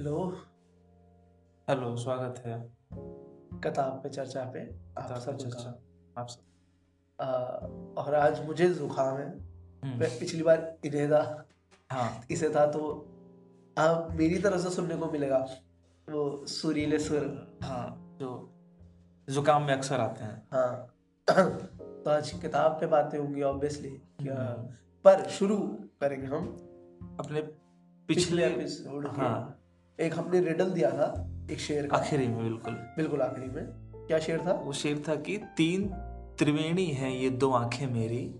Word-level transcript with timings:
Hello 0.00 0.36
hello 1.70 1.96
स्वागत 1.96 2.38
है। 2.38 2.72
किताब 3.60 4.02
पे 4.02 4.08
चर्चा 4.08 4.44
पे 4.44 4.74
आप 4.98 5.18
सब 5.18 5.36
चर्चा 5.36 5.82
आप 6.18 6.26
सब। 6.26 7.94
और 7.98 8.14
आज 8.14 8.46
मुझे 8.46 8.70
जुकाम 8.70 9.16
है। 9.16 9.40
हम्म, 9.40 10.00
मैं 10.00 10.18
पिछली 10.18 10.42
बार 10.42 10.78
इन्हें 10.84 11.08
था। 11.08 11.46
हाँ। 11.90 12.24
इसे 12.30 12.50
था 12.50 12.66
तो 12.66 12.80
अब 13.78 14.08
मेरी 14.10 14.38
तरफ़ 14.38 14.60
से 14.60 14.70
सुनने 14.70 14.96
को 14.96 15.06
मिलेगा। 15.10 15.38
वो 16.10 16.46
सुरीले 16.46 16.98
सुर। 16.98 17.58
हाँ 17.62 18.16
जो 18.20 18.52
जुकाम 19.30 19.62
में 19.62 19.74
अक्सर 19.74 20.00
आते 20.00 20.24
हैं। 20.24 20.48
हाँ। 20.52 20.94
तो 22.04 22.10
आज 22.10 22.30
किताब 22.30 22.72
पे 22.72 22.86
बातें 22.86 23.18
होंगी 23.18 23.42
ऑब्वियसली 23.42 24.02
हम्म। 24.20 24.68
पर 25.04 25.28
शुरू 25.28 25.58
करेंगे 26.00 26.26
हम। 26.26 26.46
अपने 27.20 27.42
पिछले 27.42 28.14
पिछले 28.14 28.46
एपिसोड 28.46 29.08
हाँ। 29.08 29.56
एक 30.00 30.18
हमने 30.18 30.40
रिडल 30.40 30.70
दिया 30.70 30.90
था 30.90 31.30
एक 31.50 31.60
शेर 31.60 31.86
का। 31.86 31.96
आखिरी 31.96 32.28
में 32.28 32.44
बिल्कुल। 32.44 32.74
बिल्कुल 32.74 33.22
आखिरी 33.22 33.46
में। 33.46 33.66
क्या 34.06 34.18
शेर 34.18 34.46
था? 34.46 34.52
वो 34.52 34.72
शेर 34.72 35.04
था 35.08 35.14
कि 35.16 35.36
तीन 35.56 35.88
त्रिवेणी 36.38 36.86
हैं 36.86 37.10
ये 37.10 37.30
दो 37.30 37.52
आँखें 37.52 37.86
मेरी। 37.86 38.34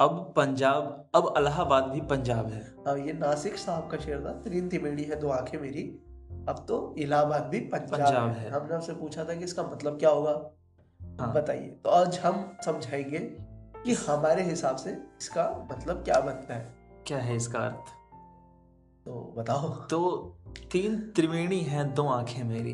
अब 0.00 0.32
पंजाब 0.36 1.10
अब 1.14 1.34
इलाहाबाद 1.38 1.84
भी 1.84 2.00
पंजाब 2.00 2.46
है। 2.46 2.74
हाँ 2.88 2.98
ये 2.98 3.12
नासिक 3.12 3.56
साहब 3.56 3.90
का 3.90 3.98
शेर 3.98 4.24
था। 4.24 4.50
तीन 4.50 4.68
तिमेड़ी 4.68 5.04
है 5.04 5.16
दो 5.16 5.28
आँखें 5.28 5.60
मेरी। 5.60 5.82
अब 6.48 6.64
तो 6.68 6.94
इलाहाबाद 6.98 7.42
भी 7.42 7.60
पंजाब, 7.60 7.90
पंजाब 7.90 8.28
है। 8.28 8.34
है। 8.34 8.50
हमने 8.50 8.74
आपसे 8.74 8.92
पूछा 8.92 9.24
था 9.24 9.34
कि 9.34 9.44
इसका 9.44 9.62
मतलब 9.62 9.98
क्या 9.98 10.10
होगा? 10.10 10.50
हाँ। 11.20 11.34
बताइए। 11.34 11.68
तो 11.68 11.90
आज 11.90 12.18
हम 12.18 12.58
समझाएँगे 12.64 13.18
कि 13.84 13.92
हमारे 13.92 14.42
हिसाब 14.42 14.76
से 14.76 14.90
इसका 15.20 15.68
मतलब 15.72 15.96
क्या 15.96 16.20
बनता 16.20 16.54
है। 16.54 16.74
क्या 17.06 17.18
है 17.18 17.36
इसका 17.36 17.58
अर्थ? 17.58 17.84
तो 19.04 19.34
बताओ। 19.38 19.68
तो 19.68 20.32
तीन 20.72 21.12
त्रिवेणी 21.16 21.60
हैं 21.60 21.94
दो 21.94 22.08
आँखें 22.08 22.44
मेरी। 22.44 22.72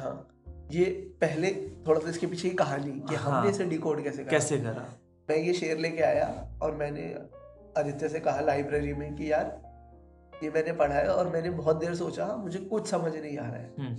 हाँ 0.00 0.28
ये 0.72 0.84
पहले 1.20 1.50
थोड़ा 1.86 2.00
सा 2.00 2.10
इसके 2.10 2.26
पीछे 2.26 2.48
की 2.50 2.56
कहानी 2.56 2.92
कि 3.00 3.14
हाँ। 3.14 3.38
हमने 3.38 3.50
इसे 3.50 3.64
डिकोड 3.64 4.04
कैसे 4.04 4.24
करा? 4.24 4.30
कैसे 4.30 4.58
करा? 4.58 4.86
मैं 5.30 5.36
ये 5.36 5.52
शेर 5.52 5.78
लेके 5.78 6.02
आया 6.02 6.58
और 6.62 6.74
मैंने 6.74 7.14
आदित्य 7.78 8.08
से 8.08 8.20
कहा 8.20 8.40
लाइब्रेरी 8.40 8.94
में 8.94 9.14
कि 9.14 9.32
यार 9.32 9.60
ये 10.44 10.50
मैंने 10.50 10.72
पढ़ा 10.72 10.94
है 10.94 11.08
और 11.08 11.28
मैंने 11.28 11.50
बहुत 11.50 11.76
देर 11.76 11.94
सोचा 11.94 12.36
मुझे 12.36 12.58
कुछ 12.58 12.88
समझ 12.88 13.16
नहीं 13.16 13.38
आ 13.38 13.42
रहा 13.42 13.56
है। 13.56 13.74
हम्म, 13.78 13.96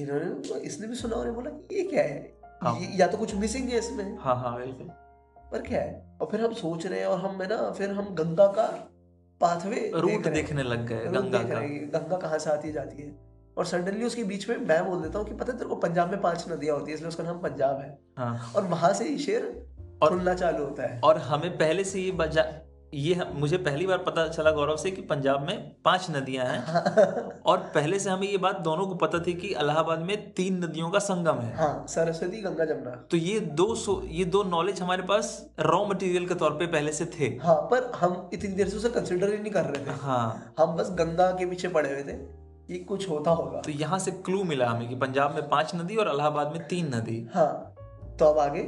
इन्होंने 0.00 0.48
तो 0.48 0.56
इसने 0.56 0.86
भी 0.86 0.94
सुना 0.94 1.16
और 1.16 1.30
बोला 1.30 1.50
कि 1.50 1.74
ये 1.74 1.82
क्या 1.82 2.02
है? 2.02 2.38
हाँ। 2.62 2.80
ये, 2.80 2.98
या 2.98 3.06
तो 3.06 3.18
कुछ 3.18 3.34
मिसिंग 3.34 3.68
है 3.68 3.78
इसमें। 3.78 4.18
हाँ 4.18 4.36
हाँ 4.36 4.56
बिल्कुल। 4.56 4.86
पर 5.52 5.62
क्या 5.62 5.80
है? 5.80 6.18
और 6.20 6.28
फिर 6.30 6.40
हम 6.40 6.52
सोच 6.52 6.86
रहे 6.86 7.00
हैं 7.00 7.06
और 7.06 7.18
हम 7.18 7.42
है 7.42 7.48
ना 7.48 7.70
फिर 7.70 7.90
हम 7.90 8.14
गंगा 8.14 8.46
का 8.46 8.90
पाथवे 9.44 9.92
रूट 9.94 10.28
देखने 10.28 10.62
लग। 10.62 10.86
गए 10.86 11.04
गंगा 11.04 11.38
का। 11.38 11.60
गंगा 11.98 12.16
कहाँ 12.16 12.38
से 12.38 12.50
आती 12.50 12.68
है 12.68 12.74
जाती 12.74 13.02
है। 13.02 13.16
और 13.58 13.66
सडनली 13.66 14.04
उसके 14.04 14.24
बीच 14.24 14.48
में 14.48 14.56
मैं 14.56 14.86
बोल 14.86 15.02
देता 15.02 15.18
हूँ 15.18 15.28
कि 15.28 15.34
पता 15.34 15.52
है 15.52 15.58
तेरे 15.58 15.68
को 15.68 15.76
पंजाब 15.76 16.10
में 16.10 16.20
पाँच 16.20 16.44
नदियाँ 16.50 16.76
होती 16.76 16.90
है 16.90 16.94
इसलिए 16.94 17.08
उसका 17.08 17.24
नाम 17.24 17.38
पंजाब 17.38 17.80
है। 17.80 17.98
हाँ। 18.18 18.52
और 18.56 18.64
वहाँ 18.64 18.92
से 18.92 19.08
ही 19.08 19.18
शेर 19.18 19.66
और- 20.02 20.34
चालू 20.34 20.64
होता 20.64 20.82
है। 20.82 21.00
और 21.04 21.18
हमें 21.18 21.58
पहले 21.58 21.84
से 21.84 22.00
ये 22.00 22.12
ये 22.94 23.24
मुझे 23.34 23.56
पहली 23.56 23.86
बार 23.86 23.98
पता 23.98 24.26
चला 24.28 24.50
गौरव 24.50 24.76
से 24.76 24.90
कि 24.90 25.02
पंजाब 25.02 25.40
में 25.40 25.76
पाँच 25.84 26.06
नदियाँ 26.10 26.44
हैं। 26.46 27.40
और 27.46 27.58
पहले 27.74 27.98
से 27.98 28.10
हमें 28.10 28.26
ये 28.28 28.38
बात 28.38 28.60
दोनों 28.60 28.86
को 28.86 28.94
पता 28.94 29.18
थी 29.18 29.32
कि 29.34 29.48
इलाहाबाद 29.48 29.98
में 29.98 30.32
तीन 30.32 30.64
नदियों 30.64 30.90
का 30.90 30.98
संगम 30.98 31.38
है। 31.38 31.56
हाँ 31.56 31.86
सरस्वती 31.88 32.40
गंगा 32.42 32.64
जमुना। 32.64 32.90
तो 33.10 33.16
ये 33.16 33.40
दो 33.40 33.74
सो 33.74 34.00
ये 34.06 34.24
दो 34.24 34.42
नॉलेज 34.42 34.80
हमारे 34.82 35.02
पास 35.02 35.50
रॉ 35.60 35.84
मटेरियल 35.86 36.26
के 36.28 36.34
तौर 36.34 36.50
पे 36.50 36.66
पहले 36.66 36.92
से 36.92 37.06
थे। 37.18 37.24
हाँ 37.24 37.56
पर 37.70 37.90
हम 37.96 38.30
इतनी 38.32 38.54
देर 38.54 38.68
से 38.68 38.76
उसे 38.76 38.88
कंसिडर 38.88 39.32
ही 39.32 39.38
नहीं 39.38 39.52
कर 39.52 39.64
रहे 39.64 39.86
थे। 39.86 39.98
हाँ। 40.00 40.54
हम 40.58 40.76
बस 40.76 40.90
गंगा 40.90 41.30
के 41.30 41.46
पीछे 41.46 41.68
पड़े 41.68 41.92
हुए 41.92 42.02
थे 42.02 42.16
कि 42.66 42.78
कुछ 42.78 43.08
होता 43.10 43.30
होगा। 43.30 43.60
तो 43.60 43.72
यहाँ 43.72 43.98
से 43.98 44.10
क्लू 44.10 44.44
मिला 44.44 44.66
हमें 44.66 44.88
कि 44.88 44.94
पंजाब 44.94 45.34
में 45.34 45.48
पाँच 45.48 45.74
नदी 45.74 45.96
और 45.96 46.14
इलाहाबाद 46.14 46.52
में 46.52 46.68
तीन 46.68 46.94
नदी। 46.94 47.26
हाँ 47.34 47.74
तो 48.18 48.24
अब 48.24 48.38
आगे। 48.38 48.62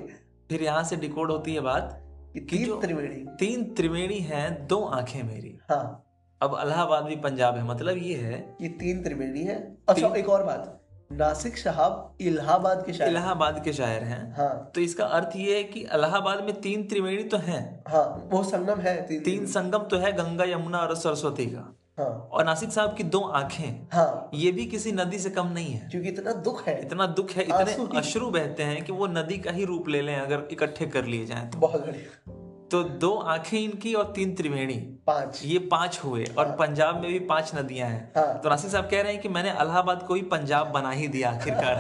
फिर 0.51 0.63
यहाँ 0.63 0.83
से 0.85 0.97
डिकोड 0.97 1.31
होती 1.31 1.55
है 1.55 1.61
बात। 1.61 2.03
तीन 2.41 2.81
त्रिवेणी। 2.81 3.25
तीन 3.39 3.65
त्रिवेणी 3.75 4.19
है 4.21 4.67
दो 4.67 4.81
आँखें 4.85 5.23
मेरी। 5.23 5.59
हाँ। 5.71 6.03
अब 6.41 6.55
अलाहाबाद 6.55 7.05
भी 7.05 7.17
पंजाब 7.17 7.57
है 7.57 7.65
मतलब 7.65 7.97
ये 7.97 8.15
है 8.15 8.57
ये 8.63 8.69
तीन 8.69 9.03
त्रिवेणी 9.03 9.43
है। 9.43 9.57
अच्छा 9.89 10.15
एक 10.17 10.29
और 10.29 10.45
बात। 10.45 10.73
नासिक 11.13 11.59
शाहब 11.59 12.17
इलाहाबाद 12.21 12.83
के 12.87 12.93
शायर 12.93 13.11
इलाहाबाद 13.11 13.63
के 13.65 13.73
शायर 13.73 14.03
हैं। 14.03 14.35
हाँ। 14.37 14.71
तो 14.75 14.81
इसका 14.81 15.05
अर्थ 15.05 15.37
ये 15.37 15.57
है 15.57 15.63
कि 15.65 15.81
इलाहाबाद 15.81 16.43
में 16.45 16.61
तीन 16.61 16.83
त्रिवेणी 16.83 17.23
तो 17.25 17.37
हैं। 17.37 17.85
हाँ 17.89 18.29
वो 18.33 18.43
संगम 18.43 18.81
है 18.81 19.01
तीन 19.07 19.23
तीन 19.23 19.47
संगम 19.47 19.83
तो 19.83 19.99
है 19.99 20.13
गंगा 20.13 20.45
यमुना 20.45 20.79
और 20.79 20.95
सरस्वती 20.97 21.47
का। 21.47 21.76
हाँ। 21.99 22.29
और 22.33 22.45
नासिक 22.45 22.71
साहब 22.71 22.97
की 22.97 23.05
दो 23.05 23.21
आँखें 23.21 23.87
हाँ। 23.93 24.31
ये 24.35 24.53
भी 24.53 24.67
किसी 24.67 24.93
नदी 24.93 25.19
से 25.19 25.31
कम 25.31 25.47
नहीं 25.47 25.73
है। 25.73 25.89
क्योंकि 25.89 26.09
इतना 26.09 26.33
दुख 26.33 26.67
है। 26.69 26.81
इतना 26.87 27.07
दुख 27.07 27.31
है 27.31 27.43
इतने 27.43 27.99
अश्रु 27.99 28.31
बहते 28.31 28.63
हैं 28.63 28.85
कि 28.85 28.93
वो 28.93 29.07
नदी 29.07 29.39
का 29.39 29.51
ही 29.51 29.65
रूप 29.65 29.89
ले 29.89 30.03
लें 30.03 30.17
अगर 30.17 30.49
इकट्ठे 30.53 30.87
कर 30.87 31.05
लिए 31.05 31.27
जाएँ 31.27 31.51
तो। 31.51 31.59
बहुत 31.59 31.87
बढ़िया। 31.87 32.33
तो 32.71 32.83
दो 32.83 33.15
आँखें 33.15 33.59
इनकी 33.61 33.95
और 33.95 34.13
तीन 34.17 34.35
त्रिवेणी। 34.35 34.75
पाँच। 35.07 35.41
ये 35.45 35.59
पाँच 35.59 36.01
हुए 36.05 36.25
हाँ। 36.25 36.45
और। 36.45 36.57
पंजाब 36.57 37.01
में 37.01 37.13
भी 37.13 37.19
पाँच 37.19 37.53
नदियाँ 37.55 37.89
हैं। 37.89 38.13
हाँ। 38.17 38.41
तो 38.41 38.49
नासिक 38.49 38.71
साहब 38.71 38.89
कह 38.91 39.03
रहे 39.03 39.13
हैं 39.13 39.21
कि 39.23 39.29
मैंने 39.29 39.51
इलाहाबाद 39.51 40.03
को 40.03 40.15
ही 40.15 40.23
पंजाब 40.23 40.67
बना 40.67 40.91
ही 40.91 41.09
दिया 41.09 41.31
आखिरकार। 41.31 41.77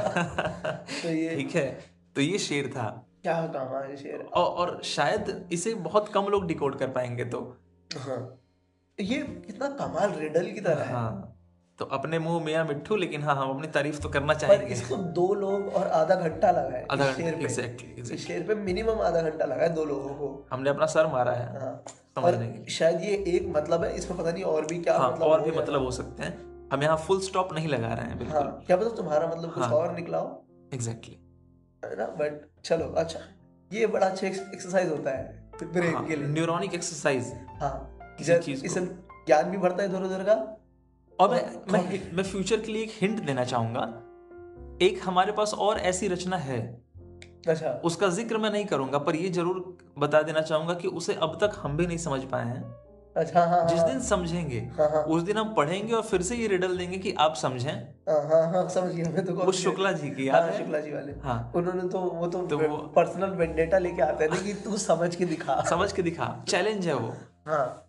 तो 1.02 1.08
ये 1.08 1.36
ठीक 1.36 1.54
है। 1.54 1.84
तो 2.14 2.20
ये 2.20 2.38
शेर 2.38 2.66
था। 2.66 3.06
क्या 3.22 3.46
कहा 3.46 3.80
है 3.80 3.96
शेर? 3.96 4.28
और, 4.34 4.44
और 4.44 4.80
शायद 4.84 5.48
इसे 5.52 5.74
बहुत 5.74 6.08
कम 6.08 6.24
लोग 6.24 6.46
डिकोड 6.46 6.78
कर 6.78 6.88
पाएँगे 6.88 7.24
तो। 7.24 7.56
हाँ। 7.98 8.38
ये 8.98 9.16
कितना 9.46 9.68
कमाल 9.68 10.10
रिडल 10.10 10.50
की 10.50 10.60
तरह 10.60 10.82
है। 10.82 10.92
हाँ। 10.92 11.32
तो 11.78 11.84
अपने 11.84 12.18
मुँह 12.18 12.44
मियाँ 12.44 12.64
मिट्ठू 12.64 12.96
लेकिन 12.96 13.22
हाँ 13.22 13.34
हम 13.36 13.50
अपनी 13.50 13.68
तारीफ़ 13.68 14.00
तो 14.00 14.08
करना 14.08 14.32
पर 14.32 14.38
चाहेंगे। 14.38 14.74
इसको 14.74 14.96
दो 14.96 15.34
लोग 15.34 15.68
और 15.68 15.86
आधा 15.86 16.14
घंटा 16.14 16.50
लगा 16.50 16.76
है। 16.76 16.86
आधा 16.90 17.12
शेर 17.12 17.34
पे। 17.34 17.44
एग्जैक्टली 17.44 18.02
इस 18.02 18.26
शेर 18.26 18.42
पे 18.42 18.54
मिनिमम 18.54 19.00
आधा 19.00 19.20
घंटा 19.20 19.44
लगा 19.44 19.62
है 19.62 19.68
दो 19.74 19.84
लोगों 19.84 20.08
को। 20.08 20.46
हमने 20.52 20.70
अपना 20.70 20.86
सर 20.86 21.06
मारा 21.06 21.32
है 21.32 21.60
हाँ। 21.60 21.82
समझने 21.88 22.46
के 22.46 22.58
लिए। 22.58 22.66
शायद 22.66 23.00
ये 23.00 23.16
एक 23.26 23.52
मतलब 23.56 23.84
है 23.84 23.94
इसमें 23.96 24.18
पता 24.18 24.32
नहीं 24.32 24.44
और 24.44 24.66
भी 24.66 24.78
क्या 24.78 24.96
हाँ 24.98 25.10
मतलब 25.12 25.22
और 25.22 25.40
भी 25.40 25.50
मतलब 25.50 25.82
हो 25.82 25.90
सकते 25.90 26.22
हैं। 26.22 26.70
हम 26.72 26.82
यहाँ 26.82 26.96
फुल 26.96 27.20
स्टॉप 27.20 27.52
नहीं 27.52 27.68
लगा 27.68 27.88
रहे 27.88 28.04
हैं 28.04 28.08
हाँ 28.08 28.18
बिल्कुल 28.18 28.66
क्या 28.66 28.76
पता 28.76 28.96
तुम्हारा 28.96 29.26
मतलब 29.26 29.52
कुछ 29.54 29.62
हाँ। 29.62 29.72
और 29.72 29.94
निकला 29.94 30.18
हो। 30.18 30.46
एग्जैक्टली 30.74 31.14
है 31.82 31.96
ना? 31.96 32.06
बट 32.06 32.48
चलो 32.64 32.86
अच्छा। 32.96 33.20
ये 33.70 33.86
बड़ा 33.86 34.06
अच्छा 34.06 34.26
एक्सरसाइज 34.26 34.90
होता 34.90 35.10
है 35.10 35.44
ब्रेन 35.64 36.06
के 36.06 36.16
लिए। 36.16 36.26
न्यूरोनिक 36.26 36.74
एक्सरसाइज 36.74 37.32
हाँ। 37.60 37.95
इससे 38.20 38.80
ज्ञान 39.26 39.50
भी 39.50 39.58
बढ़ता 39.58 39.82
है 39.82 39.88
इधर 39.88 40.02
उधर 40.02 40.22
का। 40.22 40.34
और 41.18 41.30
मैं 41.30 41.72
मैं 41.72 42.00
मैं 42.16 42.24
फ्यूचर 42.24 42.60
के 42.60 42.72
लिए 42.72 42.82
एक 42.82 42.92
हिंट 42.94 43.20
देना 43.20 43.44
चाहूँगा। 43.44 43.82
एक 44.82 45.00
हमारे 45.04 45.32
पास 45.32 45.54
और 45.54 45.78
ऐसी 45.78 46.08
रचना 46.08 46.36
है। 46.36 46.60
अच्छा। 47.48 47.70
उसका 47.84 48.08
ज़िक्र 48.08 48.38
मैं 48.38 48.50
नहीं 48.50 48.64
करूँगा 48.66 48.98
पर 48.98 49.16
ये 49.16 49.28
ज़रूर 49.28 49.78
बता 49.98 50.22
देना 50.22 50.40
चाहूँगा 50.40 50.74
कि 50.74 50.88
उसे 50.88 51.14
अब 51.14 51.38
तक 51.40 51.52
हम 51.62 51.76
भी 51.76 51.86
नहीं 51.86 51.98
समझ 51.98 52.20
पाए 52.24 52.44
हैं। 52.44 52.62
अच्छा 53.16 53.40
हाँ 53.40 53.48
हाँ 53.48 53.68
जिस 53.68 53.78
हाँ, 53.78 53.88
दिन 53.88 54.00
समझेंगे 54.00 54.58
हाँ 54.78 54.88
हाँ। 54.90 55.02
उस 55.04 55.22
दिन 55.22 55.36
हम 55.36 55.54
पढ़ेंगे 55.54 55.92
और 55.92 56.02
फिर 56.02 56.22
से 56.22 56.36
ये 56.36 56.46
रिडल 56.46 56.76
देंगे 56.78 56.98
कि 56.98 57.12
आप 57.12 57.34
समझें। 57.34 57.72
हाँ 58.08 58.20
हाँ 58.22 58.42
हाँ 58.52 58.68
समझ 58.68 59.26
तो 59.26 59.34
वो 59.34 59.52
शुक्ला 59.52 59.92
जी 59.92 60.10
की 60.10 60.28
याद 60.28 60.42
हाँ 60.42 60.50
है? 60.50 60.58
शुक्ला 60.58 60.80
जी 60.80 60.92
वाले। 60.92 61.12
हाँ। 61.12 61.52
उन्होंने 61.56 61.88
तो 61.88 61.98
वो 61.98 62.26
तो, 62.26 62.42
तो 62.42 62.76
पर्सनल 62.96 63.30
वेंडेटा 63.30 63.78
लेके 63.78 64.02
आते 64.02 64.24
हैं 64.24 64.44
कि 64.44 64.54
तू 64.54 64.76
समझ 64.76 65.14
के 65.16 65.24
दिखा। 65.24 65.62
समझ 65.70 65.92
के 65.92 66.02
दिखा। 66.02 66.44
चैलेंज 66.48 66.86
है 66.86 66.94
वो। 66.94 67.14
हाँ। 67.46 67.85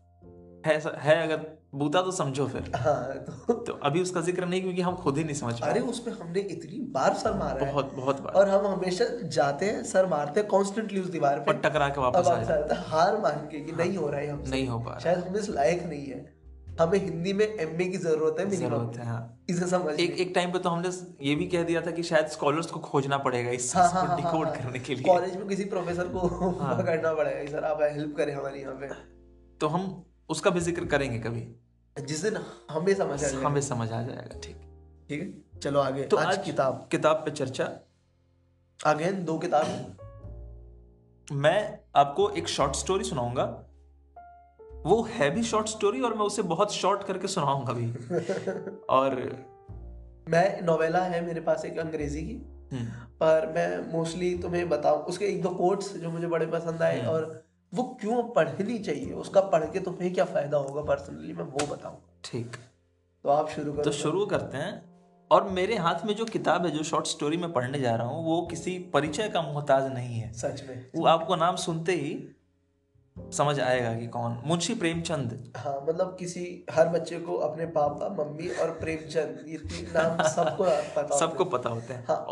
है 0.68 0.80
है 1.00 1.16
अगर 1.24 1.46
बूता 1.76 2.02
तो 2.02 2.12
समझो 2.14 2.46
फिर। 2.48 2.72
हाँ 2.76 3.02
तो 3.48 3.54
तो 3.64 3.74
अभी 3.84 4.02
उसका 4.02 4.22
ज़िक्र 4.22 4.46
नहीं 4.46 4.62
क्योंकि 4.62 4.82
हम 4.82 4.96
खुद 4.98 5.18
ही 5.18 5.24
नहीं 5.24 5.36
समझ 5.36 5.54
अरे 5.54 5.80
पाए। 5.80 5.90
उस 5.90 6.00
पे 6.00 6.12
हमने 6.14 6.40
इतनी 6.52 6.80
बार 6.94 7.14
सर 7.16 7.34
मारा 7.34 7.66
है। 7.66 7.72
बहुत 7.72 7.94
बहुत 7.96 8.22
बार। 8.22 8.34
और 8.34 8.50
हम 8.50 8.68
हमेशा 8.68 9.06
जाते 9.30 9.66
हैं 9.66 9.84
सर 9.86 10.06
मारते 10.08 10.40
हैं 10.40 10.50
कॉन्स्टेंटली 10.50 11.02
उस 11.02 11.10
दीवार 11.10 11.40
पे। 11.40 11.52
और 11.52 11.60
टकरा 11.60 11.90
के 11.90 12.02
वापस 12.02 12.28
आ 12.28 12.42
जाते 12.44 12.74
हैं 12.74 12.82
हार 12.88 13.18
मान 13.20 13.48
के 13.52 13.60
कि 13.60 13.72
नहीं 13.74 13.98
हो 13.98 14.10
रहा 14.10 14.20
है 14.20 14.32
हमसे 14.32 14.52
नहीं 14.52 14.68
हो 14.68 14.80
पा 14.80 14.92
रहा। 14.92 15.00
शायद 15.00 15.28
हम 15.28 15.36
इस 15.36 15.50
लायक 15.50 15.84
नहीं 15.86 16.06
है। 16.06 16.26
हमें 16.80 16.98
हिंदी 17.00 17.32
में 17.34 17.46
एमए 17.46 17.86
की 17.86 17.98
ज़रूरत 17.98 18.40
है 18.40 18.50
ज़रूरत 18.52 18.98
है 18.98 19.06
हाँ। 19.06 19.22
इसे 19.50 19.68
समझ 19.68 19.94
एक 20.00 20.20
एक 20.20 20.32
टाइम 20.36 20.52
पे 20.52 20.60
तो 20.60 20.70
हमने 20.70 20.90
ये 21.28 21.34
भी 21.36 21.46
कह 21.48 21.64
दिया 21.64 21.82
था 21.82 21.92
कि 21.92 22.04
शायद 22.04 22.28
स्कॉलर्स 22.30 22.68
को 22.72 22.80
खोजना 22.80 23.18
पड़ेगा 23.20 23.52
इस 23.52 23.76
हाँ, 23.76 23.88
हाँ, 23.90 24.02
को 24.02 24.08
हाँ, 24.08 24.18
डिकोड 24.18 24.46
हाँ, 24.46 24.56
करने 24.56 24.80
के 24.80 24.96
लिए। 24.96 25.04
कॉलेज 25.04 25.36
में 25.36 25.48
किसी 25.48 25.64
प्रोफेसर 25.72 26.08
को 26.08 26.28
हाँ। 26.60 26.76
पकड़ना 26.78 27.14
पड़ेगा 27.14 27.52
सर 27.52 27.64
आप 27.64 27.82
हेल्प 27.84 28.14
करें 28.18 28.34
हमारी 28.36 28.62
यहाँ 28.62 28.76
पे। 28.76 28.90
तो 29.62 29.68
हम 29.68 29.90
उसका 30.30 30.50
भी 30.50 30.60
ज़िक्र 30.60 30.86
करेंगे 30.86 31.20
कभी। 31.20 31.56
जिस 32.06 32.24
दिन 32.24 32.38
हमें 32.72 32.96
समझ 32.96 33.12
आ 33.12 33.16
जाएगा। 33.16 33.48
हमें 33.48 33.62
समझ 33.62 33.92
आ 33.92 34.02
जाएगा 34.02 34.40
ठीक। 34.40 34.62
ठीक 35.10 35.44
है? 35.54 35.60
चलो 35.60 35.80
आगे। 35.80 36.04
तो 36.04 36.18
आज 36.18 36.28
आज- 36.28 36.46
किताब। 36.46 36.90
किताब 36.92 37.16
पे 37.16 37.32
चर्चा। 37.32 37.80
आगे 38.86 39.12
दो 39.12 39.40
किताब 39.40 39.98
मैं 41.32 41.80
आपको 41.96 42.30
एक 42.30 42.48
शॉर्ट 42.48 42.76
स्टोरी 42.76 43.04
सुनाऊँगा। 43.04 43.64
वो 44.86 45.04
है 45.04 45.32
भी 45.32 45.44
शॉर्ट 45.44 45.68
स्टोरी 45.68 46.02
और 46.02 46.14
मैं 46.14 46.26
उसे 46.26 46.42
बहुत 46.42 46.74
शॉर्ट 46.74 47.04
करके 47.04 47.28
सुनाऊँगा 47.28 47.74
भी। 47.74 47.92
और 48.90 49.16
मैं 50.30 50.62
नोवेला 50.62 51.00
है 51.00 51.26
मेरे 51.26 51.42
पास 51.42 51.66
एक 51.66 51.80
अंग्रेज़ी 51.80 52.22
की। 52.22 52.34
हम्म, 52.76 52.86
पर 52.90 53.54
मैं 53.56 53.94
मोस्टली 53.94 54.38
तुम्हें 54.38 54.70
बताऊँ 54.70 55.04
उसके 55.04 55.26
एक 55.26 55.42
दो 55.42 55.50
कोट्स 55.50 55.98
जो 55.98 56.10
मुझे 56.10 56.28
बड़े 56.28 56.46
पसंद 56.46 56.82
आए 56.82 57.00
हम्म। 57.00 57.10
और 57.10 57.47
वो 57.74 57.84
क्यों 58.02 58.22
पढ़नी 58.30 58.78
चाहिए? 58.80 59.14
उसका 59.14 59.42
पढ़ 59.42 59.64
के 59.64 59.80
तुम्हें 59.80 60.14
क्या 60.14 60.26
फ़ायदा 60.26 60.58
होगा 60.58 60.82
पर्सनली 60.84 61.34
मैं 61.34 61.44
वो 61.44 61.66
बताऊँगा 61.68 62.20
ठीक। 62.26 62.56
तो 63.26 63.30
आप 63.30 63.50
शुरू 63.50 63.74
करो। 63.74 63.84
तो 63.84 63.92
शुरू 63.94 64.26
करते 64.26 64.58
हैं। 64.58 64.86
और 65.32 65.48
मेरे 65.50 65.76
हाथ 65.78 66.06
में 66.06 66.16
जो 66.16 66.26
किताब 66.26 66.66
है 66.66 66.72
जो 66.72 66.84
शॉर्ट 66.84 67.08
स्टोरी 67.08 67.38
में 67.38 67.52
पढ़ने 67.54 67.80
जा 67.80 67.96
रहा 67.96 68.08
हूँ 68.08 68.26
वो 68.26 68.42
किसी 68.42 68.78
परिचय 68.94 69.30
का 69.30 69.42
मोहताज 69.42 69.92
नहीं 69.94 70.20
है। 70.20 70.32
सच 70.34 70.64
में। 70.68 70.86
वो 70.96 71.06
आपको 71.06 71.36
नाम 71.36 71.56
सुनते 71.56 71.92
ही 71.92 72.14
समझ 73.32 73.60
आएगा 73.60 73.94
कि 73.94 74.08
कौन। 74.08 74.40
मुंशी 74.46 74.74
प्रेमचंद। 74.76 75.54
हाँ 75.58 75.80
मतलब 75.90 76.16
किसी 76.20 76.66
हर 76.72 76.90
बच्चे 76.90 77.20
को 77.20 77.36
अपने 77.40 77.66
पापा 77.66 78.10
मम्मी 78.14 78.50
और 78.56 78.72
प्रेमचंद 78.72 79.44
ये 79.48 79.58
तीन 79.58 79.92
नाम 79.96 80.24
सबको 80.28 80.64
पता 80.96 81.18
सबको। 81.18 81.46
पता 81.46 81.70
होते 81.70 81.94
हैं। 81.94 82.06
हाँ। 82.08 82.24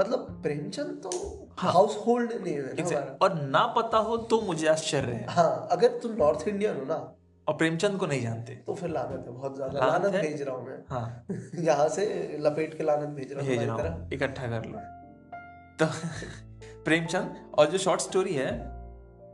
मतलब 0.00 0.38
प्रेमचंद 0.42 1.00
तो 1.02 1.10
हाउस 1.58 1.96
होल्ड 2.06 2.32
नेम 2.32 2.64
है 2.64 2.90
ना 2.90 3.18
और 3.22 3.34
ना 3.42 3.66
पता 3.76 3.98
हो 3.98 4.16
तो 4.16 4.40
मुझे 4.40 4.66
आश्चर्य 4.68 5.12
है। 5.12 5.26
हाँ 5.30 5.68
अगर 5.70 5.98
तुम 6.02 6.12
नॉर्थ 6.12 6.48
इंडियन 6.48 6.76
हो 6.76 6.84
ना 6.84 7.16
और 7.46 7.56
प्रेमचंद 7.56 7.98
को 7.98 8.06
नहीं 8.06 8.22
जानते। 8.22 8.54
तो 8.66 8.74
फिर 8.74 8.90
लानत 8.90 9.24
है 9.26 9.32
बहुत 9.32 9.56
ज़्यादा। 9.56 9.86
लानत 9.86 10.04
लानत 10.04 10.20
भेज 10.22 10.42
रहा 10.42 10.54
हूँ 10.54 10.66
मैं। 10.66 10.78
हाँ। 10.90 11.26
यहाँ 11.64 11.88
से 11.88 12.06
लपेट 12.40 12.76
के 12.78 12.84
लानत 12.84 13.08
भेज 13.08 13.32
रहा 13.32 13.40
हूँ 13.40 13.48
भेज 13.48 13.62
रहा 13.62 13.88
हूँ। 13.88 14.08
इकट्ठा 14.12 14.46
कर 14.46 14.64
लो। 14.64 14.78
तो 15.78 15.86
प्रेमचंद 16.84 17.54
और 17.58 17.70
जो 17.70 17.78
शॉर्ट 17.78 18.00
स्टोरी 18.00 18.34
है 18.34 18.50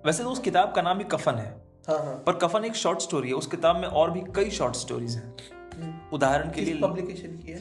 वैसे 0.06 0.22
तो 0.22 0.30
उस 0.30 0.38
किताब 0.38 0.72
का 0.74 0.82
नाम 0.82 0.98
ही 0.98 1.04
कफन 1.04 1.34
है। 1.34 1.50
हाँ 1.88 1.98
हाँ। 1.98 2.14
पर 2.26 2.38
कफन 2.38 2.64
एक 2.64 2.74
शॉर्ट 2.76 3.00
स्टोरी 3.00 3.28
है। 3.28 3.34
उस 3.34 3.46
किताब 3.46 3.76
में 3.76 3.88
और 3.88 4.10
भी 4.10 4.20
कई 4.36 4.50
शॉर्ट 4.50 4.74
स्टोरीज 4.74 5.16
हैं। 5.16 6.10
उदाहरण 6.12 6.50
के 6.50 6.60
लिए 6.60 6.80
पब्लिकेशन 6.80 7.36
की 7.36 7.52
है? 7.52 7.58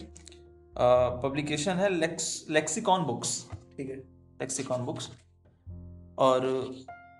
पब्लिकेशन 1.24 1.72
है 1.72 1.89
लेक्स 1.89 2.48
लेक्सिकॉन 2.50 3.04
बुक्स 3.04 3.50
ठीक 3.77 3.89
है। 3.89 3.95
लेक्सिकॉन 4.42 4.81
बुक्स 4.86 5.10
और 6.18 6.69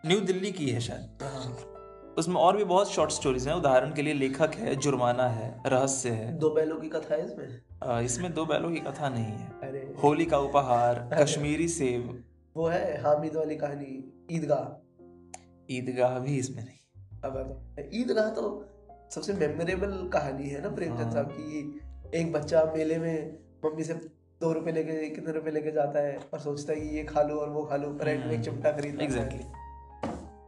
न्यू 0.06 0.19
दिल्ली 0.19 0.52
की 0.52 0.69
है 0.69 0.80
शायद। 0.80 1.18
हाँ। 1.22 1.72
उसमें 2.18 2.36
और 2.36 2.57
भी 2.57 2.63
बहुत 2.63 2.92
शॉर्ट 2.92 3.12
स्टोरीज 3.12 3.48
हैं। 3.48 3.56
उदाहरण 3.56 3.94
के 3.94 4.02
लिए 4.02 4.13
लेखक 4.13 4.52
है 4.56 4.75
जुर्माना 4.75 5.28
है 5.28 5.63
रहस्य 5.66 6.10
है। 6.10 6.38
दो 6.38 6.50
बैलों 6.50 6.78
की 6.78 6.90
कथा 6.90 7.16
है 7.16 7.25
इसमें? 7.25 7.62
अ, 7.84 8.02
इसमें 8.02 8.34
दो 8.34 8.46
बैलों 8.46 8.72
की 8.72 8.80
कथा 8.80 9.10
नहीं 9.10 9.25
है। 9.25 9.48
अरे। 9.48 9.96
होली 10.04 10.25
का 10.25 10.38
उपहार 10.38 11.10
कश्मीरी 11.19 11.68
सेब 11.68 12.24
वो 12.58 12.68
है 12.68 13.01
हामिद 13.01 13.36
वाली 13.36 13.56
कहानी 13.56 14.13
ईदगाह। 14.31 14.81
ईदगाह 15.72 16.19
भी 16.19 16.38
इसमें 16.38 16.66
नहीं। 16.66 17.01
अब 17.24 17.66
ईदगाह 17.94 18.30
तो 18.30 18.66
सबसे 19.12 19.34
मेमोरेबल 19.34 20.10
कहानी 20.13 20.50
है 20.50 20.62
ना 20.62 20.69
प्रेमचंद 20.69 21.13
साहब 21.13 21.30
की। 21.40 21.81
एक 22.19 22.34
बच्चा 22.34 22.66
मेले 22.66 22.98
में 22.98 23.45
मम्मी 23.66 23.84
से 23.84 23.94
दो 24.42 24.52
रुपए 24.54 24.72
लेके 24.72 25.10
कितने 25.10 25.32
रुपए 25.32 25.52
लेके 25.52 25.72
जाता 25.72 26.00
है 26.00 26.20
और 26.34 26.40
सोचता 26.40 26.74
है 26.74 26.80
कि 26.80 26.88
ये 26.88 27.04
खा 27.04 27.22
लो 27.22 27.36
और 27.36 27.50
वो 27.50 27.64
खा 27.64 27.76
लो 27.76 27.90
पर 27.90 28.08
एंड 28.08 28.26
में 28.26 28.32
एक 28.32 28.42
चिमटा 28.42 28.72
खरीद 28.72 29.02
एग्जैक्टली 29.02 29.44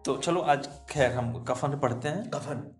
तो 0.05 0.17
चलो 0.17 0.41
आज 0.41 0.69
खैर 0.89 1.11
हम 1.11 1.43
कफन 1.43 1.79
पढ़ते 1.79 2.07
हैं। 2.07 2.29
कफन। 2.29 2.71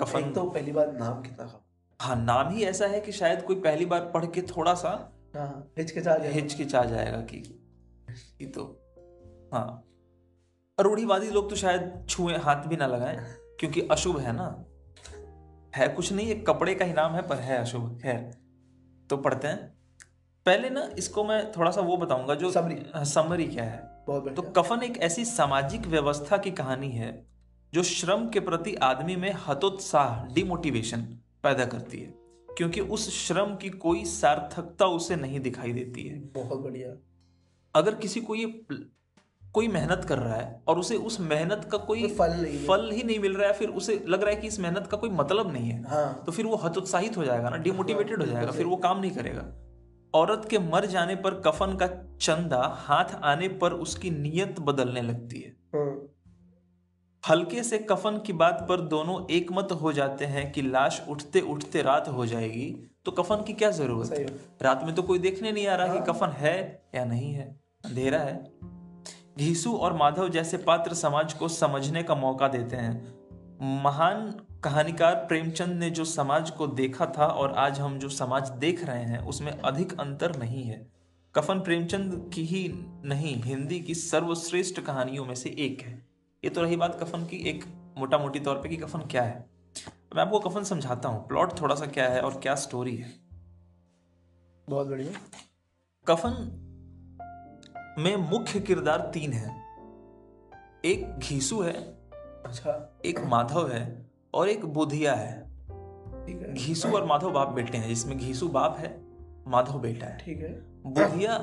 कफन 0.00 0.32
तो 0.32 0.44
पहली 0.44 0.72
बार 0.72 0.92
नाम 0.92 1.22
कितना 1.22 1.46
खा 1.46 1.64
हाँ 2.00 2.16
नाम 2.16 2.48
ही 2.48 2.64
ऐसा 2.64 2.86
है 2.86 3.00
कि 3.00 3.12
शायद 3.12 3.42
कोई 3.42 3.56
पहली 3.56 3.86
बार 3.86 4.00
पढ़ 4.00 4.26
के 4.26 4.42
थोड़ा 4.42 4.74
सा 4.74 5.12
हाँ 5.36 5.72
हिचकिचा 5.78 6.16
जाए 6.16 6.32
हिचकिचा 6.32 6.84
जाएगा 6.84 7.20
कि 7.20 7.36
ये 8.40 8.46
तो 8.46 8.64
हाँ। 9.54 9.84
रूढ़ीवादी 10.80 11.30
लोग 11.30 11.50
तो 11.50 11.56
शायद 11.56 12.06
छुए 12.08 12.36
हाथ 12.36 12.56
भी 12.56 12.76
ना 12.76 12.86
लगाएँ 12.86 13.18
क्योंकि 13.60 13.80
अशुभ 13.80 14.18
है 14.18 14.32
ना। 14.32 14.64
है 15.76 15.88
कुछ 15.88 16.12
नहीं 16.12 16.28
एक 16.28 16.46
कपड़े 16.46 16.74
का 16.74 16.84
ही 16.84 16.92
नाम 16.92 17.12
है 17.12 17.22
पर 17.22 17.36
है 17.36 17.58
अशुभ 17.58 18.00
खैर। 18.02 18.43
तो 19.10 19.16
पढ़ते 19.16 19.48
हैं। 19.48 19.74
पहले 20.46 20.70
ना 20.70 20.90
इसको 20.98 21.24
मैं 21.24 21.52
थोड़ा 21.52 21.70
सा 21.70 21.80
वो 21.80 21.96
बताऊँगा 21.96 22.34
जो 22.34 22.52
Summary. 22.52 23.04
समरी 23.04 23.46
क्या 23.46 23.64
है। 23.64 24.04
बहुत 24.06 24.34
तो 24.36 24.42
कफन 24.42 24.82
एक 24.82 24.96
ऐसी 24.96 25.24
सामाजिक 25.24 25.86
व्यवस्था 25.86 26.36
की 26.36 26.50
कहानी 26.50 26.90
है 26.90 27.26
जो 27.74 27.82
श्रम 27.82 28.28
के 28.28 28.40
प्रति 28.40 28.74
आदमी 28.74 29.16
में 29.16 29.32
हतोत्साह 29.48 30.34
डिमोटिवेशन 30.34 31.02
पैदा 31.42 31.64
करती 31.64 31.98
है 31.98 32.14
क्योंकि 32.56 32.80
उस 32.80 33.26
श्रम 33.26 33.56
की 33.56 33.70
कोई 33.70 34.04
सार्थकता 34.04 34.86
उसे 34.86 35.16
नहीं 35.16 35.40
दिखाई 35.40 35.72
देती 35.72 36.02
है। 36.02 36.18
बहुत 36.18 36.58
बढ़िया। 36.58 36.96
अगर 37.74 37.94
किसी 37.94 38.20
को 38.20 38.34
ये 38.34 38.46
कोई 39.54 39.68
मेहनत 39.68 40.04
कर 40.04 40.18
रहा 40.18 40.34
है 40.34 40.62
और 40.68 40.78
उसे 40.78 40.96
उस 40.96 41.20
मेहनत 41.20 41.68
का 41.72 41.78
कोई 41.78 42.06
फल 42.08 42.32
नहीं 42.32 42.66
फल 42.66 42.90
ही 42.90 43.02
नहीं 43.02 43.18
मिल 43.18 43.36
रहा 43.36 43.48
है 43.48 43.54
फिर 43.54 43.68
उसे 43.68 44.04
लग 44.08 44.22
रहा 44.22 44.30
है 44.30 44.36
कि 44.36 44.46
इस 44.46 44.58
मेहनत 44.60 44.86
का 44.86 44.96
कोई 44.96 45.10
मतलब 45.10 45.52
नहीं 45.52 45.70
है। 45.70 45.82
हाँ। 45.84 46.22
तो 46.26 46.32
फिर 46.32 46.46
वो 46.46 46.56
हतोत्साहित 46.56 47.16
हो 47.16 47.24
जाएगा 47.24 47.50
ना 47.50 47.56
डिमोटिवेटेड 47.56 48.20
हो 48.20 48.26
जाएगा 48.26 48.50
फिर 48.50 48.66
वो 48.66 48.76
काम 48.76 49.00
नहीं 49.00 49.10
करेगा। 49.10 49.44
औरत 50.14 50.46
के 50.50 50.58
मर 50.58 50.86
जाने 50.86 51.16
पर 51.16 51.34
कफन 51.40 51.76
का 51.76 51.86
चंदा 52.20 52.62
हाथ 52.78 53.14
आने 53.24 53.48
पर 53.48 53.72
उसकी 53.72 54.10
नीयत 54.10 54.60
बदलने 54.60 55.02
लगती 55.02 55.40
है। 55.40 55.56
हाँ। 55.74 56.10
हल्के 57.24 57.62
से 57.62 57.78
कफन 57.78 58.20
की 58.26 58.32
बात 58.32 58.66
पर 58.68 58.80
दोनों 58.80 59.20
एकमत 59.30 59.68
हो 59.72 59.92
जाते 59.92 60.24
हैं 60.24 60.50
कि 60.52 60.62
लाश 60.62 61.02
उठते 61.08 61.40
उठते 61.40 61.82
रात 61.82 62.08
हो 62.08 62.26
जाएगी। 62.26 62.90
तो 63.04 63.12
कफन 63.12 63.42
की 63.46 63.52
क्या 63.52 63.70
ज़रूरत 63.70 64.10
है? 64.10 64.26
रात 64.62 64.84
में 64.84 64.94
तो 64.94 65.02
कोई 65.02 65.18
देखने 65.18 65.52
नहीं 65.52 65.66
आ 65.66 65.74
रहा 65.74 65.94
कि 65.94 66.12
कफन 66.12 66.28
है 66.28 66.82
या 66.94 67.04
नहीं 67.04 67.32
है 67.34 67.48
अंधेरा 67.84 68.18
है। 68.18 68.36
घीसू 69.36 69.72
और 69.76 69.92
माधव 69.92 70.28
जैसे 70.28 70.56
पात्र 70.56 70.94
समाज 70.94 71.32
को 71.32 71.48
समझने 71.48 72.02
का 72.02 72.14
मौका 72.14 72.48
देते 72.48 72.76
हैं। 72.76 73.82
महान 73.82 74.30
कहानीकार 74.64 75.14
प्रेमचंद 75.14 75.78
ने 75.78 75.90
जो 75.90 76.04
समाज 76.04 76.50
को 76.50 76.66
देखा 76.66 77.06
था 77.18 77.26
और 77.26 77.52
आज 77.52 77.80
हम 77.80 77.98
जो 77.98 78.08
समाज 78.08 78.50
देख 78.50 78.84
रहे 78.84 79.04
हैं 79.04 79.18
उसमें 79.18 79.52
अधिक 79.52 80.00
अंतर 80.00 80.36
नहीं 80.36 80.62
है। 80.62 80.86
कफन 81.34 81.60
प्रेमचंद 81.60 82.30
की 82.34 82.44
ही 82.44 82.68
नहीं 83.04 83.34
हिंदी 83.42 83.80
की 83.80 83.94
सर्वश्रेष्ठ 83.94 84.80
कहानियों 84.80 85.24
में 85.24 85.34
से 85.34 85.50
एक 85.58 85.82
है। 85.82 85.94
ये 86.42 86.50
तो 86.50 86.62
रही 86.62 86.76
बात 86.76 86.98
कफन 87.02 87.24
की 87.26 87.36
एक 87.36 87.64
मोटा 87.98 88.18
मोटी 88.18 88.40
तौर 88.40 88.56
पे 88.56 88.68
कि 88.68 88.76
कफन 88.76 88.98
क्या 89.00 89.22
है। 89.22 89.44
मैं 90.14 90.22
आपको 90.22 90.38
कफन 90.38 90.64
समझाता 90.64 91.08
हूँ 91.08 91.26
प्लॉट 91.28 91.60
थोड़ा 91.60 91.74
सा 91.74 91.86
क्या 91.86 92.08
है 92.08 92.20
और 92.20 92.38
क्या 92.40 92.54
स्टोरी 92.54 92.96
है। 92.96 93.12
बहुत 94.68 94.86
बढ़िया। 94.86 95.12
कफन 96.06 96.63
में 97.98 98.16
मुख्य 98.16 98.60
किरदार 98.60 99.10
तीन 99.14 99.32
हैं। 99.32 99.62
एक 100.84 101.18
घीसू 101.18 101.60
है 101.62 101.72
अच्छा। 102.46 103.00
एक 103.04 103.20
माधव 103.24 103.70
है 103.70 103.84
और 104.34 104.48
एक 104.48 104.64
बुधिया 104.66 105.14
है। 105.14 105.42
ठीक 106.26 106.40
है। 106.42 106.52
घीसू 106.54 106.88
और 106.88 107.04
माधव 107.04 107.30
बाप 107.30 107.48
बेटे 107.48 107.78
हैं 107.78 107.88
जिसमें 107.88 108.16
घीसू 108.18 108.48
बाप 108.48 108.76
है 108.78 108.90
माधव 109.48 109.78
बेटा 109.78 110.06
है। 110.06 110.18
ठीक 110.18 110.40
है। 110.40 110.52
बुधिया 110.86 111.38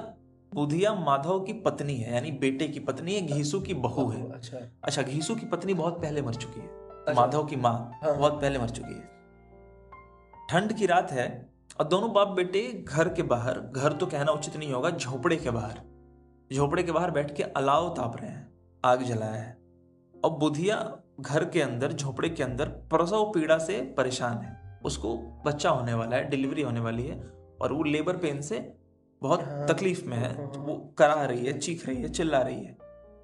बुधिया 0.52 0.94
माधव 0.94 1.40
की 1.40 1.54
पत्नी 1.54 1.96
है 1.96 2.14
यानी 2.14 2.32
बेटे 2.32 2.68
की 2.68 2.80
पत्नी 2.80 3.16
है 3.16 3.22
घीसू 3.22 3.60
की 3.60 3.74
बहू 3.74 4.08
है। 4.10 4.32
अच्छा। 4.32 4.58
अच्छा 4.84 5.02
घीसू 5.02 5.36
की 5.36 5.46
पत्नी 5.46 5.74
बहुत 5.74 6.02
पहले 6.02 6.22
मर 6.22 6.34
चुकी 6.34 6.60
है। 6.60 6.68
अच्छा। 6.68 7.14
माधव 7.14 7.46
की 7.46 7.56
माँ 7.56 8.00
हाँ। 8.04 8.18
बहुत 8.18 8.42
पहले 8.42 8.60
मर 8.60 8.70
चुकी 8.70 8.94
है। 8.94 9.10
ठंड 10.50 10.74
की 10.74 10.86
रात 10.86 11.12
है 11.12 11.28
और 11.80 11.88
दोनों 11.88 12.12
बाप 12.14 12.28
बेटे 12.28 12.84
घर 12.88 13.10
के 13.10 13.24
बाहर 13.24 13.60
घर 13.60 13.94
तो 13.94 14.06
कहना 14.06 14.32
उचित 14.32 14.58
नहीं 14.58 14.74
होगा 14.74 14.90
झोपड़े 14.90 15.36
के 15.36 15.50
बाहर। 15.50 15.80
झोपड़े 16.52 16.84
के 16.84 16.92
बाहर 16.92 17.12
बैठ 17.12 17.36
के 17.36 17.44
अलाव 17.44 17.90
ताप 17.90 18.16
रहे 18.18 18.30
हैं 18.30 18.50
आग 18.84 19.04
जलाया 19.04 19.34
है। 19.34 19.52
और 20.14 20.32
बुधिया 20.32 20.78
घर 21.20 21.46
के 21.46 21.62
अंदर 21.62 21.94
झोपड़े 21.94 22.30
के 22.30 22.44
अंदर 22.44 22.70
प्रसव 22.90 23.24
पीड़ा 23.26 23.58
से 23.58 23.80
परेशान 23.98 24.38
है। 24.38 24.80
उसको 24.86 25.16
बच्चा 25.46 25.70
होने 25.70 25.94
वाला 25.94 26.16
है 26.16 26.30
डिलीवरी 26.30 26.62
होने 26.62 26.80
वाली 26.80 27.04
है 27.08 27.18
और 27.62 27.74
वो 27.74 27.84
लेबर 27.84 28.18
पेन 28.18 28.42
से 28.42 28.60
बहुत 29.22 29.44
हाँ। 29.44 29.68
तकलीफ़ 29.68 30.06
में 30.06 30.18
है 30.18 30.48
तो 30.48 30.60
वो 30.60 30.76
करा 30.98 31.26
रही 31.26 31.46
है 31.46 31.58
चीख 31.60 31.88
रही 31.88 32.02
है 32.02 32.10
चिल्ला 32.10 32.42
रही 32.42 32.64
है 32.66 32.78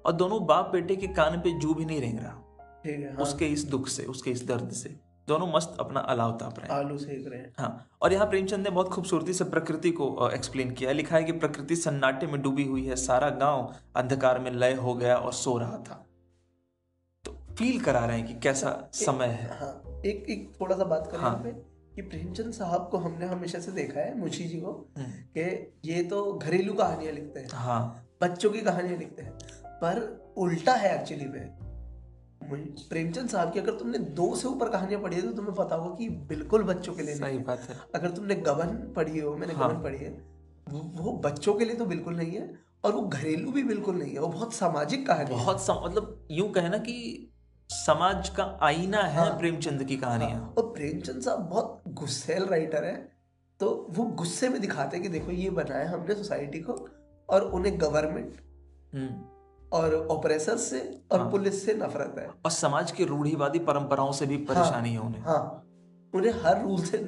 और 0.06 0.12
दोनों 0.12 0.44
बाप 0.46 0.70
बेटे 0.72 0.96
के 0.96 1.06
कान 1.06 1.38
पे 1.40 1.58
जू 1.58 1.74
भी 1.74 1.84
नहीं 1.84 2.00
रेंग 2.00 2.18
रहा। 2.18 2.80
ठीक 2.84 2.98
है 3.00 3.12
हाँ। 3.12 3.22
उसके 3.22 3.46
इस 3.46 3.64
दुख 3.64 3.88
से 3.88 4.04
उसके 4.04 4.30
इस 4.30 4.46
दर्द 4.46 4.70
से। 4.72 4.88
दोनों 5.28 5.52
मस्त 5.52 5.76
अपना 5.80 6.00
अलाव 6.00 6.32
ताप 6.32 6.58
रहे 6.58 6.68
हैं। 6.68 6.84
आलू 6.84 6.98
सेक 6.98 7.28
रहे 7.28 7.40
हैं। 7.40 7.54
हाँ 7.58 7.90
और 8.02 8.12
यहाँ 8.12 8.26
प्रेमचंद 8.26 8.60
ने 8.60 8.70
बहुत 8.70 8.88
खूबसूरती 8.88 9.32
से 9.32 9.44
प्रकृति 9.44 9.90
को 9.90 10.30
एक्सप्लेन 10.30 10.70
किया 10.70 10.90
है। 10.90 10.96
लिखा 10.96 11.16
है 11.16 11.24
कि 11.24 11.32
प्रकृति 11.32 11.76
सन्नाटे 11.76 12.26
में 12.26 12.42
डूबी 12.42 12.64
हुई 12.64 12.86
है 12.86 12.96
सारा 12.96 13.30
गाँव 13.30 13.74
अंधकार 13.96 14.38
में 14.38 14.50
लय 14.50 14.74
हो 14.74 14.94
गया 14.94 15.16
और 15.16 15.32
सो 15.32 15.58
रहा 15.58 15.78
था। 15.78 16.06
तो 17.24 17.32
फील 17.32 17.80
करा 17.80 18.06
रहे 18.06 18.18
हैं 18.18 18.26
कि 18.26 18.34
कैसा 18.34 18.90
समय 18.92 19.26
है। 19.26 19.58
हाँ 19.60 19.82
एक 20.06 20.26
एक 20.30 20.52
थोड़ा 20.60 20.76
सा 20.76 20.84
बात 20.84 21.08
करें 21.12 21.20
हाँ। 21.20 21.34
पे 21.34 21.50
कि 21.96 22.02
प्रेमचंद 22.02 22.52
साहब 22.52 22.88
को 22.88 22.98
हमने 22.98 23.26
हमेशा 23.26 23.58
से 23.58 23.72
देखा 23.72 24.00
है 24.00 24.18
मुंशी 24.18 24.44
जी 24.44 24.60
को 24.60 24.88
हम्म, 24.98 25.10
कि 25.10 25.72
ये 25.84 26.02
तो 26.02 26.32
घरेलू 26.32 26.74
कहानियाँ 26.74 27.12
लिखते 27.12 27.40
हैं। 27.40 27.48
हाँ। 27.52 28.04
बच्चों 28.22 28.50
की 28.50 28.60
कहानियाँ 28.60 28.98
लिखते 28.98 29.22
हैं। 29.22 29.32
पर 29.66 30.24
उल्टा 30.36 30.72
है 30.72 31.00
एक्चुअली 31.00 31.24
मुं- 31.24 31.57
प्रेमचंद 32.42 33.28
साहब 33.28 33.52
की 33.52 33.58
अगर 33.60 33.74
तुमने 33.74 33.98
दो 34.18 34.34
से 34.36 34.48
ऊपर 34.48 34.68
कहानियाँ 34.68 35.00
पढ़ी 35.02 35.16
है 35.16 35.22
तो 35.22 35.32
तुम्हें 35.32 35.54
पता 35.54 35.76
होगा 35.76 35.94
कि 35.94 36.08
बिल्कुल 36.08 36.62
बच्चों 36.62 36.94
के 36.94 37.02
लिए 37.02 37.14
नहीं 37.14 37.22
सही 37.22 37.36
है। 37.36 37.44
बात 37.44 37.68
है 37.68 37.76
अगर 37.94 38.10
तुमने 38.10 38.34
गबन 38.34 38.74
पढ़ी 38.96 39.18
हो 39.18 39.36
मैंने 39.36 39.54
हाँ। 39.54 39.68
गबन 39.68 39.82
पढ़ी 39.82 39.98
है 39.98 40.10
वो, 40.66 41.12
बच्चों 41.24 41.54
के 41.54 41.64
लिए 41.64 41.74
तो 41.74 41.84
बिल्कुल 41.86 42.16
नहीं 42.16 42.32
है 42.32 42.50
और 42.84 42.92
वो 42.92 43.00
घरेलू 43.02 43.52
भी 43.52 43.62
बिल्कुल 43.62 43.96
नहीं 43.96 44.12
है 44.12 44.20
वो 44.20 44.28
बहुत 44.28 44.54
सामाजिक 44.54 45.06
कहानी 45.06 45.34
है 45.34 45.36
बहुत 45.36 45.62
सम, 45.62 45.80
मतलब 45.84 46.26
यूँ 46.30 46.48
कहे 46.52 46.68
ना 46.68 46.78
कि 46.78 47.30
समाज 47.70 48.28
का 48.28 48.44
आईना 48.62 49.00
है 49.00 49.16
हाँ। 49.16 49.38
प्रेमचंद 49.38 49.84
की 49.84 49.96
कहानियाँ 49.96 50.54
और 50.58 50.72
प्रेमचंद 50.72 51.22
साहब 51.22 51.48
बहुत 51.50 51.82
गुस्सेल 51.94 52.44
राइटर 52.46 52.84
है 52.84 52.96
तो 53.60 53.70
वो 53.90 54.04
गुस्से 54.16 54.48
में 54.48 54.60
दिखाते 54.60 54.96
हैं 54.96 55.02
कि 55.02 55.08
देखो 55.08 55.32
ये 55.32 55.50
बनाया 55.50 55.90
हमने 55.90 56.14
सोसाइटी 56.14 56.60
को 56.60 56.72
और 57.28 57.42
उन्हें 57.50 57.80
गवर्नमेंट 57.80 58.36
हम्म, 58.94 59.08
और 59.72 59.94
ऑपरेसर 60.10 60.56
से 60.56 60.78
और 61.12 61.20
हाँ। 61.20 61.30
पुलिस 61.30 61.64
से 61.66 61.74
नफरत 61.74 62.14
है। 62.18 62.26
और 62.44 62.50
समाज 62.50 62.90
की 62.90 63.04
रूढ़िवादी 63.04 63.58
परंपराओं 63.64 64.12
से 64.12 64.26
भी 64.26 64.36
परेशानी 64.44 64.92
है 64.92 65.00
उन्हें। 65.00 65.22
हाँ। 65.22 65.64
उन्हें 66.12 66.32
हर 66.44 66.62
रूल 66.62 66.82
से 66.82 66.98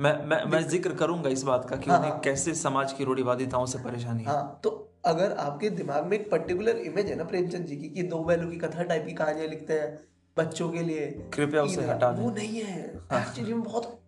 मैं 0.00 0.12
मैं 0.26 0.44
मैं 0.44 0.62
ज़िक्र 0.68 0.94
करूँगा 0.94 1.30
इस 1.30 1.42
बात 1.42 1.68
का 1.70 1.76
कि 1.76 1.90
हाँ, 1.90 1.98
उन्हें 1.98 2.12
हाँ। 2.12 2.20
कैसे 2.20 2.54
समाज 2.54 2.92
की 2.92 3.04
रूढ़िवादिताओं 3.04 3.66
से 3.66 3.78
परेशानी 3.78 4.22
है। 4.22 4.28
हाँ 4.28 4.60
तो 4.64 4.70
अगर 5.04 5.32
आपके 5.38 5.70
दिमाग 5.70 6.06
में 6.06 6.16
एक 6.18 6.30
पर्टिकुलर 6.30 6.76
इमेज 6.78 7.06
है 7.06 7.16
ना 7.16 7.24
प्रेमचंद 7.24 7.66
जी 7.66 7.76
की 7.76 7.88
कि 7.88 8.02
दो 8.04 8.22
बैलों 8.24 8.48
की 8.50 8.56
कथा 8.58 8.82
टाइप 8.82 9.06
की 9.06 9.12
कहानियाँ 9.14 9.46
लिखते 9.48 9.74
हैं 9.74 9.98
बच्चों 10.36 10.68
के 10.70 10.82
लिए 10.82 11.06
कृपया 11.34 11.62
उसे 11.62 11.84
हटा 11.86 12.10
दें। 12.12 12.22
वो 12.22 12.30
नहीं 12.30 12.60
है। 12.60 12.84
एक्चुअली 13.12 13.54
में 13.54 13.62
बहुत 13.62 13.98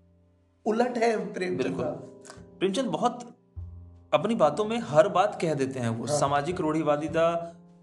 उलट 0.66 0.98
है 0.98 1.16
प्रेमचंद 1.32 1.76
प्रेमचंद 2.58 2.88
बहुत 2.88 3.26
अपनी 4.12 4.34
बातों 4.34 4.64
में 4.64 4.78
हर 4.86 5.08
बात 5.08 5.38
कह 5.40 5.54
देते 5.54 5.80
हैं 5.80 5.88
वो। 5.88 6.06
सामाजिक 6.08 6.60
रूढ़िवादिता 6.60 7.24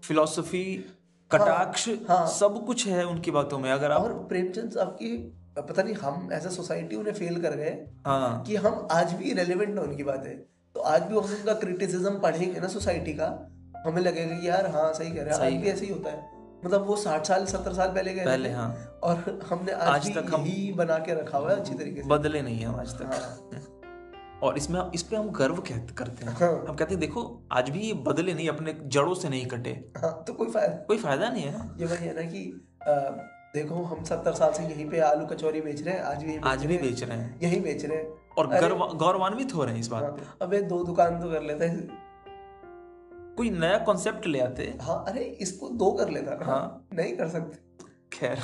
फिलॉसफी 0.04 0.84
कटाक्ष 1.32 1.88
हाँ। 1.88 2.18
हाँ, 2.18 2.26
सब 2.28 2.66
कुछ 2.66 2.86
है 2.86 3.06
उनकी 3.06 3.30
बातों 3.30 3.58
में। 3.58 3.72
अगर 3.72 3.90
आप 3.90 4.00
और 4.00 4.12
प्रेमचंद 4.12 4.70
साहब 4.70 4.88
की 4.88 5.36
पता 5.58 5.82
नहीं 5.82 5.94
हम 5.94 6.28
एज 6.32 6.46
अ 6.46 6.50
सोसाइटी 6.50 6.96
उन्हें 6.96 7.14
फेल 7.14 7.42
कर 7.42 7.56
गए 7.56 7.86
हाँ। 8.06 8.42
कि 8.42 8.56
हम 8.56 8.88
आज 8.90 9.12
भी 9.12 9.32
रेलेवेंट 9.32 9.78
है 9.78 9.84
उनकी 9.84 10.04
बातें। 10.04 10.38
तो 10.74 10.80
आज 10.80 11.02
भी 11.02 11.08
हम 11.08 11.24
उनका 11.24 11.54
क्रिटिसिज्म 11.54 12.18
पढ़ेंगे 12.18 12.60
ना 12.60 12.68
सोसाइटी 12.68 13.12
का 13.12 13.50
हमें 13.86 14.02
लगेगा 14.02 14.36
कि 14.36 14.48
यार 14.48 14.66
हाँ 14.66 14.92
सही 14.92 15.10
कह 15.10 15.22
रहे 15.22 15.34
हैं। 15.34 15.40
आज 15.40 15.62
भी 15.62 15.68
ऐसे 15.68 15.86
ही 15.86 15.92
होता 15.92 16.10
है। 16.10 16.30
मतलब 16.64 16.86
वो 16.86 16.96
साठ 16.96 17.26
साल 17.26 17.46
सत्तर 17.46 17.72
साल 17.72 17.88
पहले 17.88 18.14
गए 18.14 18.24
पहले 18.24 18.50
हाँ। 18.50 19.00
और 19.02 19.40
हमने 19.50 19.72
आज, 19.72 19.88
आज 19.88 20.14
तक 20.14 20.34
हम- 20.34 20.46
यही 20.46 20.72
बना 20.72 20.98
के 20.98 21.14
रखा 21.14 21.38
हुआ 21.38 21.50
है 21.50 21.56
अच्छी 21.56 21.74
तरीके 21.74 22.02
से। 22.02 22.08
बदले 22.08 22.42
नहीं 22.42 22.64
हम 22.64 22.76
आज 22.76 22.98
तक। 22.98 23.02
हाँ, 23.02 23.59
और 24.42 24.56
इसमें 24.58 24.80
इस 24.94 25.02
पे 25.02 25.16
हम 25.16 25.28
गर्व 25.30 25.56
कहते 25.58 25.94
करते 25.94 26.26
हैं। 26.26 26.32
हाँ। 26.32 26.52
हम 26.68 26.76
कहते 26.76 26.94
हैं 26.94 27.00
देखो 27.00 27.22
आज 27.52 27.70
भी 27.70 27.80
ये 27.80 27.92
बदले 28.06 28.34
नहीं 28.34 28.48
अपने 28.48 28.72
जड़ों 28.86 29.14
से 29.14 29.28
नहीं 29.28 29.46
कटे। 29.46 29.70
हाँ 29.96 30.12
तो 30.26 30.32
कोई 30.32 30.50
फ़ायदा 30.50 30.74
कोई 30.86 30.98
फ़ायदा 30.98 31.28
नहीं 31.30 31.44
है। 31.44 31.68
ये 31.78 31.86
वही 31.86 32.06
है 32.06 32.14
ना 32.14 32.30
कि 32.30 32.44
अ, 32.82 32.92
देखो 33.54 33.82
हम 33.84 34.02
सत्तर 34.04 34.34
साल 34.34 34.52
से 34.52 34.62
यहीं 34.62 34.88
पे 34.90 35.00
आलू 35.00 35.26
कचौरी 35.26 35.60
बेच 35.60 35.82
रहे 35.82 35.94
हैं 35.94 36.02
आज 36.02 36.22
भी 36.24 36.36
आज 36.44 36.64
भी 36.66 36.76
बेच 36.78 37.02
रहे 37.02 37.18
हैं। 37.18 37.40
यहीं 37.42 37.60
बेच 37.62 37.84
रहे 37.84 37.96
हैं। 37.98 38.18
और 38.38 38.46
गर्व 38.46 38.86
गौरवान्वित 38.96 39.54
हो 39.54 39.64
रहे 39.64 39.74
हैं 39.74 39.80
इस 39.80 39.88
बात 39.88 40.04
पे। 40.04 40.24
हाँ, 40.24 40.36
अबे 40.42 40.60
दो 40.62 40.82
दुकान 40.84 41.20
तो 41.20 41.30
कर 41.30 41.42
लेते 41.42 41.64
हैं। 41.64 41.88
कोई 43.36 43.50
नया 43.50 43.78
कॉन्सेप्ट 43.78 44.26
ले 44.26 44.40
आते। 44.40 44.74
हाँ 44.82 45.04
अरे 45.08 45.24
इसको 45.40 45.68
दो 45.78 45.90
कर 45.92 46.10
लेता। 46.10 46.38
हाँ। 46.44 46.88
नहीं 46.94 47.16
कर 47.16 47.28
सकते। 47.28 47.58
खैर 48.12 48.38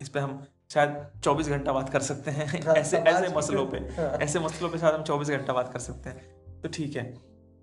इस 0.00 0.08
पे 0.08 0.20
हम 0.20 0.42
शायद 0.72 1.20
24 1.24 1.48
घंटा 1.48 1.72
बात 1.72 1.88
कर 1.88 2.00
सकते 2.00 2.30
हैं। 2.30 2.66
हाँ, 2.66 2.74
ऐसे 2.74 2.96
ऐसे 2.96 3.36
मसलों 3.36 3.66
पे। 3.66 3.76
हाँ। 3.76 4.10
ऐसे 4.10 4.40
मसलों 4.40 4.68
पे 4.68 4.78
शायद 4.78 4.94
हम 4.94 5.02
24 5.02 5.30
घंटा 5.30 5.52
बात 5.52 5.72
कर 5.72 5.78
सकते 5.78 6.08
हैं। 6.10 6.40
तो 6.60 6.68
ठीक 6.68 6.96
है। 6.96 7.18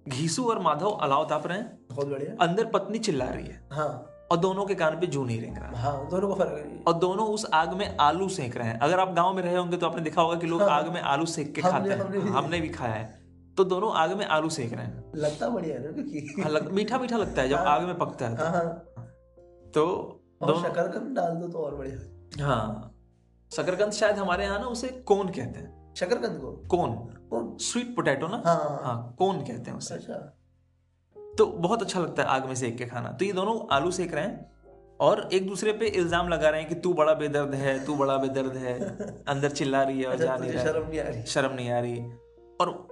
घीसू 0.07 0.43
और 0.43 0.59
माधव 0.59 0.89
अलाव 0.89 1.25
ताप 1.29 1.47
रहे 1.47 1.57
हैं। 1.57 1.79
बहुत 1.91 2.07
बढ़िया। 2.07 2.47
अंदर 2.47 2.65
पत्नी 2.65 2.99
चिल्ला 2.99 3.25
रही 3.25 3.47
है। 3.47 3.67
हाँ। 3.71 4.13
और 4.31 4.37
दोनों 4.37 4.65
के 4.65 4.75
कान 4.75 4.99
पे 4.99 5.07
जू 5.07 5.25
नहीं 5.25 5.41
रेंग 5.41 5.57
रहा। 5.57 5.79
हाँ 5.79 6.09
दोनों 6.09 6.27
को 6.27 6.35
फ़र्क 6.35 6.83
और 6.87 6.93
दोनों 6.93 7.27
उस 7.27 7.45
आग 7.53 7.73
में 7.73 7.97
आलू 7.97 8.29
सेक 8.29 8.57
रहे 8.57 8.67
हैं। 8.67 8.79
अगर 8.79 8.99
आप 8.99 9.13
गाँव 9.13 9.33
में 9.33 9.43
रहे 9.43 9.55
होंगे 9.55 9.77
तो 9.77 9.87
आपने 9.87 10.01
देखा 10.01 10.21
होगा 10.21 10.35
कि 10.35 10.47
लोग 10.47 10.61
हाँ। 10.61 10.69
आग 10.69 10.87
में 10.87 11.01
आलू 11.01 11.25
सेक 11.25 11.55
के 11.55 11.61
खाते 11.61 11.89
हैं। 11.89 11.99
हमने 12.27 12.61
भी- 12.61 12.75
खाया 12.75 12.93
है। 12.93 13.27
तो 13.57 13.63
दोनों 13.63 13.93
आग 13.93 14.13
में 14.13 14.25
आलू 14.25 14.49
सेक 14.49 14.73
रहे 14.73 14.85
हैं। 14.85 15.11
लगता 15.15 15.49
बढ़िया 15.49 15.75
है 15.75 15.83
हाँ, 16.43 16.49
लग, 16.49 16.71
मीठा 16.71 16.99
मीठा 16.99 17.17
लगता 17.17 17.41
है 17.41 17.49
जब। 17.49 17.55
आग 17.55 17.81
में 17.83 17.97
पकता 17.97 18.27
है 18.27 18.35
तो। 19.71 19.85
और 20.41 20.47
दोनों 20.47 21.13
डाल 21.13 21.31
दो 21.31 21.47
तो 21.47 21.59
और 21.59 21.75
बढ़िया। 21.75 22.17
हाँ। 22.45 22.93
शकरकंद 23.51 23.91
शायद 23.91 24.15
हमारे 24.15 24.43
यहाँ 24.43 24.59
ना 24.59 24.65
उसे 24.65 24.87
कोन 24.87 25.27
कहते 25.27 25.59
हैं। 25.59 25.93
शकरकंद 25.93 26.39
को? 26.41 26.51
कोन। 26.67 26.91
कौन? 27.29 27.55
स्वीट 27.57 27.95
पोटैटो 27.95 28.27
ना? 28.27 28.41
हाँ। 28.45 28.79
हाँ, 28.83 29.15
कोन 29.19 29.39
कहते 29.41 29.71
हैं 29.71 29.77
उसे। 29.77 29.95
अच्छा। 29.95 30.13
तो 31.37 31.45
बहुत 31.45 31.81
अच्छा 31.81 31.99
लगता 31.99 32.23
है 32.23 32.29
आग 32.29 32.45
में 32.45 32.55
सेक 32.55 32.77
के 32.77 32.85
खाना। 32.85 33.11
तो 33.11 33.25
ये 33.25 33.33
दोनों 33.33 33.59
आलू 33.75 33.91
सेक 33.91 34.13
रहे 34.13 34.23
हैं 34.23 34.51
और 34.99 35.29
एक 35.33 35.47
दूसरे 35.47 35.73
पे 35.73 35.87
इल्ज़ाम 35.87 36.29
लगा 36.29 36.49
रहे 36.49 36.61
हैं 36.61 36.69
कि 36.69 36.75
तू 36.75 36.93
बड़ा 36.93 37.13
बेदर्द 37.13 37.53
है 37.53 37.85
तू 37.85 37.95
बड़ा 37.95 38.17
बेदर्द 38.17 38.55
है 38.57 38.79
अंदर 39.27 39.49
चिल्ला 39.49 39.83
रही 39.83 39.99
है 39.99 40.07
और 40.07 40.13
अच्छा 40.13 40.25
जा 40.25 40.37
नहीं 40.37 40.51
है। 40.51 40.63
शर्म 40.63 40.87
नहीं 40.89 40.99
आ 40.99 41.07
रही? 41.07 41.23
शर्म 41.23 41.53
नहीं 41.53 41.69
आ 41.71 41.79
रही। 41.79 41.99
और 42.61 42.87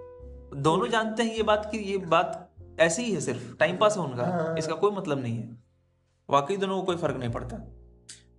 दोनों 0.55 0.87
जानते 0.87 1.23
हैं 1.23 1.35
ये 1.35 1.43
बात 1.43 1.69
कि 1.71 1.77
ये 1.77 1.97
बात 1.97 2.41
ऐसी 2.79 3.03
ही 3.03 3.11
है 3.11 3.21
सिर्फ़ 3.21 3.55
टाइम 3.55 3.77
पास 3.77 3.97
है 3.97 4.03
उनका। 4.03 4.23
हाँ। 4.23 4.55
इसका 4.57 4.75
कोई 4.75 4.91
मतलब 4.91 5.21
नहीं 5.21 5.37
है। 5.37 5.57
वाकई 6.29 6.57
दोनों 6.57 6.77
को 6.77 6.83
कोई 6.83 6.95
फ़र्क 6.95 7.17
नहीं 7.17 7.31
पड़ता। 7.31 7.57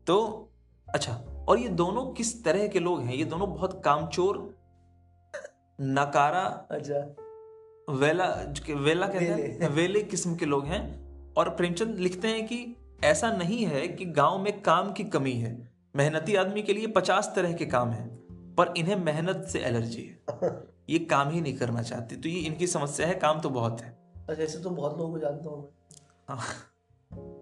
तो 0.07 0.17
अच्छा। 0.87 1.13
और 1.49 1.59
ये 1.59 1.69
दोनों 1.69 2.07
किस 2.07 2.45
तरह 2.45 2.69
के 2.69 2.79
लोग 2.79 3.01
हैं? 3.01 3.15
ये 3.15 3.25
दोनों 3.25 3.55
बहुत 3.55 3.83
कामचोर 3.85 4.57
नकारा 5.81 6.67
अच्छा। 6.71 7.17
वेला 7.93 8.55
वेला 8.75 9.07
कहते। 9.07 9.25
हैं? 9.25 9.69
वेले। 9.69 10.03
किस्म 10.03 10.37
के 10.37 10.47
लोग 10.47 10.65
हैं। 10.65 11.07
और 11.35 11.51
प्रेमचंद 11.51 11.99
लिखते 11.99 12.29
हैं 12.29 12.47
कि 12.47 12.77
ऐसा 13.05 13.33
नहीं 13.33 13.67
है 13.67 13.89
कि 13.89 14.05
गाँव 14.05 14.39
में 14.39 14.63
काम 14.63 14.93
की 14.93 15.05
कमी 15.05 15.33
है। 15.33 15.73
मेहनती 15.97 16.35
आदमी 16.35 16.63
के 16.63 16.73
लिए 16.73 16.87
पचास 16.87 17.33
तरह 17.37 17.53
के 17.53 17.67
काम 17.67 17.91
हैं 17.91 18.09
पर 18.59 18.75
इन्हें 18.77 18.97
मेहनत 18.97 19.49
से 19.53 19.61
एलर्जी 19.61 20.03
है। 20.03 20.23
ये 20.91 20.99
काम 20.99 21.31
ही 21.31 21.41
नहीं 21.41 21.57
करना 21.57 21.83
चाहते। 21.83 22.17
तो 22.17 22.29
ये 22.29 22.41
इनकी 22.41 22.67
समस्या 22.67 23.07
है 23.07 23.15
काम 23.15 23.41
तो 23.41 23.51
बहुत 23.51 23.81
है। 23.81 23.99
अच्छा 24.29 24.43
ऐसे 24.43 24.59
तो 24.59 24.71
बहुत 24.71 24.99
लोगों 24.99 25.13
को 25.13 25.19
जानता 25.19 25.51
हूँ 25.51 25.73
हाँ। 26.29 26.39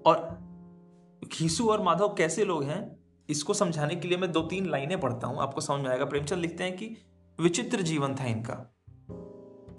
और 0.06 0.38
खीसू 1.32 1.68
और 1.68 1.82
माधव 1.82 2.14
कैसे 2.14 2.44
लोग 2.44 2.64
हैं? 2.64 3.03
इसको 3.28 3.54
समझाने 3.54 3.96
के 3.96 4.08
लिए 4.08 4.18
मैं 4.18 4.30
दो 4.32 4.42
तीन 4.42 4.66
लाइनें 4.66 5.00
पढ़ता 5.00 5.26
हूँ 5.26 5.40
आपको 5.40 5.60
समझ 5.60 5.80
में 5.80 5.90
आएगा। 5.90 6.04
प्रेमचंद 6.04 6.40
लिखते 6.40 6.64
हैं 6.64 6.76
कि 6.76 6.96
विचित्र 7.38 7.82
जीवन 7.82 8.14
था 8.14 8.24
इनका। 8.24 8.54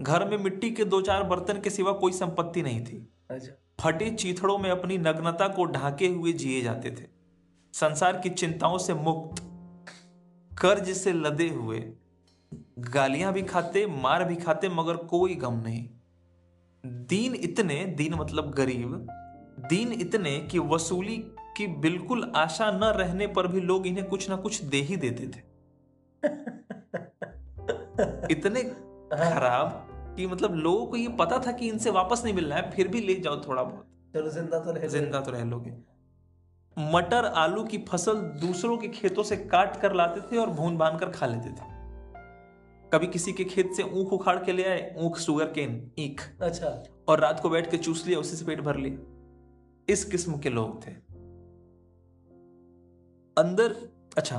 घर 0.01 0.27
में 0.29 0.37
मिट्टी 0.37 0.69
के 0.71 0.85
दो 0.85 1.01
चार 1.01 1.23
बर्तन 1.23 1.59
के 1.61 1.69
सिवा 1.69 1.91
कोई 1.91 2.11
संपत्ति 2.11 2.61
नहीं 2.61 2.83
थी। 2.85 3.07
अच्छा। 3.31 3.51
फटे 3.81 4.09
चीथड़ों 4.09 4.57
में 4.57 4.69
अपनी 4.69 4.97
नग्नता 4.97 5.47
को 5.47 5.65
ढाके 5.65 6.07
हुए 6.07 6.33
जिए 6.33 6.61
जाते 6.61 6.91
थे। 6.91 7.07
संसार 7.73 8.17
की 8.17 8.29
चिंताओं 8.29 8.77
से 8.77 8.93
मुक्त 8.93 9.41
कर्ज 10.51 10.89
से 10.89 11.13
लदे 11.13 11.49
हुए 11.49 11.79
गालियाँ 12.79 13.33
भी 13.33 13.41
खाते 13.41 13.85
मार 13.87 14.23
भी 14.23 14.35
खाते 14.35 14.69
मगर 14.69 14.95
कोई 15.05 15.35
गम 15.35 15.53
नहीं। 15.53 15.87
दीन 16.83 17.35
इतने 17.35 17.75
दीन 17.97 18.13
मतलब 18.13 18.53
गरीब 18.53 19.07
दीन 19.69 19.91
इतने 19.91 20.39
कि 20.41 20.59
वसूली 20.59 21.17
की 21.57 21.67
बिल्कुल 21.67 22.31
आशा 22.35 22.71
न 22.71 22.83
रहने 22.83 23.27
पर 23.27 23.47
भी 23.47 23.62
लोग 23.62 23.88
इन्हें 23.88 24.05
कुछ 24.05 24.29
ना 24.29 24.35
कुछ 24.35 24.63
दे 24.63 24.77
ही 24.77 24.97
देते 24.97 25.27
थे। 25.27 25.55
इतने 28.31 28.63
खराब 29.13 29.88
कि 30.17 30.27
मतलब 30.27 30.55
लोगों 30.55 30.85
को 30.85 30.97
ये 30.97 31.15
पता 31.19 31.39
था 31.39 31.51
कि 31.51 31.69
इनसे 31.69 31.89
वापस 31.89 32.21
नहीं 32.24 32.33
मिलना 32.33 32.55
है 32.55 32.71
फिर 32.71 32.88
भी 32.88 33.01
ले 33.01 33.15
जाओ 33.15 33.41
थोड़ा 33.41 33.63
बहुत। 33.63 33.88
चलो 34.13 34.29
ज़िंदा 34.29 34.59
तो 34.59 34.71
रह 34.71 34.88
ज़िंदा 34.88 35.21
तो 35.21 35.31
रह 35.31 35.43
लोगे। 35.43 35.74
मटर 36.77 37.25
आलू 37.25 37.63
की 37.63 37.77
फ़सल 37.77 38.39
दूसरों 38.41 38.77
के 38.77 38.88
खेतों 38.88 39.24
से 39.24 39.38
काट 39.38 39.81
कर 39.81 39.93
लाते 39.93 40.21
थे 40.21 40.38
और 40.38 40.50
भून 40.50 40.77
बाँध 40.77 41.00
कर 41.00 41.09
खा 41.09 41.25
लेते 41.25 41.50
थे। 41.50 41.75
कभी 42.91 43.07
किसी 43.07 43.33
के 43.33 43.43
खेत 43.43 43.71
से 43.77 43.83
ऊख 43.83 44.13
उखाड़ 44.13 44.43
के 44.43 44.51
ले 44.51 44.63
आए 44.63 44.95
ऊख 44.97 45.17
सुगर 45.17 45.45
केन 45.45 45.91
ईख। 46.00 46.38
अच्छा। 46.41 46.83
और 47.07 47.19
रात 47.19 47.39
को 47.39 47.50
बैठ 47.50 47.71
के 47.71 47.77
चूस 47.77 48.07
लिया 48.07 48.19
उसी 48.19 48.35
से 48.35 48.45
पेट 48.45 48.62
भर 48.62 48.75
लिया। 48.75 49.93
इस 49.93 50.05
किस्म 50.05 50.39
के 50.39 50.50
लोग 50.50 50.88
थे। 50.88 51.04
अंदर 53.37 53.75
अच्छा 54.17 54.35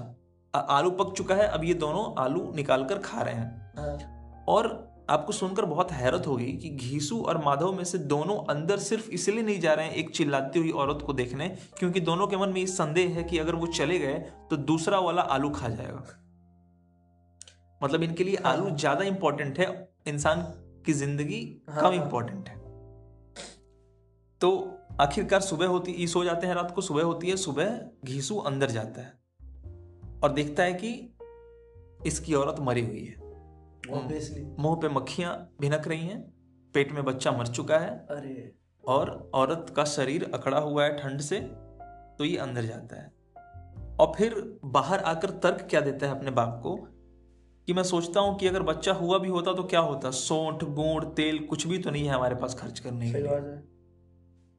आ- 0.55 0.59
आलू 0.59 0.91
पक 0.91 1.13
चुका 1.17 1.35
है 1.35 1.47
अब 1.49 1.65
ये 1.65 1.75
दोनों 1.75 2.05
आलू 2.25 2.53
निकाल 2.55 2.85
कर 2.85 2.99
खा 2.99 3.23
रहे 3.23 3.35
हैं। 3.35 3.73
हाँ। 3.77 4.45
और 4.49 4.69
आपको 5.11 5.33
सुनकर 5.33 5.65
बहुत 5.65 5.93
हैरत 5.93 6.27
होगी 6.27 6.53
कि 6.53 6.69
घीसू 6.71 7.21
और 7.23 7.39
माधव 7.45 7.73
में 7.73 7.85
से 7.85 7.99
दोनों 7.99 8.37
अंदर 8.45 8.79
सिर्फ़ 8.79 9.11
इसलिए 9.11 9.43
नहीं 9.43 9.61
जा 9.61 9.75
रहे 9.75 9.87
हैं 9.87 9.95
एक 9.95 10.11
चिल्लाती 10.11 10.59
हुई 10.59 10.71
औरत 10.71 11.03
को 11.07 11.13
देखने 11.13 11.49
क्योंकि 11.79 12.01
दोनों 12.01 12.27
के 12.27 12.37
मन 12.37 12.49
में 12.49 12.61
ये 12.61 12.67
संदेह 12.67 13.15
है 13.15 13.25
कि 13.25 13.39
अगर 13.39 13.55
वो 13.55 13.67
चले 13.67 13.99
गए 13.99 14.19
तो 14.51 14.57
दूसरा 14.57 14.99
वाला 14.99 15.23
आलू 15.23 15.51
खा 15.51 15.69
जाएगा। 15.69 16.05
मतलब 17.81 18.03
इनके 18.03 18.25
लिए 18.25 18.37
आलू 18.37 18.71
ज़्यादा 18.71 19.05
इंपॉर्टेंट 19.05 19.59
है 19.59 19.67
इंसान 20.07 20.43
की 20.87 20.93
ज़िंदगी 20.93 21.63
हाँ, 21.71 21.81
कम 21.83 21.87
हाँ। 21.87 22.05
इंपॉर्टेंट 22.05 22.49
है। 22.49 22.57
तो 24.41 24.76
आखिरकार 25.01 25.41
सुबह 25.41 25.67
होती 25.67 25.93
ये 25.93 26.07
सो 26.07 26.25
जाते 26.25 26.47
हैं 26.47 26.55
रात 26.55 26.71
को 26.71 26.81
सुबह 26.81 27.03
होती 27.03 27.31
है 27.31 27.37
सुबह 27.37 27.81
घीसू 28.05 28.37
अंदर 28.37 28.71
जाता 28.71 29.01
है। 29.01 29.09
और 30.25 30.33
देखता 30.33 30.63
है 30.63 30.75
कि 30.75 31.17
इसकी 32.07 32.35
औरत 32.35 32.57
मरी 32.61 32.87
हुई 32.87 33.05
है। 33.05 33.17
मुँह 34.59 34.77
पे 34.77 34.89
मक्खियाँ 34.89 35.55
भिनक 35.61 35.89
रही 35.89 36.01
हैं 36.01 36.21
पेट 36.75 36.93
में 36.93 37.05
बच्चा 37.05 37.33
मर 37.33 37.47
चुका 37.47 37.79
है। 37.79 38.07
अरे। 38.11 38.55
और 38.89 39.31
औरत 39.35 39.67
का 39.77 39.85
शरीर 39.85 40.31
अकड़ा 40.35 40.59
हुआ 40.59 40.85
है 40.85 40.97
ठंड 40.97 41.21
से 41.21 41.41
तो 42.19 42.25
ये 42.25 42.37
अंदर 42.37 42.65
जाता 42.65 42.97
है। 42.97 43.13
और 44.01 44.13
फिर 44.17 44.59
बाहर 44.65 44.99
आकर 44.99 45.31
तर्क 45.31 45.67
क्या 45.71 45.81
देता 45.81 46.07
है 46.07 46.19
अपने 46.19 46.31
बाप 46.31 46.61
को? 46.63 46.77
कि 47.67 47.73
मैं 47.73 47.83
सोचता 47.83 48.21
हूँ 48.21 48.39
कि 48.39 48.47
अगर 48.47 48.63
बच्चा 48.63 48.93
हुआ 48.93 49.19
भी 49.19 49.29
होता 49.29 49.55
तो 49.55 49.63
क्या 49.63 49.81
होता? 49.81 50.11
सौंठ 50.11 50.65
गुड़ 50.65 51.05
तेल 51.05 51.39
कुछ 51.39 51.67
भी 51.67 51.79
तो 51.79 51.91
नहीं 51.91 52.05
है 52.05 52.15
हमारे 52.15 52.35
पास 52.35 52.55
खर्च 52.55 52.79
करने 52.79 53.13
के 53.13 53.19
लिए। 53.19 53.76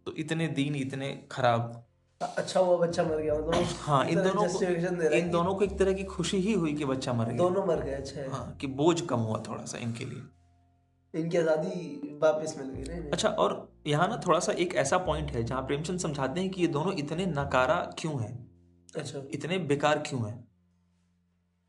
तो 0.07 0.13
इतने 0.17 0.47
दिन 0.47 0.75
इतने 0.75 1.07
खराब। 1.31 1.83
अच्छा 2.21 2.59
हुआ 2.59 2.77
बच्चा 2.77 3.03
मर 3.03 3.21
गया 3.21 3.33
मतलब 3.35 3.65
हाँ 3.79 4.05
इन 4.05 4.21
दोनों 4.23 4.47
को 4.49 5.15
इन 5.15 5.29
दोनों 5.31 5.55
को 5.55 5.63
एक 5.63 5.77
तरह 5.79 5.93
की 5.93 6.03
खुशी 6.03 6.37
ही 6.37 6.53
हुई 6.53 6.73
कि 6.73 6.85
बच्चा 6.85 7.13
मर 7.13 7.25
गया। 7.25 7.37
दोनों 7.37 7.65
मर 7.65 7.83
गए 7.83 7.91
अच्छा। 7.91 8.19
है 8.21 8.29
हाँ 8.31 8.57
कि 8.61 8.67
बोझ 8.67 9.01
कम 9.01 9.19
हुआ 9.19 9.41
थोड़ा 9.49 9.65
सा 9.65 9.77
इनके 9.77 10.05
लिए। 10.05 11.21
इनकी 11.21 11.37
आज़ादी 11.37 12.17
वापस 12.21 12.55
मिल 12.57 12.69
गई 12.69 12.99
ना 12.99 13.09
अच्छा 13.13 13.29
और 13.29 13.59
यहाँ 13.87 14.07
ना 14.07 14.21
थोड़ा 14.27 14.39
सा 14.39 14.51
एक 14.51 14.75
ऐसा 14.75 14.97
पॉइंट 15.03 15.31
है 15.31 15.43
जहाँ 15.43 15.61
प्रेमचंद 15.61 15.99
समझाते 15.99 16.41
हैं 16.41 16.49
कि 16.49 16.61
ये 16.61 16.67
दोनों 16.69 16.93
इतने 16.95 17.25
नकारा 17.25 17.79
क्यों 17.99 18.19
हैं? 18.21 18.33
अच्छा। 18.95 19.21
इतने 19.33 19.57
बेकार 19.67 19.99
क्यों 19.99 20.25
हैं? 20.27 20.37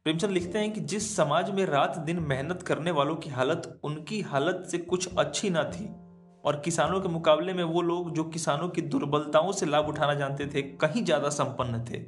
प्रेमचंद 0.07 0.31
लिखते 0.31 0.59
हैं 0.59 0.73
कि 0.73 0.81
जिस 0.81 1.15
समाज 1.17 1.51
में 1.51 1.65
रात 1.67 1.99
दिन 2.01 2.19
मेहनत 2.25 2.63
करने 2.63 2.91
वालों 2.91 3.17
की 3.17 3.31
हालत 3.31 3.81
उनकी 3.85 4.21
हालत 4.25 4.69
से 4.71 4.79
कुछ 4.79 5.17
अच्छी 5.17 5.51
ना 5.51 5.71
थी। 5.71 5.95
और 6.45 6.61
किसानों 6.61 7.01
के 7.01 7.09
मुकाबले 7.09 7.53
में 7.53 7.65
वो 7.65 7.83
लोग 7.83 8.15
जो 8.15 8.25
किसानों 8.27 8.69
की 8.69 8.83
दुर्बलताओं 8.85 9.53
से 9.53 9.67
लाभ 9.67 9.89
उठाना 9.89 10.15
जानते 10.15 10.47
थे 10.47 10.63
कहीं 10.79 11.05
ज़्यादा 11.05 11.29
संपन्न 11.31 11.85
थे। 11.85 12.03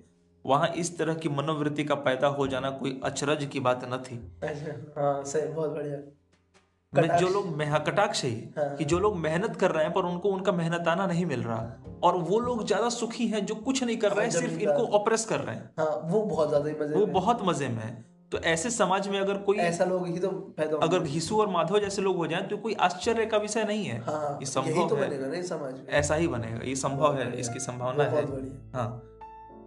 वहाँ 0.44 0.68
इस 0.74 0.96
तरह 0.98 1.14
की 1.14 1.28
मनोवृत्ति 1.28 1.84
का 1.84 1.94
पैदा 2.00 2.26
हो 2.28 2.46
जाना 2.46 2.70
कोई 2.70 3.00
अचरज 3.04 3.44
की 3.44 3.60
बात 3.60 3.84
न 3.84 4.02
थी। 4.02 4.16
अच्छा 4.42 5.00
हाँ 5.00 5.22
सही 5.24 5.52
बहुत 5.52 5.70
बढ़िया। 5.70 7.18
जो 7.18 7.28
लोग 7.28 7.46
मेह 7.56 7.76
कटाक्ष 7.78 8.24
है 8.24 8.30
हाँ। 8.56 8.76
कि 8.76 8.84
जो 8.84 8.98
लोग 8.98 9.16
मेहनत 9.16 9.56
कर 9.56 9.70
रहे 9.70 9.84
हैं 9.84 9.92
पर 9.94 10.04
उनको 10.04 10.28
उनका 10.28 10.52
मेहनताना 10.52 11.06
नहीं 11.06 11.26
मिल 11.26 11.42
रहा। 11.42 11.98
और 12.02 12.16
वो 12.20 12.38
लोग 12.40 12.66
ज़्यादा 12.66 12.88
सुखी 12.88 13.26
हैं 13.26 13.44
जो 13.46 13.54
कुछ 13.56 13.82
नहीं 13.84 13.96
कर 13.96 14.12
रहे 14.12 14.26
हैं 14.26 14.32
हाँ, 14.32 14.40
सिर्फ़ 14.40 14.60
इनको 14.60 14.86
ऑपरेस 14.98 15.24
कर 15.24 15.40
रहे 15.40 15.54
हैं। 15.56 15.70
हाँ 15.78 16.00
वो 16.04 16.22
बहुत 16.22 16.48
ज़्यादा 16.48 16.70
मज़े 16.80 16.94
वो 16.94 17.06
बहुत 17.08 17.42
मज़े 17.42 17.68
में 17.68 17.82
है। 17.82 17.92
तो 18.32 18.38
ऐसे 18.38 18.70
समाज 18.70 19.08
में 19.08 19.20
अगर 19.20 19.38
कोई 19.38 19.56
ऐसा 19.56 19.84
लोग 19.84 20.06
ही 20.08 20.18
तो 20.18 20.28
पैदा 20.28 20.76
अगर 20.76 20.98
घीसू 20.98 21.40
और 21.40 21.48
माधव 21.48 21.78
जैसे 21.80 22.02
लोग 22.02 22.16
हो 22.16 22.26
जाएँ 22.26 22.42
तो 22.42 22.56
कोई 22.56 22.74
आश्चर्य 22.74 23.26
का 23.26 23.36
विषय 23.36 23.64
नहीं 23.64 23.84
है। 23.84 24.00
हाँ 24.00 24.38
ये 24.40 24.46
संभव 24.46 24.88
तो 24.88 24.96
है। 24.96 25.08
बनेगा 25.08 25.42
समाज 25.42 25.72
में। 25.72 25.88
ऐसा 25.88 26.14
ही 26.14 26.28
बनेगा 26.28 26.60
ये 26.64 26.76
संभव 26.76 27.18
है 27.18 27.40
इसकी 27.40 27.58
संभावना 27.58 28.04
है। 28.04 28.24
हाँ 28.72 29.18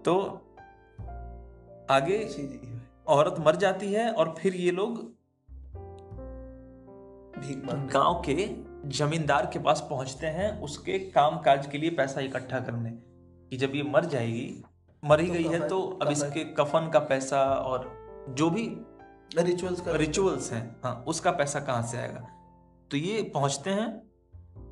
तो 0.06 0.42
आगे 1.90 2.18
औरत 3.08 3.36
मर 3.40 3.56
जाती 3.56 3.94
है 3.94 4.12
और 4.12 4.36
फिर 4.40 4.56
ये 4.56 4.72
लोग 4.72 5.14
गाँव 7.94 8.22
के 8.30 8.50
जमींदार 8.90 9.50
के 9.54 9.60
पास 9.60 9.88
पहुँचते 9.90 10.28
हैं 10.28 10.62
उसके 10.62 11.00
काम 11.00 11.38
काज 11.38 11.68
के 11.68 11.78
लिए 11.78 11.90
पैसा 11.90 12.22
इकट्ठा 12.22 12.60
करने। 12.60 12.90
कि 13.50 13.58
जब 13.58 13.76
ये 13.76 13.84
मर 13.84 14.06
जाएगी 14.06 14.64
मर 15.04 15.20
ही 15.20 15.28
तो 15.28 15.34
गई 15.34 15.44
है 15.44 15.68
तो 15.68 16.00
अब 16.02 16.12
इसके 16.12 16.44
कफन 16.44 16.90
का 16.94 17.00
पैसा 17.00 17.44
और 17.44 18.03
जो 18.30 18.50
भी 18.50 18.78
रिचुअल्स 19.40 19.82
कर 19.82 19.98
रिचुअल्स 19.98 20.52
हैं 20.52 20.76
हाँ 20.84 21.04
उसका 21.08 21.32
पैसा 21.32 21.60
कहाँ 21.60 21.84
से 21.84 21.98
आएगा? 21.98 22.28
तो 22.92 22.98
ये 22.98 23.24
पहुँचते 23.24 23.70
हैं 23.70 24.02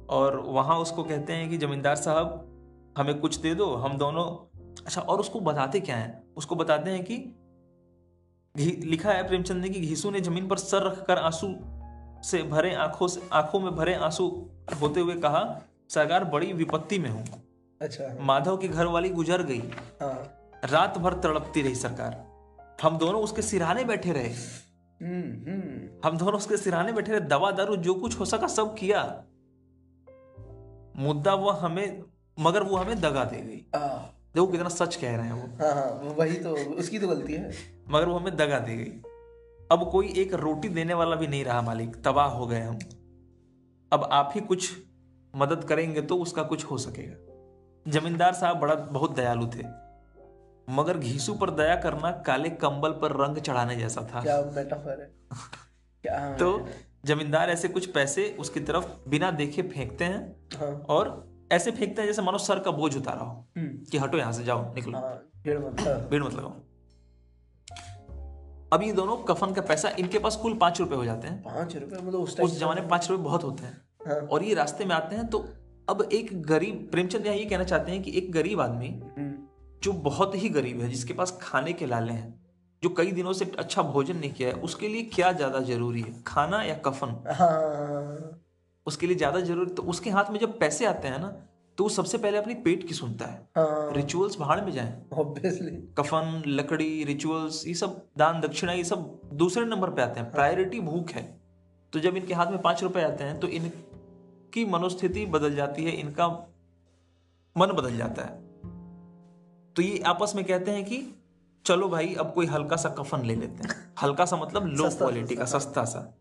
और 0.10 0.40
वहाँ 0.40 0.78
उसको 0.78 1.04
कहते 1.04 1.34
हैं 1.34 1.50
कि 1.50 1.58
जमींदार 1.58 1.96
साहब 1.96 2.48
हमें 2.98 3.20
कुछ 3.20 3.36
दे 3.36 3.56
दो 3.56 3.76
हम 3.76 3.98
दोनों 3.98 4.58
अच्छा 4.86 5.02
और 5.02 5.20
उसको 5.20 5.40
बताते 5.40 5.80
क्या 5.80 5.96
है? 5.96 6.24
उसको 6.38 6.56
बताते 6.56 6.92
हैं 6.92 7.04
कि 7.04 7.36
लिखा 8.86 9.12
है 9.12 9.28
प्रेमचंद 9.28 9.62
ने 9.62 9.70
कि 9.70 9.80
घीसू 9.80 10.12
ने 10.12 10.22
ज़मीन 10.22 10.48
पर 10.48 10.58
सर 10.58 10.84
रखकर 10.84 11.18
आँसू 11.18 11.56
से 12.30 12.44
भरे 12.44 12.76
आँखों 12.76 13.08
से 13.08 13.30
आँखों 13.34 13.60
में 13.60 13.76
भरे 13.76 13.96
आँसू 13.96 14.50
होते 14.82 15.00
हुए 15.00 15.16
कहा 15.16 15.62
सरकार 15.90 16.24
बड़ी 16.24 16.54
विपत्ति 16.54 17.00
में 17.00 17.10
हूँ। 17.10 17.26
अच्छा। 17.82 18.18
माधव 18.22 18.58
की 18.58 18.68
घर 18.68 18.86
वाली 18.86 19.10
गुजर 19.10 19.44
गई। 19.44 19.62
हाँ। 20.02 20.38
रात 20.66 20.98
भर 20.98 21.14
तड़पती 21.14 21.62
रही 21.62 21.76
सरकार। 21.76 22.31
हम 22.82 22.98
दोनों 22.98 23.22
उसके 23.22 23.42
सिरहाने 23.42 23.84
बैठे 23.84 24.12
रहे। 24.12 24.30
हम 26.06 26.18
दोनों 26.18 26.34
उसके 26.34 26.58
सिरहाने 26.58 26.92
बैठे 26.92 27.12
रहे। 27.12 27.22
दवा 27.22 27.52
दारू 27.52 27.76
जो 27.76 27.94
कुछ 27.94 28.20
हो 28.20 28.26
सका 28.26 28.48
सब 28.48 28.76
किया। 28.76 29.02
मुद्दा 30.98 31.34
वो 31.34 31.50
हमें 31.50 32.04
मगर 32.40 32.64
वो 32.64 32.78
हमें 32.78 33.02
दगा 33.02 33.24
दे 33.24 33.38
गई। 33.38 33.66
देखो 33.76 34.48
कितना 34.48 34.70
सच 34.70 34.96
कह 34.96 35.16
रहे 35.16 35.26
हैं 35.26 35.34
वो। 35.34 35.48
हाँ 35.64 35.74
हाँ 35.74 36.16
वही 36.16 36.36
तो 36.36 36.56
उसकी 36.76 37.00
तो 37.00 37.08
गलती 37.08 37.34
है। 37.34 37.52
मगर 37.90 38.08
वो 38.08 38.18
हमें 38.18 38.36
दगा 38.38 38.60
दे 38.60 38.76
गई। 38.76 38.92
अब 39.72 39.90
कोई 39.92 40.14
एक 40.18 40.34
रोटी 40.34 40.70
देने 40.70 40.94
वाला 40.94 41.16
भी 41.16 41.28
नहीं 41.28 41.44
रहा 41.46 41.62
मालिक। 41.62 41.96
तबाह 41.96 42.28
हो 42.28 42.48
गए 42.48 42.62
हम। 42.62 42.80
अब 43.92 44.10
आप 44.12 44.32
ही 44.36 44.42
कुछ 44.42 44.72
मदद 45.36 45.64
करेंगे 45.64 46.02
तो 46.02 46.16
उसका 46.18 46.44
कुछ 46.44 46.66
हो 46.66 46.78
सकेगा। 46.78 47.92
जमींदार 47.92 48.34
साहब 48.34 48.58
बड़ा 48.58 48.76
बहुत 48.76 49.16
दयालु 49.16 49.48
थे। 49.48 49.64
मगर 50.72 50.98
घीसू 50.98 51.34
पर 51.34 51.50
दया 51.56 51.76
करना 51.82 52.12
काले 52.26 52.50
कंबल 52.62 52.92
पर 53.02 53.16
रंग 53.22 53.38
चढ़ाने 53.38 53.76
जैसा 53.76 54.02
था। 54.14 54.22
क्या 54.22 54.42
मेटाफर 54.56 55.02
है? 55.02 55.10
क्या 56.04 56.20
तो 56.38 56.50
जमींदार 57.06 57.50
ऐसे 57.50 57.68
कुछ 57.68 57.86
पैसे 57.92 58.30
उसकी 58.40 58.60
तरफ़ 58.60 58.86
बिना 59.10 59.32
देखे 59.32 59.62
फेंकते 59.70 60.06
हैं 60.06 60.22
हाँ। 60.60 60.72
और 60.90 61.10
ऐसे 61.52 61.72
फेंकते 61.72 62.02
हैं 62.02 62.08
जैसे 62.08 62.22
मानो 62.22 62.38
सर 62.38 62.60
का 62.60 62.72
बोझ 62.72 62.96
उतारा 62.98 63.22
हो 63.22 63.46
हम्म। 63.58 63.86
कि 63.92 63.98
हटो 63.98 64.18
यहाँ 64.18 64.32
से 64.34 64.44
जाओ 64.44 64.74
निकलो। 64.76 64.98
हाँ 64.98 65.14
भीड़ 65.44 65.58
मत 65.60 65.82
भीड़ 66.12 66.24
मत 66.24 66.34
लगाओ। 66.34 66.54
अब 68.74 68.84
ये 68.84 68.92
दोनों 68.94 69.16
कफन 69.30 69.54
का 69.54 69.62
पैसा 69.62 69.90
इनके 70.00 70.20
पास 70.20 70.36
कुल 70.36 70.54
पाँच 70.58 70.80
रुपए 70.80 70.96
हो 70.96 71.06
जाते 71.06 71.28
हैं। 71.28 71.42
पाँच 71.44 71.76
रुपए? 71.76 71.96
मतलब 71.96 72.20
उस 72.20 72.40
उस 72.40 72.60
जमाने 72.60 72.82
में 72.82 72.90
पाँच 72.90 73.10
रुपए 73.10 73.24
बहुत 73.24 73.44
होते 73.44 73.64
हैं। 73.64 73.82
हाँ। 74.08 74.16
और 74.28 74.44
ये 74.44 74.54
रास्ते 74.54 74.86
में 74.86 74.96
आते 74.96 75.16
हैं 75.16 75.28
तो 75.28 75.46
अब 75.90 76.08
एक 76.14 76.42
गरीब 76.42 76.88
प्रेमचंद 76.92 77.26
यहाँ 77.26 77.38
ये 77.38 77.46
कहना 77.46 77.64
चाहते 77.64 77.92
हैं 77.92 78.02
कि 78.04 78.12
एक 78.18 78.32
गरीब 78.32 78.62
आदमी 78.62 78.88
हम्म, 78.88 79.31
जो 79.84 79.92
बहुत 80.02 80.36
ही 80.36 80.50
गरीब 80.50 80.82
है 80.82 80.90
जिसके 80.90 81.14
पास 81.14 81.38
खाने 81.42 81.74
के 81.74 81.86
लाले 81.86 82.14
हैं 82.14 82.40
जो 82.84 82.90
कई 82.90 83.12
दिनों 83.12 83.34
से 83.34 83.52
अच्छा 83.60 83.82
भोजन 83.84 84.18
नहीं 84.18 84.32
किया 84.32 84.50
है 84.50 84.56
उसके 84.62 84.88
लिए 84.88 85.04
क्या 85.16 85.32
ज़्यादा 85.34 85.60
ज़रूरी 85.62 86.02
है? 86.02 86.14
खाना 86.28 86.62
या 86.64 86.76
कफन? 86.86 87.16
हाँ। 87.32 88.42
उसके 88.88 89.08
लिए 89.08 89.16
ज़्यादा 89.16 89.40
ज़रूरी 89.42 89.72
तो 89.72 89.84
उसके 89.84 90.10
हाथ 90.10 90.32
में 90.32 90.40
जब 90.40 90.60
पैसे 90.60 90.86
आते 90.86 91.08
हैं 91.08 91.20
ना 91.20 91.28
तो 91.78 91.84
वो 91.84 91.90
सबसे 91.90 92.18
पहले 92.18 92.38
अपनी 92.38 92.54
पेट 92.64 92.88
की 92.88 92.94
सुनता 92.94 93.26
है। 93.26 93.48
हाँ। 93.58 93.94
रिचुअल्स 93.94 94.38
भाड़ 94.40 94.60
में 94.62 94.72
जाएँ। 94.72 94.94
ऑब्वियसली 95.14 95.72
कफन 95.98 96.44
लकड़ी 96.48 97.04
रिचुअल्स 97.04 97.66
ये 97.68 97.74
सब 97.74 98.02
दान 98.18 98.42
दक्षिणा 98.42 98.74
ये 98.74 98.84
सब 98.84 99.20
दूसरे 99.36 99.66
नंबर 99.66 99.90
पे 99.90 100.02
आते 100.02 100.20
हैं। 100.20 100.32
प्रायोरिटी 100.32 100.80
भूख 100.82 101.12
है। 101.12 101.24
तो 101.94 102.00
जब 102.00 102.16
इनके 102.18 102.34
हाथ 102.34 102.52
में 102.52 102.62
पाँच 102.62 102.84
रुपए 102.84 103.02
आते 103.04 103.24
हैं 103.24 103.40
तो 103.40 103.48
इनकी 103.50 104.66
मनोस्थिति 104.66 105.26
बदल 105.28 105.56
जाती 105.56 105.84
है 105.84 105.92
इनका 105.92 106.28
मन 107.56 107.72
बदल 107.72 107.98
जाता 107.98 108.24
है। 108.24 108.41
तो 109.76 109.82
ये 109.82 110.00
आपस 110.00 110.34
में 110.36 110.46
कहते 110.46 110.72
हैं 110.72 110.86
कि 110.86 111.24
चलो 111.66 111.90
भाई 111.90 112.14
अब 112.14 112.34
कोई 112.34 112.46
हल्का 112.46 112.76
सा 112.76 112.90
कफन 112.90 113.22
ले 113.22 113.36
लेते 113.36 113.64
हैं। 113.64 113.94
हल्का 114.02 114.26
सा 114.26 114.38
मतलब 114.38 114.66
लो 114.66 114.90
क्वालिटी 114.90 115.36
का 115.36 115.46
सस्ता। 115.46 115.86
सा। 115.86 116.18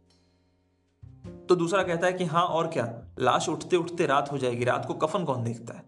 तो 1.48 1.56
दूसरा 1.56 1.82
कहता 1.82 2.06
है 2.06 2.12
कि 2.12 2.24
हाँ 2.24 2.44
और 2.44 2.66
क्या? 2.66 3.02
लाश 3.18 3.48
उठते 3.48 3.76
उठते 3.76 4.06
रात 4.06 4.32
हो 4.32 4.38
जाएगी। 4.38 4.64
रात 4.64 4.84
को 4.86 4.94
कफन 4.94 5.24
कौन 5.24 5.44
देखता 5.44 5.74
है? 5.74 5.84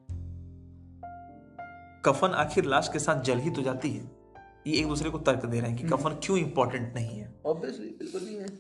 कफन 2.04 2.28
आखिर 2.28 2.64
लाश 2.64 2.90
के 2.92 2.98
साथ 2.98 3.20
जल 3.20 3.38
ही 3.38 3.50
तो 3.50 3.62
जाती 3.62 3.90
है। 3.90 4.10
ये 4.66 4.72
एक 4.72 4.88
दूसरे 4.88 5.10
को 5.10 5.18
तर्क 5.18 5.44
दे 5.44 5.60
रहे 5.60 5.70
हैं 5.70 5.82
कि 5.82 5.88
कफन 5.88 6.10
क्यों 6.10 6.38
इंपॉर्टेंट 6.38 6.94
नहीं 6.94 7.18
है। 7.18 7.40
ऑब्वियसली 7.46 7.86
बिल्कुल 7.86 8.22
नहीं 8.24 8.36
है। 8.36 8.58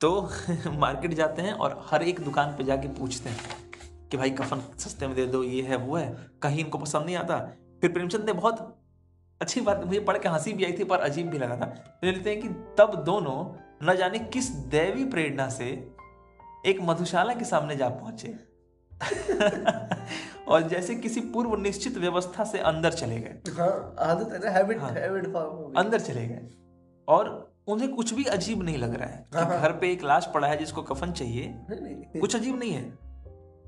तो 0.00 0.30
मार्केट 0.72 1.14
जाते 1.14 1.42
हैं 1.42 1.52
और 1.52 1.86
हर 1.90 2.02
एक 2.02 2.20
दुकान 2.20 2.56
पे 2.56 2.64
जाके 2.64 2.88
पूछते 2.88 3.30
हैं 3.30 3.40
कि 4.08 4.16
भाई 4.16 4.30
कफन 4.30 4.62
सस्ते 4.78 5.06
में 5.06 5.16
दे 5.16 5.26
दो 5.26 5.42
ये 5.42 5.62
है 5.62 5.76
वो 5.76 5.96
है। 5.96 6.30
कहीं 6.42 6.58
इनको 6.58 6.78
पसंद 6.78 7.06
नहीं 7.06 7.16
आता। 7.16 7.56
फिर 7.82 7.92
प्रेमचंद 7.92 8.24
ने 8.24 8.32
बहुत 8.32 8.78
अच्छी 9.40 9.60
बात 9.60 9.84
मुझे 9.84 10.00
पढ़ 10.00 10.18
के 10.18 10.28
हँसी 10.28 10.52
भी 10.52 10.64
आई 10.64 10.72
थी 10.72 10.84
पर 10.84 10.98
अजीब 10.98 11.30
भी 11.30 11.38
लगा 11.38 11.56
था। 11.56 11.64
तो 11.64 12.06
लिखते 12.06 12.30
हैं 12.30 12.40
कि 12.40 12.48
तब 12.48 13.02
दोनों 13.06 13.62
न 13.86 13.96
जाने 13.96 14.18
किस 14.18 14.50
दैवी 14.50 15.04
प्रेरणा 15.04 15.48
से 15.48 15.94
एक 16.66 16.78
मधुशाला 16.82 17.34
के 17.34 17.44
सामने 17.44 17.76
जा 17.76 17.88
पहुँचे। 17.88 18.34
और 20.48 20.62
जैसे 20.62 20.94
किसी 20.94 21.20
पूर्व 21.20 21.56
निश्चित 21.56 21.98
व्यवस्था 21.98 22.44
से 22.44 22.58
अंदर 22.58 22.92
चले 22.92 23.20
गए। 23.20 23.52
हाँ 23.52 23.94
आदत 23.98 24.32
है 24.32 24.38
ना 24.38 24.50
हैबिट 24.50 24.80
हाँ। 24.80 24.90
हैबिट 24.90 25.26
हो 25.26 25.72
अंदर 25.76 26.00
चले 26.00 26.26
गए। 26.28 26.48
और 27.08 27.54
उन्हें 27.68 27.94
कुछ 27.94 28.14
भी 28.14 28.24
अजीब 28.24 28.62
नहीं 28.62 28.78
लग 28.78 28.94
रहा 28.94 29.08
है 29.08 29.26
हाँ, 29.34 29.44
हाँ। 29.44 29.60
घर 29.60 29.72
पे 29.72 29.92
एक 29.92 30.02
लाश 30.04 30.26
पड़ा 30.26 30.48
है 30.48 30.56
जिसको 30.56 30.82
कफन 30.82 31.12
चाहिए। 31.12 31.48
नहीं 31.70 31.80
नहीं। 31.80 32.20
कुछ 32.20 32.36
अजीब 32.36 32.58
नहीं 32.58 32.72
है। 32.72 32.82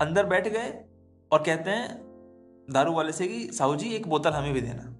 अंदर 0.01 0.27
बैठ 0.27 0.49
गए 0.49 0.85
और 1.33 1.43
कहते 1.43 1.71
हैं 1.71 2.14
दारू 2.69 2.93
वाले 2.93 3.13
से 3.13 3.27
कि 3.29 3.47
साहू 3.53 3.77
जी 3.77 3.89
एक 3.95 4.07
बोतल 4.09 4.31
हमें 4.31 4.53
भी 4.53 4.61
देना। 4.61 4.91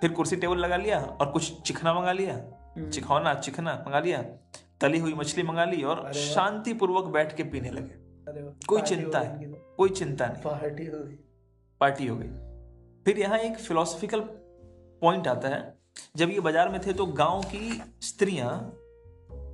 फिर 0.00 0.12
कुर्सी 0.12 0.36
टेबल 0.36 0.58
लगा 0.58 0.76
लिया 0.76 0.98
और 1.00 1.30
कुछ 1.30 1.60
चिकना 1.62 1.94
मंगा 1.94 2.12
लिया। 2.12 2.34
हम्म, 2.34 2.90
चिखौना 2.90 3.34
चिकना 3.34 3.74
मंगा 3.86 4.00
लिया 4.00 4.22
तली 4.80 4.98
हुई 4.98 5.14
मछली 5.14 5.42
मंगा 5.42 5.64
ली 5.64 5.82
और 5.82 6.12
शांति 6.12 6.72
पूर्वक 6.72 7.04
बैठ 7.04 7.36
के 7.36 7.44
पीने 7.44 7.70
लगे। 7.70 8.06
कोई 8.68 8.82
चिंता 8.82 9.18
हो 9.18 9.24
तो। 9.24 9.74
कोई 9.76 9.88
चिंता 9.90 10.26
नहीं। 10.26 10.42
पार्टी 10.42 10.86
हो 10.86 10.98
गई। 10.98 11.14
पार्टी 11.80 12.06
हो 12.06 12.16
गई। 12.16 12.28
फिर 13.06 13.18
यहाँ 13.18 13.38
एक 13.38 13.56
फिलोसफिकल 13.56 14.20
पॉइंट 15.02 15.28
आता 15.28 15.48
है। 15.48 15.76
जब 16.16 16.30
ये 16.30 16.40
बाज़ार 16.40 16.68
में 16.68 16.80
थे 16.80 16.92
तो 16.92 17.06
गाँव 17.06 17.42
की 17.44 17.82
स्त्रियाँ 18.02 18.50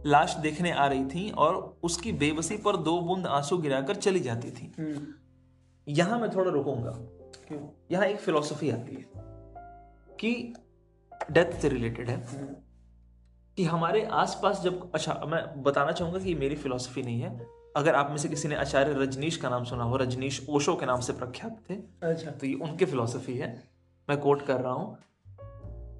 लाश 0.06 0.34
देखने 0.36 0.70
आ 0.70 0.86
रही 0.86 1.04
थीं 1.04 1.30
और 1.32 1.54
उसकी 1.82 2.12
बेबसी 2.12 2.56
पर 2.56 2.76
दो 2.76 3.00
बूंद 3.00 3.26
आँसू 3.26 3.58
गिराकर 3.58 3.96
चली 3.96 4.20
जाती 4.20 4.50
थी। 4.50 4.72
हम्म, 4.78 5.06
यहाँ 5.88 6.18
मैं 6.18 6.30
थोड़ा 6.30 6.50
रुकूँगा। 6.50 6.90
क्यों? 7.48 7.60
यहाँ 7.90 8.06
एक 8.06 8.18
फिलोसफी 8.18 8.70
आती 8.70 8.94
है 8.94 9.04
कि 10.20 10.54
डेथ 11.30 11.52
से 11.52 11.68
रिलेटेड 11.68 12.10
है। 12.10 12.16
हम्म, 12.26 12.54
कि 13.56 13.64
हमारे 13.64 14.04
आसपास 14.04 14.60
जब 14.60 14.90
अच्छा 14.94 15.20
मैं 15.26 15.62
बताना 15.62 15.92
चाहूँगा 15.92 16.18
कि 16.18 16.28
ये 16.28 16.34
मेरी 16.34 16.56
फिलोसफी 16.56 17.02
नहीं 17.02 17.20
है। 17.20 17.46
अगर 17.76 17.94
आप 17.94 18.10
में 18.10 18.16
से 18.16 18.28
किसी 18.28 18.48
ने 18.48 18.54
आचार्य 18.54 18.94
रजनीश 18.94 19.36
का 19.36 19.48
नाम 19.48 19.64
सुना 19.64 19.84
हो 19.84 19.96
रजनीश 19.96 20.46
ओशो 20.50 20.74
के 20.76 20.86
नाम 20.86 21.00
से 21.00 21.12
प्रख्यात 21.12 21.58
थे 21.70 21.74
अच्छा। 22.02 22.30
तो 22.30 22.46
ये 22.46 22.54
उनकी 22.54 22.84
फिलोसफी 22.84 23.36
है। 23.38 23.68
मैं 24.08 24.18
कोट 24.18 24.42
कर 24.42 24.60
रहा 24.60 24.72
हूँ। 24.72 24.98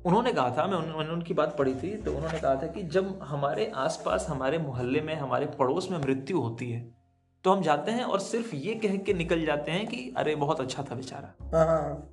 उन्होंने 0.06 0.32
कहा 0.32 0.50
था 0.50 0.66
मैं 0.66 0.76
उन, 0.76 1.10
उनकी 1.10 1.34
बात 1.34 1.56
पढ़ी 1.58 1.74
थी 1.74 1.96
तो 1.96 2.14
उन्होंने 2.14 2.38
कहा 2.40 2.54
था 2.56 2.66
कि 2.66 2.82
जब 2.82 3.18
हमारे 3.22 3.72
आसपास 3.74 4.26
हमारे 4.28 4.58
मोहल्ले 4.58 5.00
में 5.00 5.14
हमारे 5.14 5.46
पड़ोस 5.46 5.90
में 5.90 5.98
मृत्यु 5.98 6.40
होती 6.40 6.70
है 6.70 7.03
तो 7.44 7.52
हम 7.52 7.62
जाते 7.62 7.90
हैं 7.90 8.04
और 8.04 8.20
सिर्फ़ 8.20 8.54
ये 8.54 8.74
कह 8.74 8.96
के 8.96 9.14
निकल 9.14 9.46
जाते 9.46 9.72
हैं 9.72 9.86
कि 9.86 10.14
अरे 10.16 10.34
बहुत 10.34 10.60
अच्छा 10.60 10.82
था 10.82 10.94
बेचारा। 10.94 11.48
हाँ। 11.58 12.10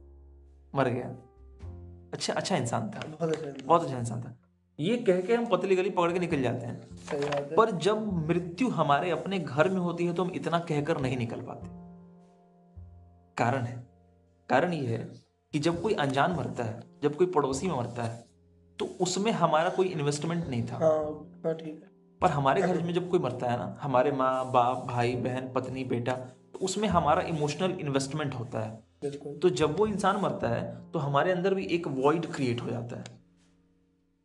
मर 0.75 0.89
गया। 0.89 1.07
अच्छा 2.13 2.33
अच्छा 2.33 2.57
इंसान 2.57 2.89
था। 2.89 2.99
बहुत 3.07 3.81
अच्छा 3.81 3.87
अच्छा 3.87 3.97
इंसान 3.97 4.21
था। 4.21 4.37
ये 4.79 4.97
कह 4.97 5.21
के 5.21 5.35
हम 5.35 5.45
पतली 5.45 5.75
गली 5.75 5.89
पकड़ 5.89 6.11
के 6.11 6.19
निकल 6.19 6.41
जाते 6.41 6.65
हैं। 6.65 6.95
सही 6.95 7.23
है। 7.23 7.55
पर 7.55 7.71
जब 7.71 8.27
मृत्यु 8.27 8.69
हमारे 8.69 9.11
अपने 9.11 9.39
घर 9.39 9.69
में 9.69 9.79
होती 9.79 10.05
है 10.05 10.13
तो 10.13 10.23
हम 10.23 10.31
इतना 10.31 10.59
कहकर 10.59 11.01
नहीं 11.01 11.17
निकल 11.17 11.41
पाते। 11.41 11.67
कारण 13.37 13.63
है। 13.63 13.87
कारण 14.49 14.73
ये 14.73 14.87
है 14.87 15.03
कि 15.53 15.59
जब 15.59 15.81
कोई 15.81 15.93
अनजान 15.93 16.31
मरता 16.31 16.63
है 16.63 16.83
जब 17.03 17.15
कोई 17.15 17.27
पड़ोसी 17.27 17.67
में 17.67 17.77
मरता 17.77 18.03
है 18.03 18.25
तो 18.79 18.85
उसमें 19.01 19.31
हमारा 19.31 19.69
कोई 19.69 19.87
इन्वेस्टमेंट 19.87 20.47
नहीं 20.47 20.63
था। 20.63 20.77
है। 21.45 21.90
पर 22.21 22.29
हमारे 22.29 22.61
घर 22.61 22.81
में 22.81 22.93
जब 22.93 23.09
कोई 23.09 23.19
मरता 23.19 23.51
है 23.51 23.57
ना 23.57 23.77
हमारे 23.81 24.11
माँ 24.11 24.51
बाप 24.51 24.85
भाई 24.87 25.15
बहन 25.23 25.51
पत्नी 25.53 25.83
बेटा 25.85 26.13
तो 26.13 26.59
उसमें 26.59 26.87
हमारा 26.89 27.21
इमोशनल 27.27 27.71
इन्वेस्टमेंट 27.79 28.33
होता 28.33 28.59
है। 28.59 29.09
तो 29.39 29.49
जब 29.51 29.77
वो 29.77 29.87
इंसान 29.87 30.17
मरता 30.21 30.49
है 30.49 30.63
तो 30.91 30.99
हमारे 30.99 31.31
अंदर 31.31 31.53
भी 31.53 31.65
एक 31.75 31.87
वॉइड 31.87 32.25
क्रिएट 32.33 32.61
हो 32.61 32.69
जाता 32.69 32.97
है। 32.97 33.03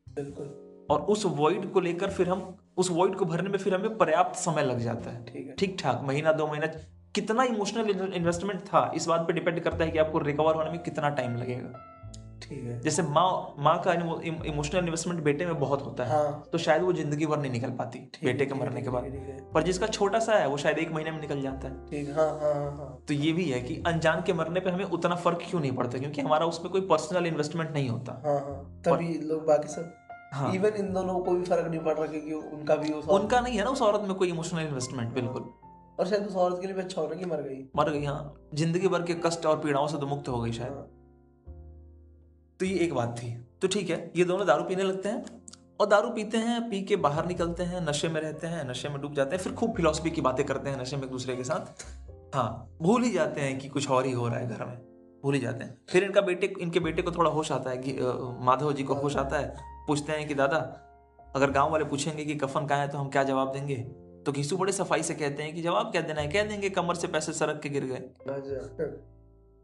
बिल्कुल। 0.06 0.86
और 0.90 1.00
उस 1.02 1.24
वॉइड 1.26 1.70
को 1.72 1.80
लेकर 1.80 2.10
फिर 2.10 2.28
हम 2.28 2.56
उस 2.76 2.90
वॉइड 2.90 3.14
को 3.14 3.24
भरने 3.24 3.48
में 3.48 3.58
फिर 3.58 3.74
हमें 3.74 3.96
पर्याप्त 3.98 4.38
समय 4.38 4.62
लग 4.62 4.78
जाता 4.78 5.10
है। 5.10 5.24
ठीक 5.24 5.46
है। 5.46 5.54
ठीक 5.54 5.76
ठाक 5.80 6.02
महीना 6.04 6.32
दो 6.32 6.46
महीना 6.46 6.66
कितना 7.14 7.44
इमोशनल 7.44 8.12
इन्वेस्टमेंट 8.14 8.60
था 8.62 8.90
इस 8.96 9.06
बात 9.06 9.20
पे 9.20 9.32
डिपेंड 9.32 9.60
करता 9.60 9.84
है 9.84 9.90
कि 9.90 9.98
आपको 9.98 10.18
रिकवर 10.18 10.54
होने 10.54 10.70
में 10.70 10.78
कितना 10.78 11.08
टाइम 11.10 11.36
लगेगा। 11.36 11.95
जैसे 12.50 13.02
माँ 13.04 13.54
माँ 13.58 13.76
का 13.82 13.92
इमोशनल 13.92 14.78
इन्वेस्टमेंट 14.78 15.22
बेटे 15.24 15.46
में 15.46 15.58
बहुत 15.60 15.84
होता 15.84 16.04
है। 16.04 16.10
हाँ। 16.12 16.42
तो 16.52 16.58
शायद 16.58 16.82
वो 16.82 16.92
ज़िंदगी 16.92 17.26
भर 17.26 17.38
नहीं 17.38 17.52
निकल 17.52 17.70
पाती 17.72 17.98
बेटे 18.24 18.46
के 18.46 18.54
मरने 18.54 18.82
के 18.82 18.90
बाद। 18.90 19.04
है, 19.04 19.10
है 19.22 19.38
पर 19.54 19.62
जिसका 19.62 19.86
छोटा 19.88 20.18
सा 20.18 20.38
है 20.38 20.46
वो 20.48 20.56
शायद 20.56 20.78
एक 20.78 20.92
महीने 20.92 21.10
में 21.10 21.20
निकल 21.20 21.42
जाता 21.42 21.68
है। 21.68 21.86
ठीक 21.86 22.08
हाँ 22.16 22.28
हाँ 22.40 22.54
हाँ 22.54 22.70
हाँ। 22.76 22.88
तो 23.08 23.14
ये 23.14 23.32
भी 23.32 23.44
है 23.44 23.60
कि 23.60 23.82
अनजान 23.86 24.22
के 24.22 24.32
मरने 24.32 24.60
पे 24.60 24.70
हमें 24.70 24.84
उतना 24.86 25.14
फ़र्क 25.16 25.46
क्यों 25.50 25.60
नहीं 25.60 25.72
पड़ता? 25.72 25.98
क्योंकि 25.98 26.20
हमारा 26.20 26.46
उसमें 26.46 26.70
कोई 26.72 26.80
पर्सनल 26.88 27.26
इन्वेस्टमेंट 27.26 27.70
नहीं 27.70 27.88
होता। 27.88 28.20
हाँ 28.26 28.40
हाँ 28.40 28.58
तभी 28.86 29.18
लोग 29.24 29.46
बाकी 29.46 29.68
सब 29.68 29.94
हाँ। 30.32 30.52
इवन 30.54 30.76
इन 30.78 30.92
दोनों 30.92 31.18
को 31.18 31.32
भी 31.32 31.44
फ़र्क 31.44 31.70
नहीं 31.70 31.80
पड़ 31.80 31.94
रहा 31.94 32.06
क्योंकि 32.06 32.32
उनका 32.32 32.76
भी 32.76 32.92
उनका 32.92 33.40
नहीं 33.40 33.58
है 33.58 33.64
ना 33.64 33.70
उस 33.70 33.82
औरत 33.82 34.08
में 34.08 34.14
कोई 34.14 34.28
इमोशनल 34.28 34.60
इन्वेस्टमेंट 34.60 35.14
बिल्कुल। 35.14 35.52
और 36.00 36.06
शायद 36.06 36.26
उस 36.26 36.34
औरत 36.36 36.58
के 36.60 36.66
लिए 36.66 36.76
भी 36.76 36.82
अच्छा 36.82 37.00
होना 37.00 37.14
कि 37.14 37.24
मर 37.24 37.42
गई। 37.42 37.62
मर 37.76 37.90
गई 37.90 38.04
हाँ। 38.04 38.34
ज़िंदगी 38.54 38.88
भर 38.88 39.02
के 39.02 39.14
कष्ट 39.26 39.46
और 39.46 39.58
पीड़ाओं 39.60 39.86
से 39.86 39.98
तो 39.98 40.06
मुक्त 40.06 40.28
हो 40.28 40.40
गई 40.40 40.52
शायद। 40.52 40.72
हाँ, 40.72 40.86
तो 42.60 42.66
ये 42.66 42.78
एक 42.78 42.94
बात 42.94 43.16
थी। 43.18 43.30
तो 43.62 43.68
ठीक 43.68 43.90
है, 43.90 44.12
ये 44.16 44.24
दोनों 44.24 44.46
दारू 44.46 44.64
पीने 44.64 44.82
लगते 44.82 45.08
हैं 45.08 45.24
और 45.80 45.86
दारू 45.86 46.10
पीते 46.10 46.38
हैं, 46.38 46.68
पी 46.70 46.82
के 46.82 46.96
बाहर 46.96 47.26
निकलते 47.26 47.62
हैं, 47.62 47.80
नशे 47.80 48.08
में 48.08 48.20
रहते 48.20 48.46
हैं, 48.46 48.68
नशे 48.70 48.88
में 48.88 49.00
डूब 49.00 49.14
जाते 49.14 49.36
हैं, 49.36 49.42
फिर 49.42 49.52
खूब 49.52 49.76
फिलोसफी 49.76 50.10
की 50.10 50.20
बातें 50.20 50.44
करते 50.46 50.70
हैं 50.70 50.80
नशे 50.80 50.96
में 50.96 51.04
एक 51.04 51.10
दूसरे 51.10 51.36
के 51.36 51.44
साथ। 51.44 51.84
हाँ 52.34 52.76
भूल 52.82 53.02
ही 53.02 53.10
जाते 53.10 53.40
हैं 53.40 53.58
कि 53.58 53.68
कुछ 53.68 53.90
और 53.90 54.06
ही 54.06 54.12
हो 54.12 54.28
रहा 54.28 54.38
है 54.38 54.48
घर 54.48 54.64
में, 54.64 54.76
भूल 55.24 55.34
ही 55.34 55.40
जाते 55.40 55.64
हैं। 55.64 55.76
फिर 55.88 56.04
इनका 56.04 56.20
बेटे, 56.20 56.52
इनके 56.60 56.80
बेटे 56.80 57.02
को 57.02 57.10
थोड़ा 57.10 57.30
होश 57.30 57.52
आता 57.52 57.70
है 57.70 57.76
कि 57.78 57.96
माधव 58.44 58.72
जी 58.72 58.82
को 58.82 58.94
होश 58.94 59.16
आता 59.16 59.38
है, 59.38 59.54
पूछते 59.86 60.12
हैं 60.12 60.26
कि, 60.28 60.34
दादा, 60.34 60.58
अगर 61.36 61.50
गाँव 61.50 61.70
वाले 61.72 61.84
पूछेंगे 61.84 62.24
कि 62.24 62.34
कफन 62.34 62.66
कहाँ 62.66 62.80
है 62.80 62.88
तो 62.88 62.98
हम 62.98 63.08
क्या 63.08 63.22
जवाब 63.24 63.52
देंगे? 63.52 63.76
तो 64.26 64.32
घीसू 64.32 64.56
बड़े 64.56 64.72
सफ़ाई 64.72 65.02
से 65.02 65.14
कहते 65.14 65.42
हैं 65.42 65.54
कि, 65.54 65.62
जवाब 65.62 65.90
क्या 65.92 66.02
देना 66.02 66.20
है? 66.20 66.28
कह 66.28 66.44
देंगे, 66.44 66.70
कमर 66.70 66.94
से 66.94 67.08
पैसे 67.08 67.32
सड़क 67.32 67.60
के 67.62 67.68
गिर 67.68 67.84
गए। 67.84 68.02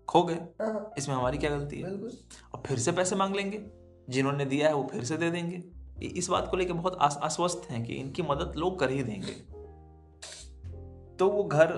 खो 0.08 0.22
गए। 0.22 0.34
हाँ, 0.34 0.92
इसमें 0.98 1.14
हमारी 1.16 1.38
क्या 1.38 1.50
गलती 1.50 1.80
है? 1.80 1.90
और 1.90 2.62
फिर 2.66 2.78
से 2.78 2.92
पैसे 2.92 3.16
मांग 3.16 3.36
लेंगे। 3.36 3.64
जिन्होंने 4.10 4.44
दिया 4.44 4.68
है 4.68 4.74
वो 4.74 4.88
फिर 4.92 5.04
से 5.04 5.16
दे 5.16 5.30
देंगे। 5.30 5.62
इस 6.08 6.28
बात 6.28 6.48
को 6.50 6.56
लेकर 6.56 6.72
बहुत 6.74 6.96
आश्वस्त 7.00 7.66
हैं 7.70 7.84
कि 7.84 7.94
इनकी 7.94 8.22
मदद 8.22 8.56
लोग 8.56 8.78
कर 8.78 8.90
ही 8.90 9.02
देंगे। 9.02 9.32
तो 11.16 11.28
वो 11.28 11.44
घर 11.44 11.74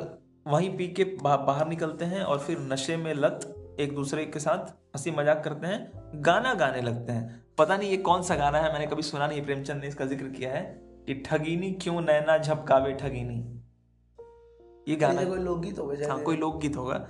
वहीं 0.46 0.76
पी 0.76 0.86
के 0.88 1.04
बा, 1.04 1.36
बाहर 1.36 1.68
निकलते 1.68 2.04
हैं 2.04 2.22
और 2.22 2.38
फिर 2.38 2.58
नशे 2.62 2.96
में 2.96 3.12
लत 3.14 3.76
एक 3.80 3.94
दूसरे 3.94 4.24
के 4.24 4.38
साथ 4.38 4.72
हँसी 4.94 5.10
मज़ाक 5.10 5.42
करते 5.44 5.66
हैं 5.66 6.22
गाना 6.24 6.54
गाने 6.54 6.80
लगते 6.80 7.12
हैं। 7.12 7.42
पता 7.58 7.76
नहीं 7.76 7.90
ये 7.90 7.96
कौन 7.96 8.22
सा 8.22 8.36
गाना 8.36 8.58
है 8.58 8.72
मैंने 8.72 8.86
कभी 8.86 9.02
सुना 9.02 9.26
नहीं 9.26 9.42
प्रेमचंद 9.44 9.80
ने 9.80 9.88
इसका 9.88 10.04
ज़िक्र 10.04 10.28
किया 10.28 10.52
है 10.52 10.62
कि 11.06 11.14
ठगीनी 11.26 11.70
क्यों 11.72 12.00
नैना 12.00 12.36
झपकावे 12.38 12.92
ठगीनी। 12.92 13.38
ये 14.88 14.96
गाना 14.96 15.24
कोई 15.24 15.38
लोकगीत 15.38 15.78
हो 15.78 15.86
गया 15.86 16.12
हाँ 16.12 16.20
कोई 16.22 16.36
लोकगीत 16.36 16.76
होगा। 16.76 17.06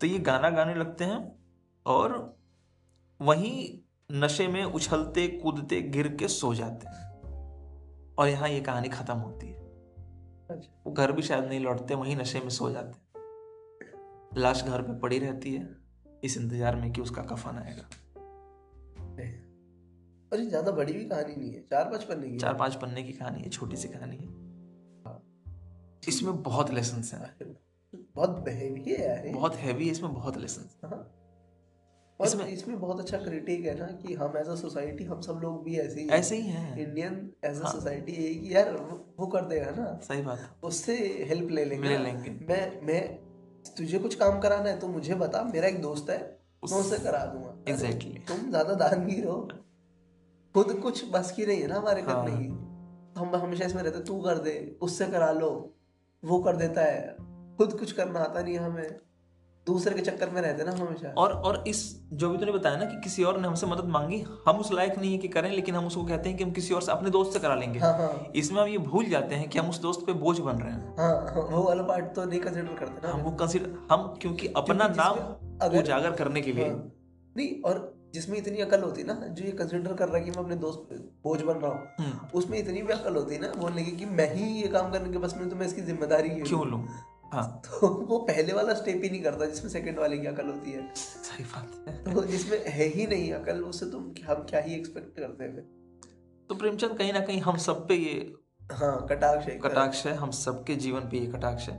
तो 0.00 0.06
ये 0.06 0.18
गाना 0.20 0.50
गाने 0.50 0.74
लगते 0.74 1.04
हैं 1.04 1.20
और 1.86 2.16
वहीं 3.20 3.78
नशे 4.10 4.46
में 4.48 4.64
उछलते 4.64 5.26
कूदते 5.28 5.80
गिर 5.90 6.08
के 6.16 6.28
सो 6.28 6.54
जाते 6.54 6.88
हैं। 6.88 7.06
और 8.18 8.28
यहाँ 8.28 8.48
ये 8.48 8.60
कहानी 8.60 8.88
खत्म 8.88 9.14
होती 9.14 9.46
है। 9.46 9.66
अच्छा, 10.50 10.70
वो 10.86 10.92
घर 10.92 11.12
भी 11.12 11.22
शायद 11.22 11.44
नहीं 11.44 11.60
लौटते 11.60 11.94
वहीं 11.94 12.16
नशे 12.16 12.40
में 12.40 12.48
सो 12.50 12.70
जाते 12.70 12.98
हैं। 12.98 13.06
लाश 14.38 14.62
घर 14.64 14.82
पे 14.82 14.98
पड़ी 15.00 15.18
रहती 15.18 15.54
है 15.54 15.68
इस 16.24 16.36
इंतज़ार 16.36 16.76
में 16.76 16.90
कि 16.92 17.00
उसका 17.00 17.22
कफन 17.24 17.58
आएगा। 17.58 17.88
और 20.32 20.40
ये 20.40 20.46
ज़्यादा 20.46 20.72
बड़ी 20.72 20.92
भी 20.92 21.04
कहानी 21.04 21.34
नहीं 21.36 21.52
है 21.52 21.60
चार 21.62 21.84
पाँच 21.84 22.02
पन्ने 22.04 22.28
की 22.28 22.38
चार 22.38 22.54
पाँच 22.54 22.74
पन्ने 22.74 23.02
की 23.02 23.12
कहानी 23.12 23.42
है 23.42 23.48
छोटी 23.50 23.76
सी 23.76 23.88
कहानी 23.88 24.16
है। 24.16 24.26
इसमें 26.08 26.42
बहुत 26.42 26.70
लेसन 26.70 27.02
हैं। 27.14 27.56
बहुत 28.18 28.48
हैवी 28.48 28.84
है 28.90 29.00
यार। 29.02 29.32
बहुत 29.34 29.54
हैवी 29.56 29.84
है 29.86 29.90
इसमें 29.90 30.14
बहुत 30.14 30.36
लेसन 30.38 30.68
हाँ। 30.84 30.98
और 32.20 32.26
इसमें- 32.26 32.46
इसमें 32.48 32.78
बहुत 32.80 33.00
अच्छा 33.00 33.18
क्रिटिक 33.18 33.64
है 33.66 33.78
ना 33.78 33.86
कि 33.96 34.14
हम 34.14 34.36
एज 34.36 34.48
अ 34.48 34.54
सोसाइटी 34.54 35.04
हम 35.04 35.20
सब 35.20 35.40
लोग 35.42 35.62
भी 35.64 35.76
ऐसे 35.78 36.00
ही 36.00 36.08
ऐसे 36.08 36.36
ही 36.36 36.48
है 36.48 36.82
इंडियन 36.82 37.14
एज 37.44 37.60
अ 37.60 37.64
हाँ। 37.64 37.72
सोसाइटी 37.72 38.12
यही 38.12 38.34
कि 38.34 38.54
यार 38.54 38.70
वो- 39.18 39.30
कर 39.32 39.44
देगा 39.44 39.70
ना 39.70 39.86
सही 40.08 40.22
बात 40.22 40.38
है 40.38 40.48
उससे 40.64 40.96
हेल्प 41.28 41.50
ले 41.50 41.64
लेंगे 41.64 41.88
ले 41.88 41.98
लेंगे। 41.98 42.30
मैं 42.48 42.80
मैं 42.82 43.02
तुझे 43.76 43.98
कुछ 43.98 44.14
काम 44.14 44.38
कराना 44.40 44.70
है 44.70 44.78
तो 44.80 44.88
मुझे 44.88 45.14
बता 45.14 45.42
मेरा 45.44 45.68
एक 45.68 45.80
दोस्त 45.82 46.10
है 46.10 46.18
उस- 46.62 46.72
मैं 46.72 46.80
उससे 46.80 46.98
करा 46.98 47.24
दूँगा 47.26 47.48
अरे, 47.48 47.72
Exactly. 47.72 48.16
तुम 48.28 48.48
ज़्यादा 48.50 48.74
दानवीर 48.74 49.24
हो 49.26 49.38
खुद 50.54 50.72
कुछ 50.82 51.04
बस 51.10 51.30
की 51.32 51.46
नहीं 51.46 51.60
है 51.60 51.66
ना 51.66 51.76
हमारे 51.76 52.02
हाँ। 52.02 52.24
करने 52.24 52.36
की 52.38 52.48
हम 53.20 53.34
हमेशा 53.36 53.64
इसमें 53.64 53.82
रहते 53.82 54.00
तू 54.04 54.20
कर 54.20 54.38
दे 54.38 54.54
उससे 54.82 55.06
करा 55.06 55.30
लो 55.32 55.50
वो 56.22 56.38
कर 56.42 56.56
देता 56.56 56.82
है 56.82 57.16
खुद 57.58 57.72
कुछ 57.72 57.92
करना 57.92 58.20
आता 58.20 58.42
नहीं 58.42 58.56
हमें। 58.58 58.96
दूसरे 59.66 59.94
के 59.94 60.02
चक्कर 60.02 60.30
में 60.30 60.40
रहते 60.42 60.64
ना 60.64 60.72
हमेशा। 60.72 61.08
और 61.18 61.32
और 61.32 61.64
इस 61.68 61.80
जो 62.12 62.28
भी 62.30 62.38
तूने 62.38 62.52
बताया 62.52 62.76
ना 62.76 62.84
कि 62.84 63.00
किसी 63.00 63.24
और 63.24 63.40
ने 63.40 63.48
हमसे 63.48 63.66
मदद 63.66 63.84
मांगी 63.84 64.24
हम 64.48 64.56
उस 64.56 64.72
लायक 64.72 64.98
नहीं 64.98 65.12
है 65.12 65.18
कि 65.18 65.28
करें 65.28 65.50
लेकिन 65.50 65.74
हम 65.74 65.86
उसको 65.86 66.04
कहते 66.04 66.28
हैं 66.28 66.38
कि 66.38 66.44
हम 66.44 66.50
किसी 66.50 66.74
और 66.74 66.82
से 66.82 66.92
अपने 66.92 67.10
दोस्त 67.10 67.32
से 67.32 67.38
करा 67.38 67.54
लेंगे। 67.54 67.78
हाँ 67.78 67.92
हाँ। 67.98 68.32
इसमें 68.36 68.60
हम 68.62 68.68
ये 68.68 68.78
भूल 68.78 69.04
जाते 69.04 69.34
हैं 69.34 69.48
कि 69.48 69.58
हम 69.58 69.68
उस 69.70 69.80
दोस्त 69.82 70.06
पे 70.06 70.12
बोझ 70.12 70.38
बन 70.38 70.56
रहे 70.56 70.72
हैं। 70.72 70.94
हाँ 70.98 71.44
वो 71.50 71.62
वाला 71.62 71.82
पार्ट 71.82 72.14
तो 72.14 72.24
नहीं 72.24 72.40
कंसिडर 72.40 72.74
करते 72.74 73.06
ना 73.06 73.12
हम 73.14 73.20
वो 73.20 73.30
कंसिडर 73.30 73.74
हम 73.90 74.06
क्योंकि 74.22 74.52
अपना 74.56 74.88
नाम 74.88 75.18
अगर- 75.62 75.82
उजागर 75.82 76.10
करने 76.12 76.40
के 76.40 76.52
लिए। 76.52 76.68
हाँ। 76.68 76.92
नहीं 77.36 77.62
और 77.62 77.94
जिसमें 78.14 78.38
इतनी 78.38 78.58
अकल 78.58 78.82
होती 78.82 79.02
ना 79.04 79.14
जो 79.14 79.44
ये 79.44 79.52
कंसिडर 79.52 79.92
कर 79.94 80.08
रहा 80.08 80.16
है 80.16 80.24
कि 80.24 80.30
मैं 80.30 80.38
अपने 80.38 80.56
दोस्त 80.56 80.86
पे 80.90 80.96
बोझ 81.24 81.40
बन 81.42 81.54
रहा 81.54 81.70
हूँ 81.72 81.86
हम्म, 82.00 82.26
उसमें 82.34 82.58
इतनी 82.58 82.82
भी 82.82 82.92
अकल 82.92 83.14
होती 83.14 83.34
है 83.34 83.40
ना 83.40 83.52
बोलने 83.58 83.82
की 83.82 83.90
कि 83.90 84.06
मैं 84.06 84.34
ही 84.34 84.44
ये 84.62 84.68
काम 84.68 84.90
करने 84.92 85.12
के 85.12 85.18
बस 85.18 85.34
में 85.36 85.48
तो 85.50 85.56
मैं 85.56 85.66
इसकी 85.66 85.82
ज़िम्मेदारी 85.82 86.28
ही। 86.28 86.40
क्यों 86.40 86.66
लूँ? 86.66 86.86
हाँ। 87.32 87.62
तो 87.66 87.88
वो 87.88 88.18
पहले 88.18 88.52
वाला 88.52 88.74
स्टेप 88.74 89.00
ही 89.04 89.10
नहीं 89.10 89.22
करता 89.22 89.46
जिसमें 89.46 89.70
सेकंड 89.70 89.98
वाले 89.98 90.18
की 90.18 90.26
अकल 90.26 90.46
होती 90.46 90.72
है। 90.72 90.94
सही 90.94 91.44
बात 91.44 91.88
है। 91.88 92.14
तो 92.14 92.24
जिसमें 92.24 92.64
है 92.66 92.84
ही 92.84 93.06
नहीं 93.06 93.32
अकल 93.32 93.62
उससे 93.62 93.86
तुम 93.86 94.12
हम 94.26 94.42
क्या 94.42 94.60
ही 94.60 94.74
एक्सपेक्ट 94.74 95.18
करते 95.20 95.44
हैं 95.44 95.66
तो 96.50 96.54
प्रेमचंद 96.54 96.96
कहीं 96.98 97.12
ना 97.12 97.20
कहीं 97.20 97.40
हम 97.40 97.56
सब 97.56 97.86
पे 97.88 97.94
ये 97.94 98.34
हाँ 98.72 99.06
कटाक्ष 99.10 99.46
है 99.46 99.58
कटाक्ष 99.58 100.06
है 100.06 100.14
हम 100.14 100.30
सबके 100.30 100.74
जीवन 100.76 101.00
पे 101.00 101.18
ये 101.18 101.26
कटाक्ष 101.26 101.68
है। 101.68 101.76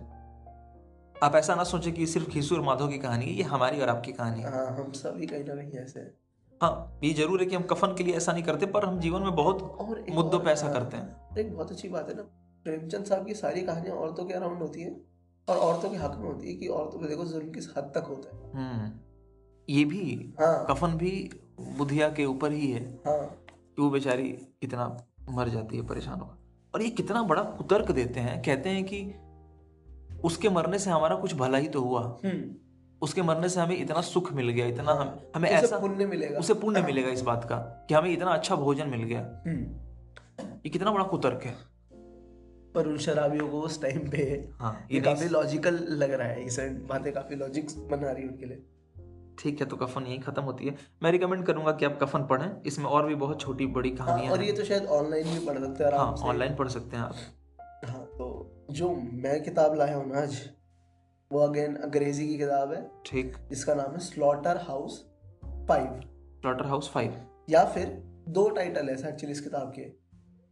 आप 1.23 1.35
ऐसा 1.35 1.55
ना 1.55 1.63
सोचें 1.63 1.93
कि 1.93 2.05
सिर्फ़ 2.07 2.29
खीसू 2.29 2.55
और 2.55 2.61
माधव 2.61 2.87
की 2.87 2.97
कहानी 2.97 3.25
है 3.25 3.31
ये 3.31 3.43
हमारी 3.43 3.81
और 3.81 3.89
आपकी 3.89 4.11
कहानी 4.11 4.41
है। 4.41 4.51
हाँ 4.51 4.65
हम 4.77 4.91
सभी 4.91 5.25
कहीं 5.27 5.43
ना 5.43 5.55
कहीं 5.55 5.71
ऐसे 5.71 5.99
हैं। 5.99 6.13
हाँ 6.61 6.99
ये 7.03 7.13
ज़रूर 7.13 7.39
है 7.39 7.45
कि 7.45 7.55
हम 7.55 7.63
कफन 7.63 7.95
के 7.95 8.03
लिए 8.03 8.15
ऐसा 8.15 8.33
नहीं 8.33 8.43
करते 8.43 8.65
पर 8.65 8.85
हम 8.85 8.99
जीवन 8.99 9.21
में 9.21 9.35
बहुत 9.35 9.61
और 9.61 10.05
मुद्दों 10.09 10.39
और- 10.39 10.45
पे 10.45 10.51
ऐसा 10.51 10.65
हाँ, 10.65 10.73
करते 10.73 10.97
हैं। 10.97 11.37
एक 11.37 11.53
बहुत 11.53 11.71
अच्छी 11.71 11.89
बात 11.89 12.09
है 12.09 12.15
ना 12.15 12.21
प्रेमचंद 12.65 13.05
साहब 13.05 13.25
की 13.25 13.33
सारी 13.33 13.61
कहानियाँ 13.61 13.95
औरतों 13.95 14.25
के 14.25 14.33
अराउंड 14.33 14.61
होती 14.61 14.81
है? 14.81 15.08
और 15.49 15.57
औरतों 15.57 15.89
के 15.89 15.97
हक 15.97 16.17
में 16.17 16.27
होती 16.27 16.47
है 16.47 16.55
कि 16.55 16.67
औरतों 16.67 16.99
पे 16.99 17.07
देखो 17.07 17.25
जुल्म 17.25 17.51
किस 17.51 17.73
हद 17.77 17.83
तक 17.83 18.03
होता 18.09 18.37
है। 18.37 18.53
हम्म। 18.53 18.99
ये 19.69 19.85
भी 19.85 20.33
हाँ। 20.39 20.65
कफन 20.69 20.87
भी 20.87 21.29
बुधिया 21.77 22.09
के 22.09 22.25
ऊपर 22.25 22.51
ही 22.51 22.71
है। 22.71 22.99
हाँ। 23.07 23.45
कि 23.75 23.81
वो 23.81 23.89
बेचारी 23.89 24.29
कितना 24.29 25.07
मर 25.29 25.49
जाती 25.49 25.77
है 25.77 25.87
परेशान 25.87 26.19
होकर? 26.19 26.39
और 26.75 26.81
ये 26.81 26.89
कितना 26.89 27.23
बड़ा 27.23 27.43
कुतर्क 27.43 27.91
देते 27.91 28.19
हैं। 28.19 28.43
कहते 28.43 28.69
हैं 28.69 28.83
कि 28.93 29.13
उसके 30.23 30.49
मरने 30.49 30.79
से 30.79 30.89
हमारा 30.89 31.15
कुछ 31.15 31.35
भला 31.35 31.57
ही 31.57 31.67
तो 31.67 31.81
हुआ। 31.81 32.19
हम्म। 32.25 32.55
उसके 33.01 33.21
मरने 33.21 33.49
से 33.49 33.61
हमें 33.61 33.77
इतना 33.77 34.01
सुख 34.01 34.33
मिल 34.33 34.49
गया 34.49 34.65
इतना 34.65 34.91
हम 34.91 35.19
हमें 35.35 35.49
ऐसा 35.49 35.79
पुण्य 35.79 36.05
मिलेगा। 36.05 36.39
उसे 36.39 36.53
पुण्य 36.53 36.81
मिलेगा 36.81 37.09
इस 37.09 37.21
बात 37.21 37.45
का 37.45 37.57
कि 37.57 37.93
हमें 37.93 38.09
इतना 38.09 38.31
अच्छा 38.31 38.55
भोजन 38.55 38.89
मिल 38.89 39.03
गया। 39.03 39.43
हम्म। 39.47 39.89
ये 40.45 40.69
कितना 40.69 40.91
बड़ा 40.91 41.03
कुतर्क 41.03 41.43
है। 41.43 41.78
पर 42.75 42.87
उन 42.87 42.97
शराबियों 42.97 43.47
को 43.49 43.61
उस 43.61 43.81
टाइम 43.81 44.09
पे 44.09 44.23
हाँ 44.59 44.73
ये 44.91 44.99
काफ़ी 45.01 45.27
लॉजिकल 45.29 45.79
लग 45.89 46.11
रहा 46.11 46.27
है 46.27 46.43
ये 46.45 46.69
बातें 46.89 47.11
काफ़ी 47.13 47.35
लॉजिक 47.35 47.69
बना 47.91 48.11
रही 48.11 48.23
है 48.23 48.29
उनके 48.29 48.45
लिए। 48.45 48.63
ठीक 49.39 49.59
है 49.61 49.65
तो 49.67 49.75
कफन 49.75 50.05
यही 50.05 50.17
खत्म 50.19 50.41
होती 50.43 50.65
है। 50.65 50.75
मैं 51.03 51.11
रिकमेंड 51.11 51.45
करूँगा 51.45 51.71
कि 51.71 51.85
आप 51.85 51.97
कफन 52.01 52.23
पढ़ें 52.23 52.61
इसमें 52.61 52.85
और 52.85 53.05
भी 53.07 53.15
बहुत 53.15 53.41
छोटी 53.41 53.65
बड़ी 53.67 53.89
हाँ, 53.89 53.97
कहानियाँ 53.97 54.31
और 54.33 54.43
ये 54.43 54.51
तो 54.51 54.63
शायद 54.63 54.85
ऑनलाइन 54.85 55.27
भी 55.27 55.45
पढ़ 55.45 55.59
सकते 55.59 55.83
हैं 55.83 55.91
हाँ 55.91 55.99
आराम 56.01 56.15
से। 56.15 56.27
ऑनलाइन 56.27 56.55
पढ़ 56.55 56.67
सकते 56.67 56.97
हैं 56.97 57.03
आप। 57.03 57.15
हाँ 57.89 58.05
तो 58.17 58.65
जो 58.71 58.89
मैं 58.95 59.41
किताब 59.43 59.75
लाया 59.75 59.95
हूँ 59.95 60.07
ना 60.11 60.19
आज 60.21 60.39
वो 61.31 61.39
अगेन 61.39 61.75
अंग्रेज़ी 61.77 62.27
की 62.27 62.37
किताब 62.37 62.71
है। 62.73 62.81
ठीक। 63.05 63.35
जिसका 63.49 63.73
नाम 63.75 63.91
है 63.91 63.99
slaughter 63.99 64.57
house 64.67 65.03
five 65.69 65.99
slaughter 66.41 66.65
house 66.65 66.89
five 66.91 67.15
या 67.49 67.63
फिर 67.65 67.87
दो 68.29 68.49
टाइटल 68.49 68.89
है 68.89 68.95
एक्चुअली 69.09 69.31
इस 69.31 69.41
किताब 69.41 69.71
के। 69.75 69.89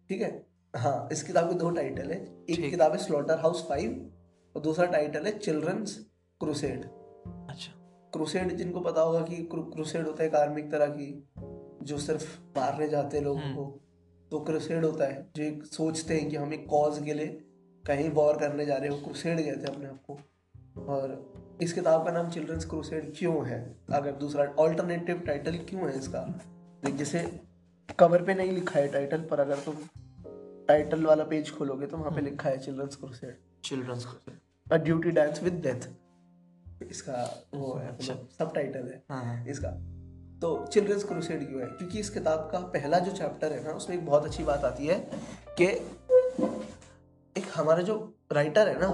ठीक 0.10 0.22
है? 0.22 0.32
हाँ 0.76 1.10
इस 1.12 1.24
किताब 1.24 1.50
के 1.50 1.56
दो 1.56 1.70
टाइटल 1.70 2.12
है। 2.12 2.46
एक 2.50 2.70
किताब 2.72 2.92
है 2.92 2.98
स्लॉटर 2.98 3.40
हाउस 3.40 3.66
फाइव 3.70 4.12
और 4.56 4.62
दूसरा 4.62 4.86
टाइटल 4.86 5.26
है 5.26 5.38
चिल्ड्रंस 5.38 6.08
क्रूसेड 6.40 6.86
अच्छा। 7.50 7.72
क्रूसेड 8.14 8.56
जिनको 8.56 8.80
पता 8.80 9.02
होगा 9.02 9.22
कि 9.22 9.50
क्रूसेड 9.52 10.06
होता 10.06 10.24
है 10.24 10.30
आर्मी 10.30 10.62
तरह 10.62 10.86
की 10.86 11.30
जो 11.84 11.98
सिर्फ़ 11.98 12.40
मारने 12.60 12.90
जाते 12.90 13.18
हैं 13.18 13.24
लोगों 13.24 13.42
हम्म। 13.42 13.56
को। 13.56 13.82
तो 14.32 14.40
क्रूसेड 14.40 14.86
होता 14.86 15.06
है 15.06 15.30
जो 15.36 15.44
एक 15.44 15.66
सोचते 15.66 16.18
हैं 16.18 16.30
कि 16.30 16.36
हम 16.36 16.54
एक 16.54 16.68
कॉज 16.70 17.04
के 17.06 17.14
लिए 17.14 17.28
कहीं 17.86 18.10
वॉर 18.10 18.38
करने 18.38 18.66
जा 18.66 18.76
रहे 18.76 18.90
हो। 18.90 18.98
क्रूसेड 18.98 19.38
कहते 19.38 19.60
हैं 19.60 19.76
अपने 19.76 19.88
आप 19.88 20.04
को। 20.08 20.20
और 20.84 21.34
इस 21.62 21.74
किताब 21.74 22.06
का 22.06 22.12
नाम 22.12 22.30
चिल्ड्रंस 22.30 22.66
क्रूसेड 22.66 23.14
क्यों 23.18 23.48
है? 23.48 23.78
अगर 23.94 24.12
दूसरा 24.12 24.56
ऑल्टरनेटिव 24.60 25.20
टाइटल 25.20 25.58
क्यों 25.58 25.90
है 25.90 25.98
इसका? 26.00 26.40
जैसे 26.90 27.40
कवर 28.00 28.24
पे 28.24 28.34
नहीं 28.34 28.52
लिखा 28.52 28.80
है 28.80 28.88
टाइटल 28.88 29.22
पर 29.22 29.40
अगर 29.40 29.56
तुम 29.56 29.76
टाइटल 30.68 31.06
वाला 31.06 31.24
पेज 31.24 31.52
खोलोगे 31.58 31.88
तो 31.88 31.98
वहाँ 31.98 32.12
पे 32.12 32.22
लिखा 32.22 32.50
है 32.50 32.58
children's 32.58 32.96
crusade. 32.96 33.38
Children's 33.64 34.08
a 34.72 34.78
duty 34.78 35.12
dance 35.12 35.44
with 35.44 35.54
death. 35.54 35.90
इसका 36.84 37.48
वो 37.54 37.74
है 37.74 37.88
अच्छा। 37.88 38.14
सब 38.40 38.54
टाइटल 38.54 38.88
है 38.88 39.04
हाँ। 39.10 39.46
इसका। 39.46 39.70
तो 40.42 40.66
चिल्ड्रंस 40.66 41.04
क्रूसेड 41.04 41.48
क्यों 41.48 41.62
है? 41.62 41.68
क्योंकि 41.68 42.00
इस 42.00 42.10
किताब 42.10 42.50
का 42.52 42.60
पहला 42.60 43.00
जो 43.00 43.12
चैप्टर 43.12 43.54
है 43.54 43.64
ना 43.64 43.72
उसमें 43.72 43.98
एक 43.98 44.06
बहुत 44.06 44.26
अच्छी 44.26 44.44
बात 44.44 44.66
आती 44.66 44.88
है 44.88 45.00
कि 45.62 45.66
एक 47.36 47.46
हमारा 47.56 47.82
जो 47.82 48.18
राइटर 48.32 48.68
है 48.68 48.80
ना 48.80 48.90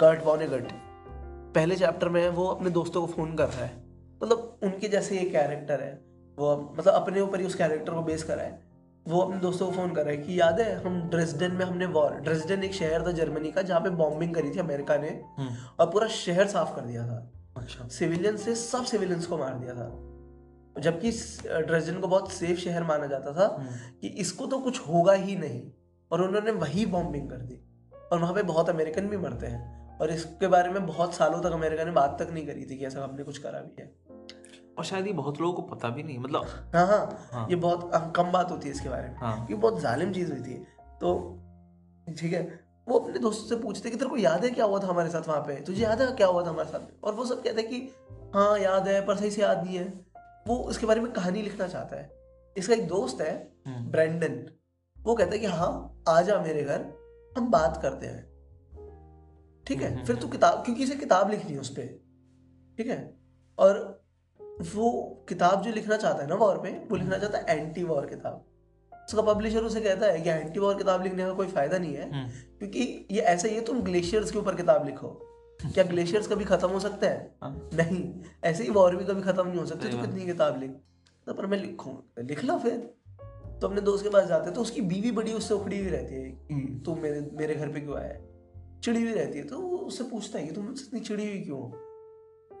कर्ट 0.00 0.24
वॉनेगट 0.24 0.72
पहले 1.54 1.76
चैप्टर 1.76 2.08
में 2.08 2.28
वो 2.28 2.46
अपने 2.46 2.70
दोस्तों 2.70 3.06
को 3.06 3.12
फ़ोन 3.12 3.36
कर 3.36 3.48
रहा 3.48 3.64
है। 3.64 3.76
मतलब 4.22 4.58
उनके 4.62 4.88
जैसे 4.88 5.18
ये 5.18 5.30
कैरेक्टर 5.30 5.80
है। 5.80 5.92
वो 6.38 6.74
मतलब 6.78 6.92
अपने 6.94 7.20
ऊपर 7.20 7.40
ही 7.40 7.46
उस 7.46 7.54
कैरेक्टर 7.54 7.92
को 7.92 8.02
बेस 8.02 8.22
करा 8.22 8.42
है। 8.42 8.67
वो 9.08 9.20
अपने 9.20 9.38
दोस्तों 9.38 9.66
को 9.66 9.72
फ़ोन 9.72 9.94
कर 9.94 10.02
रहा 10.02 10.10
है 10.10 10.16
कि 10.16 10.40
याद 10.40 10.60
है 10.60 10.74
हम 10.84 11.00
ड्रेसडेन 11.10 11.52
में 11.52 11.64
हमने 11.64 11.86
वॉर 11.86 12.14
ड्रेसडेन 12.20 12.64
एक 12.64 12.74
शहर 12.74 13.06
था 13.06 13.12
जर्मनी 13.12 13.50
का 13.50 13.62
जहाँ 13.62 13.80
पे 13.80 13.90
बॉम्बिंग 13.90 14.34
करी 14.34 14.50
थी 14.50 14.58
अमेरिका 14.58 14.96
ने 14.96 15.08
हम्म, 15.38 15.54
और 15.80 15.90
पूरा 15.90 16.08
शहर 16.08 16.46
साफ़ 16.46 16.74
कर 16.76 16.82
दिया 16.82 17.06
था। 17.06 17.16
अच्छा। 17.56 17.86
सिविलियन 17.88 18.36
से 18.36 18.54
सब 18.54 18.84
सिविलियंस 18.84 19.26
को 19.26 19.38
मार 19.38 19.54
दिया 19.54 19.74
था। 19.74 19.88
जबकि 20.80 21.10
ड्रेसडेन 21.66 22.00
को 22.00 22.08
बहुत 22.08 22.32
सेफ़ 22.32 22.58
शहर 22.60 22.82
माना 22.82 23.06
जाता 23.06 23.32
था 23.32 23.46
हम्म, 23.58 23.68
कि 24.00 24.08
इसको 24.18 24.46
तो 24.46 24.58
कुछ 24.58 24.80
होगा 24.80 25.12
ही 25.12 25.36
नहीं 25.36 25.62
और 26.10 26.22
उन्होंने 26.22 26.50
वही 26.50 26.86
बॉम्बिंग 26.86 27.30
कर 27.30 27.36
दी 27.36 27.60
और 28.12 28.18
वहाँ 28.18 28.34
पे 28.34 28.42
बहुत 28.42 28.68
अमेरिकन 28.70 29.08
भी 29.08 29.16
मरते 29.16 29.46
हैं 29.46 29.96
और 30.00 30.10
इसके 30.10 30.46
बारे 30.46 30.70
में 30.70 30.86
बहुत 30.86 31.14
सालों 31.14 31.40
तक 31.42 31.52
अमेरिका 31.52 31.84
ने 31.84 31.90
बात 31.90 32.16
तक 32.22 32.30
नहीं 32.30 32.46
करी 32.46 32.64
थी 32.64 32.76
कि 32.78 32.86
ऐसा 32.86 33.04
हमने 33.04 33.24
कुछ 33.24 33.38
करा 33.38 33.60
भी 33.60 33.82
है। 33.82 33.86
और 34.78 34.84
शायद 34.84 35.06
ये 35.06 35.12
बहुत 35.12 35.40
लोगों 35.40 35.52
को 35.54 35.74
पता 35.74 35.88
भी 35.88 36.02
नहीं 36.02 36.18
मतलब 36.18 36.46
हाँ 36.74 36.86
हाँ 36.86 37.28
हाँ। 37.32 37.46
ये 37.50 37.56
बहुत 37.56 37.94
अ, 37.94 37.98
कम 38.10 38.30
बात 38.32 38.50
होती 38.50 38.68
है 38.68 38.74
इसके 38.74 38.88
बारे 38.88 39.08
में 39.08 39.16
हाँ। 39.16 39.46
ये 39.50 39.56
बहुत 39.56 39.80
जालिम 39.80 40.12
चीज़ 40.12 40.32
हुई 40.32 40.40
थी 40.42 40.54
तो 41.00 41.14
ठीक 42.06 42.32
है 42.32 42.42
वो 42.88 42.98
अपने 42.98 43.18
दोस्तों 43.18 43.46
से 43.48 43.62
पूछते 43.62 43.90
कि 43.90 43.96
तेरे 43.96 44.10
को 44.10 44.16
याद 44.16 44.44
है 44.44 44.50
क्या 44.50 44.64
हुआ 44.64 44.78
था 44.80 44.86
हमारे 44.86 45.08
साथ 45.10 45.28
वहाँ 45.28 45.40
पे? 45.40 45.54
तुझे 45.60 45.82
याद 45.82 46.00
है 46.02 46.06
क्या 46.12 46.26
हुआ 46.26 46.44
था 46.46 46.50
हमारे 46.50 46.68
साथ 46.68 47.04
और 47.04 47.14
वो 47.14 47.24
सब 47.24 47.42
कहते 47.42 47.60
हैं 47.60 47.70
कि 47.70 47.92
हाँ 48.34 48.58
याद 48.58 48.88
है 48.88 49.06
पर 49.06 49.16
सही 49.16 49.30
से 49.30 49.42
याद 49.42 49.64
नहीं 49.64 49.76
है। 49.78 49.84
वो 50.48 50.56
उसके 50.56 50.86
बारे 50.86 51.00
में 51.00 51.12
कहानी 51.12 51.42
लिखना 51.42 51.66
चाहता 51.68 51.96
है। 51.96 52.10
इसका 52.56 52.74
एक 52.74 52.86
दोस्त 52.88 53.20
है 53.20 53.32
हम्म, 53.66 53.90
ब्रैंडन। 53.90 54.50
वो 54.96 55.14
कहता 55.14 55.32
है 55.32 55.38
कि 55.38 55.46
हाँ 55.46 56.02
आ 56.08 56.20
जा 56.22 56.38
मेरे 56.42 56.62
घर 56.62 56.84
हम 57.38 57.50
बात 57.50 57.78
करते 57.82 58.06
हैं। 58.06 58.26
ठीक 59.66 59.82
है 59.82 59.92
हम्म, 59.94 60.04
फिर 60.04 60.16
तू 60.16 60.28
किताब 60.28 60.64
क्योंकि 60.64 60.82
इसे 60.82 60.96
किताब 60.96 61.30
लिखनी 61.30 61.52
है 61.52 61.58
उस 61.58 61.68
पर 61.68 61.86
ठीक 62.78 62.86
है? 62.86 62.98
और 63.58 63.97
वो 64.74 64.90
किताब 65.28 65.62
जो 65.62 65.70
लिखना 65.70 65.96
चाहता 65.96 66.22
है 66.22 66.28
ना 66.28 66.34
वॉर 66.34 66.56
पे 66.58 66.70
वो 66.90 66.96
लिखना 66.96 67.18
चाहता 67.18 67.38
है 67.38 67.58
एंटी 67.58 67.82
वॉर 67.84 68.06
किताब। 68.06 68.44
उसका 68.92 69.22
पब्लिशर 69.22 69.62
उसे 69.62 69.80
कहता 69.80 70.06
है 70.06 70.20
कि 70.20 70.30
एंटी 70.30 70.60
वॉर 70.60 70.76
किताब 70.78 71.02
लिखने 71.02 71.24
का 71.24 71.32
कोई 71.32 71.46
फ़ायदा 71.46 71.78
नहीं 71.78 71.94
है 71.94 72.10
हम्म, 72.12 72.28
क्योंकि 72.58 73.06
ये 73.10 73.20
ऐसा 73.20 73.48
ही 73.48 73.54
है 73.54 73.60
तुम 73.64 73.80
ग्लेशियर्स 73.82 74.30
के 74.30 74.38
ऊपर 74.38 74.54
किताब 74.54 74.86
लिखो। 74.86 75.08
क्या 75.60 75.84
ग्लेशियर्स 75.84 76.28
कभी 76.28 76.44
खत्म 76.44 76.68
हो 76.68 76.80
सकते 76.80 77.06
हैं? 77.06 77.34
हाँ। 77.42 77.70
नहीं। 77.74 78.02
ऐसे 78.44 78.64
ही 78.64 78.70
वॉर 78.70 78.96
भी 78.96 79.04
कभी 79.04 79.22
खत्म 79.22 79.46
नहीं 79.48 79.58
हो 79.58 79.66
सकते 79.66 79.88
तो 79.88 80.00
कितनी 80.00 80.26
किताब 80.26 80.60
लिख? 80.60 80.70
तो 81.26 81.34
पर 81.34 81.46
मैं 81.46 81.58
लिखूँगा 81.58 82.22
लिख 82.22 82.44
लो 82.44 82.58
फिर। 82.58 82.76
तो 83.60 83.66
अपने 83.68 83.80
दोस्त 83.80 84.04
के 84.04 84.10
पास 84.10 84.26
जाते 84.28 84.50
तो 84.50 84.60
उसकी 84.60 84.80
बीवी 84.80 85.10
बड़ी 85.10 85.32
उससे 85.32 85.54
उखड़ी 85.54 85.78
हुई 85.78 85.90
रहती 85.90 86.14
है। 86.14 86.30
कि 86.30 86.82
तू 86.86 86.94
मेरे 86.94 87.30
मेरे 87.32 87.54
घर 87.54 87.68
पे 87.68 87.80
क्यों 87.80 87.96
आया 87.96 88.14
चिड़ी 88.84 89.02
हुई 89.02 89.12
रहती 89.12 89.38
है 89.38 89.44
तो 89.44 89.56
उससे 89.58 90.04
पूछता 90.04 90.38
है 90.38 90.46
कि 90.46 90.52
तुम 90.52 90.64
मुझसे 90.64 90.84
इतनी 90.86 91.00
चिड़ी 91.00 91.26
हुई 91.26 91.40
क्यों 91.40 91.58
हो? 91.58 91.68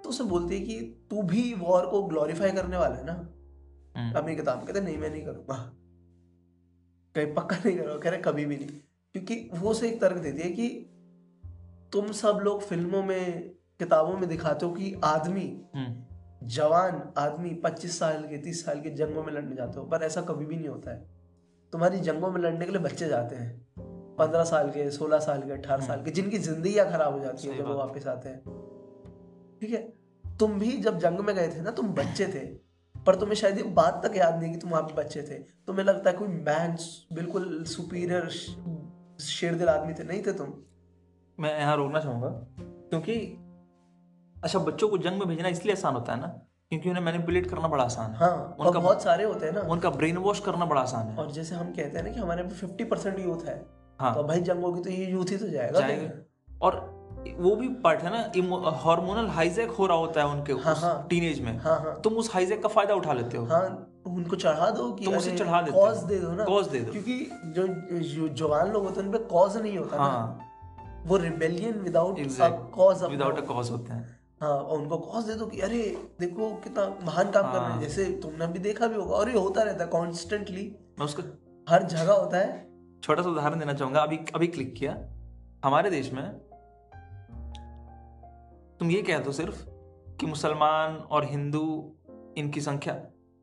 तो 0.04 0.10
उसे 0.10 0.24
बोलती 0.24 0.54
है 0.54 0.60
कि 0.60 1.06
तू 1.10 1.22
भी 1.22 1.54
वॉर 1.54 1.86
को 1.86 2.02
ग्लोरीफाई 2.02 2.50
करने 2.50 2.76
वाला 2.76 2.96
है 2.96 3.04
ना? 3.06 3.12
हम्म, 3.96 4.12
अपनी 4.12 4.36
किताब 4.36 4.56
में 4.56 4.66
कहते 4.66 4.80
नहीं 4.80 4.98
मैं 4.98 5.10
नहीं 5.10 5.24
करूँगा। 5.24 5.72
कहीं 7.14 7.34
पक्का 7.34 7.56
नहीं 7.66 7.76
करूँगा 7.78 7.98
कह 7.98 8.10
रहे 8.10 8.20
कभी 8.20 8.44
भी 8.44 8.56
नहीं। 8.56 8.68
क्योंकि 9.12 9.50
वो 9.54 9.70
उसे 9.70 9.88
एक 9.88 10.00
तर्क 10.00 10.16
देती 10.16 10.42
है 10.42 10.50
कि 10.50 10.68
तुम 11.92 12.12
सब 12.12 12.40
लोग 12.42 12.62
फ़िल्मों 12.62 13.02
में 13.02 13.48
किताबों 13.78 14.18
में 14.18 14.28
दिखाते 14.28 14.66
हो 14.66 14.72
कि 14.72 15.00
आदमी 15.04 15.62
हम्म, 15.74 16.04
जवान 16.46 17.12
आदमी 17.18 17.50
25 17.50 17.98
साल 17.98 18.22
के 18.22 18.38
30 18.38 18.64
साल 18.64 18.80
के 18.80 18.90
जंगों 18.90 19.24
में 19.24 19.32
लड़ने 19.32 19.56
जाते 19.56 19.80
हो 19.80 19.86
पर 19.86 20.02
ऐसा 20.02 20.20
कभी 20.22 20.46
भी 20.46 20.56
नहीं 20.56 20.68
होता 20.68 20.90
है। 20.90 21.08
तुम्हारी 21.72 21.98
जंगों 22.00 22.30
में 22.30 22.40
लड़ने 22.40 22.66
के 22.66 22.72
लिए 22.72 22.80
बच्चे 22.80 23.08
जाते 23.08 23.36
हैं। 23.36 23.68
पंद्रह 24.18 24.44
साल 24.44 24.70
के 24.70 24.90
सोलह 24.90 25.18
साल 25.18 25.42
के 25.42 25.52
अठारह 25.52 25.86
साल 25.86 26.04
के 26.04 26.10
जिनकी 26.10 26.38
ज़िंदगी 26.38 26.74
खराब 26.74 27.12
हो 27.12 27.20
जाती 27.20 27.48
है 27.48 27.58
जब 27.58 27.66
वो। 27.66 27.74
वापस 27.74 28.06
आते 28.06 28.28
हैं। 28.28 28.67
ठीक 29.60 29.70
है? 29.70 29.92
तुम 30.36 30.58
भी 30.58 30.72
जब 30.72 30.98
जंग 30.98 31.18
में 31.18 31.36
गए 31.36 31.48
थे 31.48 31.60
ना 31.60 31.70
तुम 31.70 31.88
बच्चे 31.88 32.26
थे। 32.26 32.68
पर 33.02 33.14
तुम्हें 33.14 33.36
शायद 33.36 33.56
ये 33.56 33.62
बात 33.62 34.06
तक 34.06 34.16
याद 34.16 34.40
नहीं 34.40 34.52
कि 34.52 34.58
तुम 34.58 34.70
वहाँ 34.70 34.82
पे 34.82 34.94
बच्चे 34.94 35.22
थे। 35.22 35.38
तुम्हें 35.38 35.84
लगता 35.84 36.10
है 36.10 36.16
कोई 36.16 36.28
मैन 36.28 36.76
बिल्कुल 37.12 37.64
सुपीरियर 37.64 38.28
शेर 39.20 39.54
दिल 39.54 39.68
आदमी 39.68 39.94
थे। 39.94 40.04
नहीं 40.04 40.22
थे 40.22 40.32
तुम? 40.32 40.54
मैं 41.40 41.60
यहाँ 41.60 41.76
रोकना 41.76 42.00
चाहूँगा। 42.00 42.28
क्योंकि 42.60 43.16
अच्छा 44.44 44.58
बच्चों 44.58 44.88
को 44.88 44.98
जंग 44.98 45.18
में 45.18 45.28
भेजना 45.28 45.48
इसलिए 45.48 45.74
आसान 45.74 45.94
होता 45.94 46.14
है 46.14 46.20
ना 46.20 46.26
क्योंकि 46.68 46.88
उन्हें 46.88 47.04
मैनिपुलेट 47.04 47.46
करना 47.46 47.68
बड़ा 47.68 47.84
आसान 47.84 48.10
है। 48.10 48.16
हाँ 48.16 48.56
उनका- 48.60 48.82
बहुत 48.82 49.02
सारे 49.02 49.24
होते 49.24 49.46
हैं 49.46 49.52
ना। 49.52 49.60
उनका 49.60 49.90
ब्रेन 49.90 50.16
वॉश 50.16 50.40
करना 50.40 50.64
बड़ा 50.64 50.80
आसान 50.80 51.08
है। 51.08 51.16
और 51.16 51.30
जैसे 51.30 51.54
हम 51.54 51.66
कहते 51.66 51.98
हैं 51.98 52.02
ना 52.02 52.12
कि 52.12 52.20
हमारे 52.20 52.48
फिफ्टी 52.48 52.84
परसेंट 52.84 53.18
यूथ 53.18 53.46
है। 53.46 53.66
हाँ। 54.00 54.14
तो 54.14 54.22
भाई 54.22 54.40
जंग 54.40 54.60
होगी 54.60 54.80
तो 54.82 54.90
ये 54.90 55.06
यूथ 55.06 55.26
ही 55.30 55.36
तो 55.36 55.48
जाएगा। 55.48 55.80
जाएगा। 55.80 56.10
और 56.62 56.97
वो 57.38 57.54
भी 57.56 57.68
पार्ट 57.82 58.00
है 58.00 58.10
ना 58.10 58.70
हार्मोनल 58.78 59.26
हाईजैक 59.28 59.70
हो 59.70 59.86
रहा 59.86 59.96
होता 59.96 60.20
है 60.20 60.26
उनके 60.26 60.52
हाँ, 60.52 60.74
हाँ। 60.74 61.06
टीनेज 61.10 61.40
में। 61.40 61.56
हाँ 61.58 61.78
हाँ। 61.80 62.00
तुम 62.00 62.14
उस 62.14 62.32
हाईजैक 62.34 62.62
का 62.62 62.68
फ़ायदा 62.68 62.94
उठा 62.94 63.12
लेते 63.12 63.36
हो। 63.36 63.44
हाँ 63.44 63.62
उनको 64.06 64.36
चढ़ा 64.36 64.70
दो 64.70 64.90
कि 64.92 65.04
तुम 65.04 65.16
उसे 65.16 65.36
चढ़ा 65.36 65.60
देते 65.62 65.78
कॉज 65.78 66.02
दे 66.04 66.18
दो 66.18 66.32
ना। 66.32 66.44
कॉज 66.44 66.68
दे 66.68 66.80
दो। 66.80 66.92
क्योंकि 66.92 67.30
जो 67.46 67.66
जो 68.04 68.28
जवान 68.28 68.70
लोग 68.72 68.84
होते 68.84 69.00
हैं 69.00 69.06
उन 69.06 69.12
पे 69.12 69.18
कॉज 69.24 69.56
नहीं 69.56 69.76
होता 69.78 69.96
ना। 69.96 70.02
हाँ। 70.02 71.02
वो 71.06 71.16
rebellion 71.16 71.80
without 71.80 72.16
cause 72.74 73.02
without 73.04 73.38
a 73.38 73.44
cause 73.44 73.70
होते 73.70 73.92
हैं। 73.92 74.16
हाँ 74.42 74.50
और 74.50 74.78
उनको 74.78 74.98
कॉज 74.98 75.24
दे 75.24 75.34
दो 75.34 75.46
कि 75.46 75.60
अरे 75.60 75.80
देखो 76.20 76.50
कितना 76.64 76.84
महान 77.04 77.30
काम 77.30 77.52
कर 77.52 77.58
रहे 77.58 77.66
हैं। 77.66 77.70
हाँ। 77.70 77.80
जैसे 77.80 78.04
तुमने 78.22 78.46
भी 78.46 78.58
देखा 78.58 78.86
भी 78.86 78.96
होगा 78.96 79.14
और 79.16 79.28
ये 79.28 79.38
होता 79.38 79.62
रहता 79.62 79.84
है 79.84 79.90
कॉन्स्टेंटली 79.90 80.70
मैं 80.98 81.06
उसका 81.06 81.22
हर 81.66 81.82
जगह 81.84 82.12
होता 82.12 82.38
है। 82.38 82.66
छोटा 83.02 83.22
सा 83.22 83.28
उदाहरण 83.28 83.58
देना 83.58 83.72
चाहूँगा। 83.72 84.00
अभी 84.00 84.18
अभी 84.34 84.46
क्लिक 84.48 84.74
किया। 84.74 84.96
हमारे 85.64 85.90
देश 85.90 86.12
में 86.12 86.22
तुम 88.80 88.90
ये 88.90 89.02
कह 89.02 89.18
दो 89.18 89.32
सिर्फ़ 89.32 89.64
कि 90.20 90.26
मुसलमान 90.26 90.96
और 90.96 91.24
हिंदू 91.24 91.62
इनकी 92.38 92.60
संख्या 92.60 92.94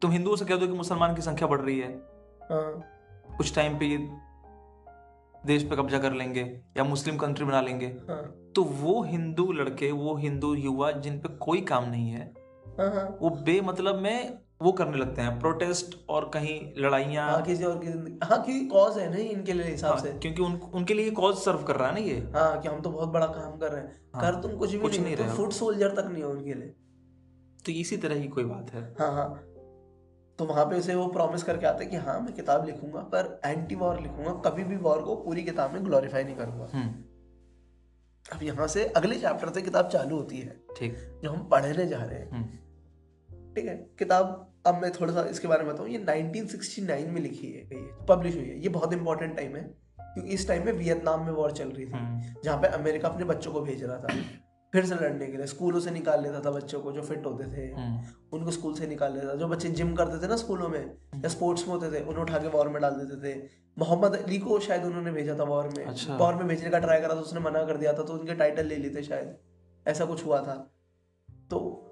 तुम 0.02 0.12
हिंदुओं 0.12 0.36
से 0.36 0.46
कह 0.46 0.56
दो 0.56 0.68
कि 0.68 0.74
मुसलमान 0.74 1.16
की 1.16 1.22
संख्या 1.22 1.48
बढ़ 1.48 1.62
रही 1.62 1.80
है। 1.80 1.92
हाँ। 2.52 2.84
कुछ 3.38 3.56
टाइम 3.56 3.78
पे 3.80 3.86
ये 3.86 3.98
देश 5.46 5.64
पे 5.64 5.76
कब्जा 5.76 6.00
कर 6.00 6.14
लेंगे 6.14 6.42
या 6.78 6.84
मुस्लिम 6.84 7.18
कंट्री 7.18 7.46
बना 7.46 7.62
लेंगे। 7.62 7.88
हाँ। 8.10 8.24
तो 8.56 8.64
वो 8.64 9.02
हिंदू 9.04 9.52
लड़के 9.52 9.92
वो 9.92 10.16
हिंदू 10.16 10.54
युवा 10.56 10.92
जिन 10.92 11.20
पे 11.20 11.30
कोई 11.38 11.62
काम 11.62 11.90
नहीं 11.90 12.10
है 12.10 12.34
हाँ 12.80 12.94
हाँ। 12.94 13.18
वो 13.22 13.30
बेमतलब 13.30 14.00
में 14.00 14.45
वो 14.62 14.72
करने 14.72 14.98
लगते 14.98 15.22
हैं 15.22 15.40
प्रोटेस्ट 15.40 15.96
और 16.10 16.30
कहीं 16.34 16.60
लड़ाइयाँ। 16.78 17.30
हाँ 17.32 17.42
किसी 17.42 17.64
और 17.64 17.80
की 17.84 17.88
हाँ 18.24 18.44
क्योंकि 18.44 18.66
कॉज 18.66 18.98
है 18.98 19.10
नहीं 19.12 19.30
इनके 19.30 19.54
लिए 19.54 19.66
हिसाब 19.66 19.98
से। 19.98 20.14
क्योंकि 20.14 20.42
उन, 20.42 20.54
उनके 20.74 20.94
लिए 20.94 21.12
कॉज 21.12 21.36
सर्व 21.36 21.64
कर 21.64 21.76
रहा 21.76 21.88
है 21.88 21.94
ना 21.94 22.00
ये। 22.00 22.20
हाँ 22.36 22.62
कि 22.62 22.68
हम 22.68 22.82
तो 22.82 22.90
बहुत 22.90 23.10
बड़ा 23.10 23.26
काम 23.26 23.58
कर 23.58 23.72
रहे 23.72 23.82
हैं। 23.82 24.10
हाँ, 24.16 24.22
कर 24.22 24.42
तुम 24.42 24.58
कुछ 24.58 24.72
भी 24.72 24.80
कुछ 24.80 24.92
नहीं, 24.92 25.04
नहीं 25.04 25.16
रहे 25.16 25.30
हो। 25.30 25.36
फुट 25.36 25.52
सोल्जर 25.52 25.90
तक 25.90 26.08
नहीं 26.12 26.24
हो 26.24 26.30
उनके 26.30 26.54
लिए। 26.54 26.76
तो 27.66 27.72
इसी 27.72 27.98
तरह 27.98 28.20
की 28.20 28.28
कोई 28.28 28.44
बात 28.44 28.72
है। 28.74 28.84
हाँ 29.00 29.14
हाँ। 29.14 29.44
तो 30.40 30.46
वहाँ 30.46 30.66
पे 30.66 30.78
उसे 30.80 30.96
वो 30.96 31.08
प्रॉमिस 31.08 31.44
करके 31.44 31.66
आते 31.68 31.84
हैं 31.84 31.92
कि 31.92 31.98
हाँ 31.98 32.20
मैं 32.22 32.34
किताब 32.34 32.66
लिखूँगा 32.66 33.00
पर 33.00 33.40
एंटी 33.46 33.76
वॉर 33.76 34.00
लिखूँगा 34.02 34.32
कभी 34.50 34.64
भी 34.64 34.78
वॉर 34.78 35.02
को 35.02 35.16
पूरी 35.16 35.44
किताब 35.44 35.74
में 35.74 35.86
ग्लोरीफाई 35.86 36.24
नहीं 36.24 36.36
करूँगा। 36.36 36.68
हम्म। 36.74 38.36
अब 38.36 38.44
यहाँ 38.44 38.68
से 38.68 38.86
अगले 38.88 39.16
चैप्टर 39.16 39.50
से 39.50 39.62
किताब 39.62 39.88
चालू 39.88 40.16
होती 40.16 40.38
है। 40.38 40.60
ठीक। 40.78 40.98
जो 41.24 41.32
हम 41.32 41.48
पढ़ने 41.48 41.86
जा 41.88 41.98
रहे 41.98 42.20
हैं। 42.20 42.30
हम्म। 42.32 42.48
ठीक 43.56 43.66
है 43.66 43.76
किताब 44.00 44.54
अब 44.68 44.82
मैं 44.82 44.92
थोड़ा 44.92 45.14
सा 45.14 45.22
इसके 45.30 45.48
बारे 45.48 45.64
में 45.64 45.74
बताऊँ 45.74 45.90
ये 45.90 46.00
1969 46.06 47.08
में 47.08 47.22
लिखी 47.22 47.48
है 47.48 47.66
गई 47.66 47.76
है 47.76 48.06
पब्लिश 48.06 48.36
हुई 48.36 48.46
है। 48.46 48.62
ये 48.62 48.70
बहुत 48.70 48.94
इंपॉर्टेंट 48.94 49.36
टाइम 49.36 49.56
है 49.56 49.62
क्योंकि 50.00 50.30
इस 50.32 50.48
टाइम 50.48 50.66
में 50.66 50.74
वियतनाम 50.74 51.26
में 51.26 51.32
वॉर 51.32 51.52
चल 51.52 51.70
रही 51.70 51.86
थी 51.86 51.92
हम्म। 51.92 52.42
जहाँ 52.44 52.58
पे 52.62 52.68
अमेरिका 52.68 53.08
अपने 53.10 53.26
बच्चों 53.26 53.52
को 53.52 53.62
भेज 53.62 53.84
रहा 53.84 53.98
था 53.98 54.08
फिर 54.74 54.86
से 54.86 54.96
लड़ने 54.96 55.28
के 55.28 55.38
लिए 55.38 55.46
स्कूलों 55.46 55.80
से 55.80 55.92
निकाल 55.92 56.24
लेता 56.24 56.40
था 56.40 56.52
बच्चों 56.52 56.80
को 56.80 56.92
जो 56.92 57.02
फिट 57.02 57.26
होते 57.26 57.44
थे 57.44 57.72
हम्म। 57.74 58.00
उनको 58.34 58.52
स्कूल 58.52 58.74
से 58.74 58.88
निकाल 58.88 59.14
लेता 59.14 59.28
था। 59.30 59.36
जो 59.36 59.48
बच्चे 59.48 59.70
जिम 59.70 59.96
करते 59.96 60.24
थे 60.24 60.28
ना 60.30 60.36
स्कूलों 60.36 60.70
में 60.70 60.80
या 61.24 61.30
स्पोर्ट्स 61.30 61.68
में 61.68 61.76
होते 61.76 61.92
थे 61.92 62.04
उन्हें 62.04 62.22
उठा 62.24 62.38
के 62.38 62.48
वॉर 62.48 62.70
में 62.70 62.82
डाल 62.82 62.92
देते 62.92 63.18
थे। 63.24 63.48
मोहम्मद 63.80 64.16
अली 64.16 64.40
को 64.40 64.60
शायद 64.60 64.84
उन्होंने 64.84 65.12
भेजा 65.12 65.36
था 65.40 65.44
वॉर 65.44 65.70
में। 65.78 65.86
अच्छा। 65.86 66.18
वॉर 66.18 66.36
में 66.36 66.48
भेजने 66.48 66.70
का 66.70 66.80
ट्राई 66.80 67.02
करा 67.02 67.16
था 67.16 67.20
उसने 67.20 67.40
मना 67.40 67.64
कर 67.64 67.78
दिया 67.78 67.94
था 67.94 68.04
तो 68.04 68.14
उनके 68.14 68.36
टाइटल 68.36 68.66
ले 68.66 68.76
लिए 68.76 68.96
थे 68.96 69.04
शायद। 69.04 69.38
ऐसा 69.88 70.06
कुछ 70.06 70.26
हुआ 70.26 70.42
था। 70.42 70.72
तो 71.50 71.85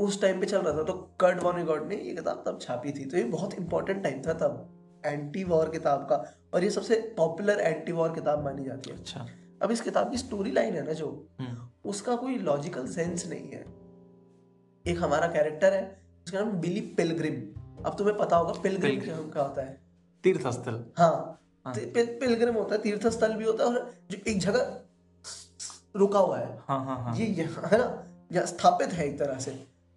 उस 0.00 0.20
टाइम 0.22 0.40
पे 0.40 0.46
चल 0.46 0.58
रहा 0.58 0.76
था 0.78 0.82
तो 0.82 0.92
कर्ट 1.20 1.42
वॉनिगॉट 1.42 1.88
ने 1.88 1.96
ये 1.96 2.14
किताब 2.14 2.42
तब 2.46 2.58
छापी 2.62 2.92
थी 2.92 3.04
तो 3.04 3.16
ये 3.16 3.24
बहुत 3.30 3.54
इंपॉर्टेंट 3.54 4.02
टाइम 4.02 4.22
था 4.22 4.32
तब 4.32 5.02
एंटी 5.06 5.44
वॉर 5.44 5.68
किताब 5.68 6.06
का 6.10 6.16
और 6.54 6.64
ये 6.64 6.70
सबसे 6.70 6.94
पॉपुलर 7.16 7.60
एंटी 7.60 7.92
वॉर 7.92 8.12
किताब 8.14 8.44
मानी 8.44 8.64
जाती 8.64 8.90
है। 8.90 8.96
अच्छा। 8.96 9.26
अब 9.62 9.70
इस 9.70 9.80
किताब 9.80 10.10
की 10.10 10.16
स्टोरी 10.16 10.50
लाइन 10.50 10.74
है 10.74 10.84
ना 10.86 10.92
जो 10.92 11.08
हम्म। 11.40 11.68
उसका 11.90 12.16
कोई 12.16 12.36
लॉजिकल 12.38 12.86
सेंस 12.86 13.26
नहीं 13.26 13.50
है। 13.50 13.64
एक 14.84 14.98
हमारा 14.98 15.26
कैरेक्टर 15.26 15.72
है 15.72 15.82
उसका 16.26 16.40
नाम 16.40 16.52
बिली 16.60 16.80
पिलग्रिम 16.96 17.40
अब 17.84 17.96
तुम्हें 17.98 18.16
पता 18.18 18.36
होगा 18.36 18.52
पिलग्रिम. 18.62 19.00
क्या 19.00 19.16
क्या 19.16 19.42
होता 19.42 19.62
है। 19.62 19.78
तीर्थ 20.24 20.46
स्थल 20.48 20.84
हाँ। 20.98 21.12
हाँ। 21.66 21.74
पिल, 21.74 22.06
पिलग्रिम 22.20 22.54
होता 22.54 22.74
है 22.74 22.80
तीर्थ 22.82 23.06
स्थल 23.08 23.34
भी 23.34 23.44
होता 23.44 23.64
है 23.64 23.70
और 23.70 23.92
जो 24.10 24.18
एक 24.28 24.38
जगह 24.38 24.80
रुका 25.96 26.18
हुआ 26.18 26.38
है। 26.38 26.58
हाँ 26.68 26.84
हाँ 26.84 27.02
हाँ। 27.02 27.16
ये 27.16 27.26
यहाँ 27.26 27.68
है 27.68 27.78
ना 27.78 28.44
स्थापित 28.46 28.92
है 28.92 29.06
एक 29.08 29.18
तरह 29.18 29.38
से। 29.38 29.50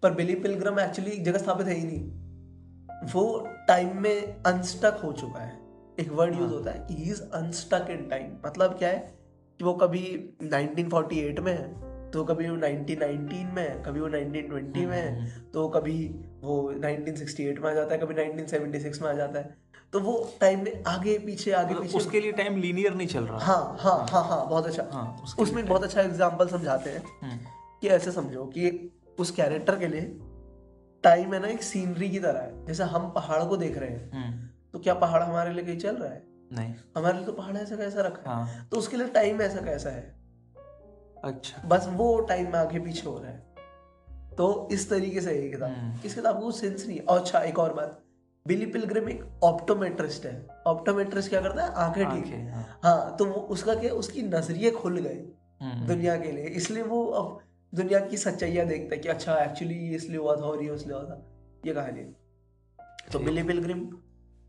पर 0.04 0.14
बिली 0.14 0.34
पिलग्रिम 0.34 0.80
एक्चुअली 0.80 1.10
एक 1.10 1.24
जगह 1.24 1.38
स्थापित 1.38 1.66
है 1.66 1.74
ही 1.74 1.84
नहीं। 1.84 3.10
वो 3.12 3.48
टाइम 3.68 4.02
में 4.02 4.42
अनस्टक 4.42 5.00
हो 5.04 5.12
चुका 5.12 5.40
है। 5.40 5.58
एक 6.00 6.10
वर्ड 6.12 6.34
यूज़ 6.34 6.42
हाँ। 6.42 6.52
होता 6.52 6.70
है 6.70 6.78
कि 6.78 6.94
he 6.94 7.10
is 7.10 7.22
unstuck 7.22 7.86
in 7.90 8.08
time 8.08 8.32
मतलब 8.46 8.78
क्या 8.78 8.88
है 8.88 8.98
कि 9.60 9.64
वो 9.64 9.72
कभी 9.74 10.00
1948 10.42 11.40
में 11.40 11.52
है 11.52 12.10
तो 12.10 12.24
कभी 12.24 12.48
वो 12.50 12.56
1919 12.56 13.44
में 13.54 13.62
है 13.62 13.82
कभी 13.82 14.00
वो 14.00 14.08
1920 14.08 14.76
में 14.76 14.84
हम्म, 14.84 14.92
है 14.92 15.50
तो 15.52 15.68
कभी 15.68 16.08
वो 16.42 16.72
1968 16.72 17.58
में 17.58 17.70
आ 17.70 17.74
जाता 17.74 17.94
है 17.94 18.00
कभी 18.00 18.14
1976 18.14 19.02
में 19.02 19.08
आ 19.10 19.12
जाता 19.12 19.38
है। 19.38 19.56
तो 19.92 20.00
वो 20.00 20.32
टाइम 20.40 20.64
में 20.64 20.82
आगे 20.86 21.18
पीछे 21.18 21.52
आगे 21.52 21.70
मतलब 21.70 21.82
पीछे। 21.82 21.98
उसके 21.98 22.20
लिए 22.20 22.32
टाइम 22.32 22.56
लीनियर 22.56 22.94
नहीं 22.94 23.08
चल 23.08 23.24
रहा। 23.24 23.38
हाँ 23.38 23.76
हाँ 23.80 24.06
हाँ 24.10 24.24
हाँ 24.24 24.48
बहुत 24.48 24.66
अच्छा। 24.66 24.88
हाँ 24.92 25.24
उसमें 25.38 25.66
बहुत 25.66 25.84
अच्छा 25.84 26.00
एग्ज़ाम्पल 26.02 26.48
समझाते 26.48 26.90
हैं 26.90 27.02
हम्म, 27.22 27.38
कि 27.80 27.88
ऐसे 27.88 28.12
समझो 28.12 28.44
कि 28.44 28.70
उस 29.18 29.30
कैरेक्टर 29.30 29.78
के 29.78 29.86
लिए 29.86 30.18
टाइम 31.02 31.34
है 31.34 31.40
ना 31.40 31.48
एक 31.48 31.62
सीनरी 31.62 32.10
की 32.10 32.18
तरह 32.18 32.40
है। 32.40 32.66
जैसे 32.66 32.82
हम 32.82 33.10
पहाड़ 33.10 33.44
को 33.44 33.56
देख 33.56 33.78
रहे 33.78 33.90
हैं 33.90 34.12
हम्म, 34.12 34.48
तो 34.72 34.78
क्या 34.78 34.94
पहाड़ 34.94 35.22
हमारे 35.22 35.52
लिए 35.52 35.64
कहीं 35.64 35.78
चल 35.78 35.96
रहा 35.96 36.12
है? 36.12 36.22
नहीं। 36.52 36.74
हमारे 36.96 37.16
लिए 37.16 37.26
तो 37.26 37.32
पहाड़ 37.32 37.56
ऐसा 37.56 37.76
कैसा 37.76 38.00
रखा 38.00 38.30
है? 38.30 38.36
हाँ। 38.36 38.68
तो 38.70 38.76
उसके 38.76 38.96
लिए 38.96 39.08
टाइम 39.08 39.42
ऐसा 39.42 39.60
कैसा 39.60 39.90
है? 39.90 40.14
अच्छा। 41.24 41.68
बस 41.68 41.86
वो 41.90 42.20
टाइम 42.20 42.44
में 42.44 42.58
आगे 42.58 42.78
पीछे 42.80 43.08
हो 43.08 43.18
रहा 43.18 43.30
है। 43.30 43.54
तो 44.36 44.68
इस 44.72 44.90
तरीके 44.90 45.20
से 45.20 45.42
ये 45.42 45.50
किताब। 45.50 46.00
इस 46.04 46.14
किताब 46.14 46.40
को 46.40 46.52
सेंस 46.52 46.86
नहीं 46.86 46.98
है। 46.98 47.04
और 47.04 47.20
अच्छा 47.20 47.40
एक 47.40 47.58
और 47.58 47.74
बात। 47.74 48.00
बिली 48.46 48.66
पिलग्रिम 48.66 49.08
एक 49.08 49.44
ऑप्टोमेट्रिस्ट 49.44 50.26
है। 50.26 50.46
ऑप्टोमेट्रिस्ट 50.66 51.30
क्या 51.30 51.40
करता 51.40 51.64
है? 51.64 51.72
आँखें 51.72 52.10
ठीक 52.10 52.26
है। 52.26 52.52
हाँ। 52.52 52.80
हाँ 52.84 53.16
तो 53.16 53.24
वो 53.24 53.34
उसका 53.34 53.74
क्या 53.74 53.92
उसकी 53.92 54.22
नज़रिए 54.22 54.70
खुल 54.70 54.98
गए 54.98 55.28
हम्म, 55.60 55.86
दुनिया 55.86 56.16
के 56.16 56.32
लिए। 56.32 56.44
इसलिए 56.44 56.82
वो 56.82 57.06
अब 57.06 57.38
दुनिया 57.74 58.00
की 58.00 58.16
सच्चाइयाँ 58.16 58.66
देखता 58.66 58.94
है 58.94 59.00
कि 59.00 59.08
अच्छा 59.08 59.36
एक्चुअली 59.36 59.74
ये 59.74 59.94
इसलिए 59.96 60.18
हुआ 60.18 60.36
था 60.36 60.40
और 60.40 60.62
ये 60.62 60.74
इसलिए 60.74 60.94
हुआ 60.96 61.04
था। 61.04 61.26
ये 61.66 61.74
कहानी 61.74 62.00
है। 62.00 62.12
तो 63.12 63.18
बिली 63.18 63.42
पिलग्रिम 63.42 63.98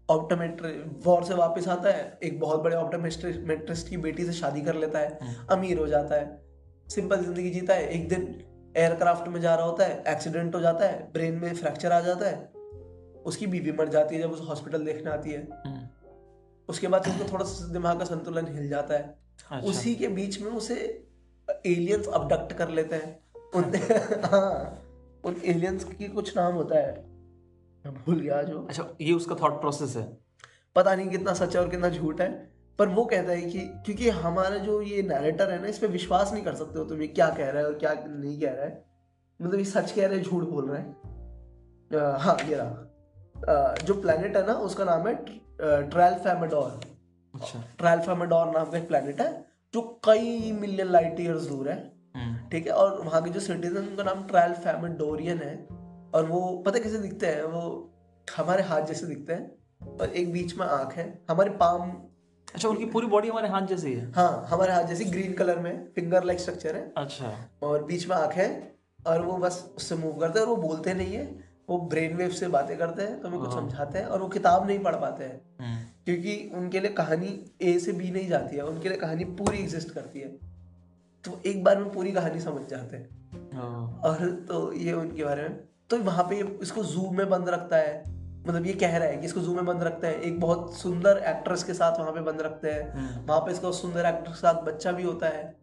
ऑप्टोमेट्री 0.09 0.71
वॉर 1.05 1.23
से 1.23 1.33
वापस 1.33 1.67
आता 1.67 1.89
है। 1.89 2.19
एक 2.23 2.39
बहुत 2.39 2.61
बड़े 2.61 2.75
ऑप्टोमेट्रिस्ट 2.75 3.89
की 3.89 3.97
बेटी 3.97 4.25
से 4.25 4.33
शादी 4.33 4.61
कर 4.61 4.75
लेता 4.75 4.99
है। 4.99 5.19
हम्म, 5.21 5.45
अमीर 5.51 5.77
हो 5.77 5.87
जाता 5.87 6.15
है। 6.15 6.45
सिंपल 6.87 7.23
ज़िंदगी 7.23 7.49
जीता 7.49 7.73
है। 7.73 7.87
एक 7.87 8.09
दिन 8.09 8.43
एयरक्राफ्ट 8.77 9.27
में 9.27 9.41
जा 9.41 9.55
रहा 9.55 9.65
होता 9.65 9.85
है। 9.85 10.03
एक्सीडेंट 10.07 10.55
हो 10.55 10.59
जाता 10.59 10.85
है। 10.85 11.11
ब्रेन 11.13 11.35
में 11.35 11.53
फ्रैक्चर 11.55 11.91
आ 11.91 11.99
जाता 11.99 12.25
है। 12.25 12.53
उसकी 13.23 13.47
बीवी 13.47 13.71
मर 13.71 13.87
जाती 13.87 14.15
है 14.15 14.21
जब 14.21 14.31
उसे 14.31 14.43
हॉस्पिटल 14.43 14.85
देखने 14.85 15.11
आती 15.11 15.31
है। 15.31 15.41
हम्म, 15.65 15.87
उसके 16.69 16.87
बाद 16.87 17.07
उसको 17.07 17.31
थोड़ा 17.33 17.45
सा 17.45 17.73
दिमाग 17.73 17.99
का 17.99 18.05
संतुलन 18.05 18.47
हिल 18.55 18.69
जाता 18.69 18.93
है। 18.93 19.19
अच्छा। 19.51 19.67
उसी 19.69 19.95
के 19.95 20.07
बीच 20.07 20.41
में 20.41 20.51
उसे 20.51 21.04
एलियंस 21.47 22.07
अबडक्ट 22.07 22.53
कर 22.53 22.69
लेते 22.69 22.95
हैं। 22.95 23.19
उन 23.55 23.63
हाँ 24.25 24.81
उन 25.23 25.35
एलियंस 25.45 25.83
की 25.83 26.07
कुछ 26.07 26.35
नाम 26.37 26.53
होता 26.53 26.77
है। 26.77 26.93
मैं 27.85 27.93
भूल 27.95 28.19
गया 28.19 28.41
जो। 28.43 28.59
अच्छा 28.59 28.87
ये 29.01 29.13
उसका 29.13 29.35
थॉट 29.35 29.59
प्रोसेस 29.61 29.95
है। 29.97 30.05
पता 30.75 30.95
नहीं 30.95 31.09
कितना 31.09 31.33
सच 31.33 31.55
है 31.55 31.61
और 31.61 31.69
कितना 31.69 31.89
झूठ 31.89 32.21
है 32.21 32.29
पर 32.79 32.87
वो 32.87 33.05
कहता 33.05 33.31
है 33.31 33.41
कि 33.41 33.59
क्योंकि 33.85 34.09
हमारा 34.09 34.57
जो 34.57 34.81
ये 34.81 35.01
नैरेटर 35.01 35.51
है 35.51 35.61
ना 35.61 35.67
इस 35.67 35.77
पर 35.77 35.87
विश्वास 35.87 36.33
नहीं 36.33 36.43
कर 36.43 36.55
सकते 36.55 36.79
हो 36.79 36.85
तुम 36.85 37.01
ये 37.01 37.07
क्या 37.07 37.29
कह 37.29 37.49
रहा 37.49 37.61
है 37.61 37.67
और 37.67 37.73
क्या 37.73 37.93
नहीं 38.07 38.39
कह 38.41 38.51
रहा 38.51 38.65
है। 38.65 38.83
मतलब 39.39 39.59
ये 39.59 39.65
सच 39.65 39.91
कह 39.91 40.07
रहे 40.07 40.17
हैं 40.17 40.25
झूठ 40.25 40.43
बोल 40.43 40.69
रहे 40.69 40.81
हैं। 40.81 42.17
हाँ 42.19 42.37
ये 42.49 42.55
रहा। 42.55 43.75
जो 43.85 43.93
प्लेनेट 43.93 44.37
है 44.37 44.45
ना 44.47 44.53
उसका 44.53 44.83
नाम 44.83 45.07
है 45.07 45.15
ट्रैल्फेमेडोर 45.89 46.79
अच्छा। 47.33 47.63
ट्रैल्फेमेडोर 47.77 48.45
नाम 48.47 48.71
का 48.71 48.77
एक 48.77 48.87
प्लेनेट 48.87 49.21
है। 49.21 49.44
जो 49.75 49.81
कई 50.05 50.51
मिलियन 50.61 50.87
लाइट 50.87 51.19
ईयर्स 51.19 51.47
दूर 51.47 51.69
है। 51.69 51.77
हम्म, 52.15 52.49
ठीक 52.49 52.67
है? 52.67 52.73
और 52.73 53.01
वहाँ 53.03 53.21
के 53.23 53.29
जो 53.29 53.39
सिटीजन 53.39 53.87
उनका 53.87 54.03
नाम 54.03 54.23
ट्रायल 54.27 54.53
फैमिडोरियन 54.65 55.39
है 55.39 55.55
और 56.15 56.25
वो 56.25 56.41
पता 56.65 56.79
कैसे 56.79 56.97
दिखते 56.99 57.27
हैं? 57.27 57.43
वो 57.43 57.91
हमारे 58.27 58.63
हाथ 58.63 58.81
जैसे 58.83 59.07
दिखते 59.07 59.33
हैं 59.33 59.97
और 59.99 60.09
एक 60.11 60.31
बीच 60.33 60.57
में 60.57 60.65
आँख 60.65 60.93
है। 60.93 61.07
हमारे 61.29 61.49
पाम 61.61 61.91
अच्छा 62.47 62.69
उनकी 62.69 62.85
पूरी 62.85 63.07
बॉडी 63.07 63.29
हमारे 63.29 63.47
हाथ 63.47 63.65
जैसी 63.67 63.93
है? 63.93 64.11
हाँ 64.11 64.45
हमारे 64.49 64.73
हाथ 64.73 64.83
जैसे 64.83 65.05
ग्रीन 65.05 65.33
कलर 65.33 65.59
में 65.59 65.87
फिंगर 65.95 66.23
लाइक 66.23 66.39
स्ट्रक्चर 66.39 66.75
है। 66.75 66.83
अच्छा। 66.97 67.31
और 67.63 67.83
बीच 67.83 68.07
में 68.09 68.15
आँख 68.15 68.33
है 68.33 68.47
और 69.07 69.21
वो 69.21 69.37
बस 69.37 69.57
उससे 69.77 69.95
मूव 69.95 70.13
करते 70.19 70.39
हैं 70.39 70.45
और 70.45 70.51
वो 70.51 70.61
बोलते 70.61 70.93
नहीं 70.93 71.13
है। 71.13 71.25
वो 71.69 71.77
ब्रेन 71.89 72.15
वेव 72.17 72.29
से 72.29 72.47
बातें 72.47 72.77
करते 72.77 73.01
हैं 73.01 73.19
तो 73.19 73.27
हमें 73.27 73.39
कुछ 73.39 73.53
हाँ। 73.53 73.61
समझाते 73.61 73.97
हैं 73.99 74.05
और 74.05 74.21
वो 74.21 74.27
किताब 74.27 74.67
नहीं 74.67 74.79
पढ़ 74.79 74.95
पाते 74.95 75.23
हैं। 75.23 75.41
हम्म, 75.61 75.77
क्योंकि 76.07 76.51
उनके 76.55 76.79
लिए 76.79 76.91
कहानी 76.91 77.29
ए 77.61 77.77
से 77.79 77.91
बी 77.91 78.11
नहीं 78.11 78.27
जाती 78.27 78.55
है 78.55 78.63
उनके 78.63 78.89
लिए 78.89 78.97
कहानी 78.97 79.23
पूरी 79.23 79.57
एग्जिस्ट 79.57 79.91
करती 79.91 80.19
है। 80.19 80.27
तो 81.25 81.39
एक 81.45 81.63
बार 81.63 81.77
में 81.77 81.91
पूरी 81.93 82.11
कहानी 82.11 82.39
समझ 82.39 82.67
जाते 82.69 82.97
हैं। 82.97 84.01
और 84.01 84.29
तो 84.47 84.73
ये 84.73 84.93
उनके 84.93 85.23
बारे 85.23 85.41
में 85.41 85.59
तो 85.89 85.97
वहाँ 85.97 86.23
पे 86.23 86.39
इसको 86.61 86.83
जू 86.83 87.09
में 87.11 87.29
बंद 87.29 87.49
रखता 87.49 87.77
है। 87.77 88.03
मतलब 88.47 88.65
ये 88.65 88.73
कह 88.73 88.97
रहा 88.97 89.07
है 89.07 89.17
कि 89.17 89.25
इसको 89.25 89.39
जू 89.39 89.53
में 89.53 89.65
बंद 89.65 89.83
रखते 89.83 90.07
हैं। 90.07 90.21
एक 90.21 90.39
बहुत 90.39 90.73
सुंदर 90.77 91.23
एक्ट्रेस 91.27 91.63
के 91.63 91.73
साथ 91.73 91.99
वहाँ 91.99 92.11
पे 92.11 92.21
बंद 92.21 92.41
रखते 92.41 92.71
हैं। 92.71 93.25
वहाँ 93.25 93.39
पे 93.39 93.51
इसका 93.51 93.71
सुंदर 93.71 94.05
एक्टर 94.05 94.31
के 94.31 94.37
साथ 94.37 94.61
बच्चा 94.63 94.91
भी 94.91 95.03
होता 95.03 95.27
है। 95.27 95.55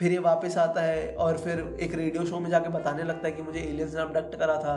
फिर 0.00 0.12
ये 0.12 0.18
वापस 0.18 0.56
आता 0.58 0.82
है 0.82 1.14
और 1.14 1.38
फिर 1.38 1.76
एक 1.80 1.94
रेडियो 1.94 2.24
शो 2.24 2.40
में 2.40 2.50
जाके 2.50 2.68
बताने 2.68 3.02
लगता 3.02 3.28
है 3.28 3.32
कि 3.32 3.42
मुझे 3.42 3.60
एलियंस 3.60 3.94
ने 3.94 4.00
अबडक्ट 4.00 4.34
करा 4.34 4.56
था। 4.58 4.76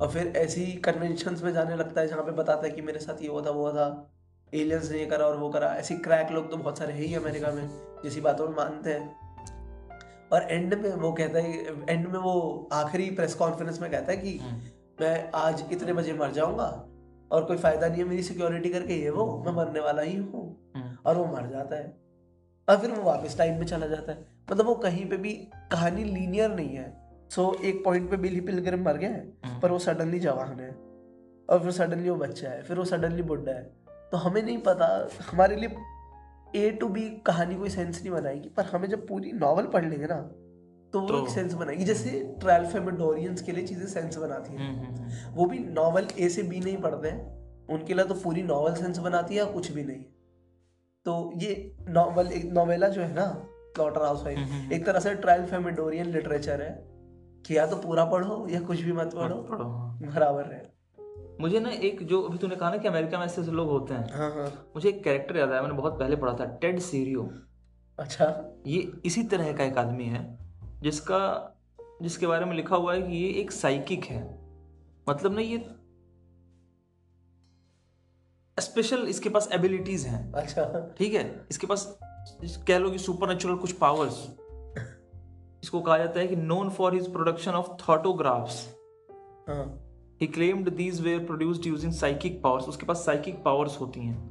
और 0.00 0.08
फिर 0.08 0.32
ऐसी 0.36 0.66
कन्वेंशन 0.66 1.36
में 1.42 1.52
जाने 1.52 1.76
लगता 1.76 2.00
है 2.00 2.08
जहाँ 2.08 2.22
पे 2.22 2.30
बताता 2.30 2.66
है 2.66 2.70
कि 2.70 2.82
मेरे 2.82 2.98
साथ 2.98 3.22
ये 3.22 3.28
हुआ 3.28 3.42
था 3.42 3.50
वो 3.50 3.60
हुआ 3.60 3.72
था। 3.72 4.10
एलियंस 4.54 4.90
ने 4.90 4.98
ये 4.98 5.06
करा 5.06 5.26
और 5.26 5.36
वो 5.36 5.50
करा। 5.50 5.74
ऐसे 5.74 5.94
क्रैक 5.94 6.30
लोग 6.30 6.50
तो 6.50 6.56
बहुत 6.56 6.78
सारे 6.78 6.92
हैं 6.92 7.00
ही 7.00 7.14
अमेरिका 7.14 7.50
में 7.50 7.68
जिसी 8.04 8.20
बातों 8.20 8.48
में 8.48 8.56
मानते 8.56 8.92
हैं। 8.92 9.20
और 10.32 10.42
एंड 10.42 10.74
में 10.74 10.92
वो 10.92 11.12
कहता 11.12 11.38
है 11.38 11.52
एंड 11.88 12.06
में 12.06 12.18
वो 12.18 12.68
आखिरी 12.72 13.10
प्रेस 13.10 13.34
कॉन्फ्रेंस 13.34 13.80
में 13.80 13.90
कहता 13.90 14.12
है 14.12 14.18
कि 14.18 14.38
हम्म, 14.38 14.60
मैं 15.00 15.30
आज 15.34 15.64
इतने 15.72 15.92
बजे 15.92 16.12
मर 16.12 16.30
जाऊँगा 16.30 16.86
और 17.32 17.44
कोई 17.44 17.56
फ़ायदा 17.56 17.88
नहीं 17.88 18.02
है 18.02 18.08
मेरी 18.08 18.22
सिक्योरिटी 18.22 18.70
करके 18.70 18.94
ये 18.94 19.10
वो 19.10 19.42
मैं 19.46 19.52
मरने 19.52 19.80
वाला 19.80 20.02
ही 20.02 20.16
हूँ। 20.16 20.72
हम्म, 20.76 20.96
और 21.06 21.16
वो 21.16 21.24
मर 21.24 21.46
जाता 21.46 21.76
है। 21.76 22.00
और 22.68 22.76
फिर 22.76 22.90
वो 22.90 23.02
वापस 23.02 23.38
टाइम 23.38 23.58
में 23.58 23.66
चला 23.66 23.86
जाता 23.86 24.12
है। 24.12 24.26
मतलब 24.50 24.66
वो 24.66 24.74
कहीं 24.74 25.08
पे 25.08 25.16
भी 25.16 25.32
कहानी 25.72 26.04
लीनियर 26.04 26.50
नहीं 26.50 26.76
है। 26.76 26.99
सो 27.30 27.56
so, 27.58 27.64
एक 27.64 27.84
पॉइंट 27.84 28.10
पे 28.10 28.16
बिली 28.16 28.40
पिलग्रिम 28.40 28.84
मर 28.84 28.96
गया 28.96 29.10
है 29.10 29.32
हम्म। 29.44 29.60
पर 29.60 29.70
वो 29.70 29.78
सडनली 29.78 30.20
जवान 30.20 30.60
है। 30.60 30.70
और 31.50 31.62
फिर 31.62 31.70
सडनली 31.70 32.10
वो 32.10 32.16
बच्चा 32.16 32.48
है 32.48 32.62
फिर 32.62 32.78
वो 32.78 32.84
सडनली 32.84 33.22
बुढ़ा 33.22 33.52
है। 33.52 33.62
तो 33.90 34.16
हमें 34.16 34.42
नहीं 34.42 34.58
पता 34.58 35.08
हमारे 35.30 35.56
लिए 35.56 35.76
ए 36.56 36.70
टू 36.70 36.88
बी 36.88 37.10
कहानी 37.26 37.54
कोई 37.54 37.70
सेंस 37.70 38.00
नहीं 38.00 38.10
बनाएगी 38.10 38.48
पर 38.48 38.62
हमें 38.62 38.88
जब 38.88 39.08
पूरी 39.08 39.32
नॉवल 39.32 39.66
पढ़ 39.66 39.84
लेंगे 39.84 40.06
ना 40.06 40.20
तो 40.92 41.00
वो 41.00 41.08
तो- 41.08 41.22
एक 41.22 41.28
सेंस 41.28 41.54
बनाएगी। 41.54 41.84
जैसे 41.84 42.36
ट्रायल्फेमेडोरियंस 42.40 43.42
के 43.42 43.52
लिए 43.52 43.66
चीज़ें 43.66 43.86
सेंस 43.86 44.16
बनाती 44.16 44.52
हैं। 44.52 44.86
हम्म, 44.86 45.02
हम्म, 45.02 45.34
वो 45.34 45.46
भी 45.46 45.58
नॉवल 45.58 46.06
ए 46.18 46.28
से 46.28 46.42
बी 46.42 46.60
नहीं 46.60 46.76
पढ़ते 46.76 47.08
हैं 47.08 47.40
उनके 47.66 47.94
लिए 47.94 48.04
तो 48.04 48.14
पूरी 48.14 48.42
नॉवल 48.42 48.74
सेंस 48.74 48.98
बनाती 48.98 49.34
है 49.34 49.44
या 49.44 49.52
कुछ 49.52 49.72
भी 49.72 49.84
नहीं। 49.84 50.04
तो 51.04 51.32
ये 51.36 51.76
नॉवल 51.80 52.26
एक 52.26 52.44
नॉवेला 52.44 52.88
जो 52.88 53.00
है 53.00 53.14
ना 53.14 53.46
स्लॉटर 53.46 54.02
हाउस 54.02 54.26
एक 54.72 54.82
तरह 54.86 55.00
से 55.00 55.14
ट्रायल 55.14 55.46
फेमिडोरियन 55.46 56.06
लिटरेचर 56.06 56.62
है। 56.62 56.89
कि 57.46 57.56
या 57.56 57.66
तो 57.66 57.76
पूरा 57.76 58.04
पढ़ो 58.04 58.46
या 58.48 58.60
कुछ 58.60 58.80
भी 58.80 58.92
मत 58.92 59.14
पढ़ो। 59.14 59.36
पढ़ो 59.42 59.64
हाँ। 59.64 59.98
बराबर 60.02 60.44
रहे 60.44 60.68
मुझे 61.40 61.60
ना 61.60 61.70
एक 61.70 62.02
जो 62.06 62.20
अभी 62.22 62.38
तूने 62.38 62.56
कहा 62.56 62.70
ना 62.70 62.76
कि 62.76 62.88
अमेरिका 62.88 63.18
में 63.18 63.24
ऐसे 63.26 63.40
ऐसे 63.42 63.50
लोग 63.50 63.68
होते 63.68 63.94
हैं 63.94 64.12
हाँ 64.12 64.30
हाँ। 64.34 64.46
मुझे 64.74 64.88
एक 64.88 65.02
कैरेक्टर 65.04 65.36
याद 65.36 65.50
आया 65.50 65.62
मैंने 65.62 65.74
बहुत 65.74 65.98
पहले 65.98 66.16
पढ़ा 66.16 66.32
था 66.40 66.44
टेड 66.56 66.78
सीरियो। 66.80 67.30
अच्छा। 67.98 68.26
ये 68.66 68.80
इसी 69.04 69.22
तरह 69.22 69.52
का 69.52 69.64
एक 69.64 69.78
आदमी 69.78 70.04
है 70.04 70.22
जिसका 70.82 71.20
जिसके 72.02 72.26
बारे 72.26 72.44
में 72.44 72.54
लिखा 72.56 72.76
हुआ 72.76 72.94
है 72.94 73.02
कि 73.02 73.16
ये 73.16 73.28
एक 73.40 73.52
साइकिक 73.52 74.04
है। 74.04 74.22
मतलब 75.08 75.32
ना 75.32 75.40
ये 75.40 75.58
स्पेशल 78.58 79.06
इसके 79.08 79.28
पास 79.28 79.48
एबिलिटीज 79.52 80.06
हैं। 80.06 80.32
अच्छा। 80.32 80.94
ठीक 80.98 81.14
है? 81.14 81.46
इसके 81.50 81.66
पास 81.66 81.98
कह 82.66 82.78
लो 82.78 82.90
कि 82.90 82.98
सुपर 82.98 83.28
नेचुरल 83.28 83.56
कुछ 83.56 83.72
पावर्स 83.72 84.26
इसको 85.62 85.80
कहा 85.80 85.98
जाता 85.98 86.20
है 86.20 86.26
कि 86.26 86.36
known 86.36 86.70
for 86.70 86.94
his 86.94 87.12
production 87.12 87.50
of 87.50 87.68
thoughtographs 87.88 88.66
हाँ। 89.48 89.64
He 90.20 90.26
claimed 90.26 90.68
these 90.68 91.00
were 91.00 91.24
produced 91.24 91.66
using 91.66 91.92
psychic 91.92 92.42
powers 92.42 92.68
उसके 92.68 92.86
पास 92.86 93.04
साइकिक 93.06 93.42
पावर्स 93.44 93.80
होती 93.80 94.00
हैं 94.00 94.28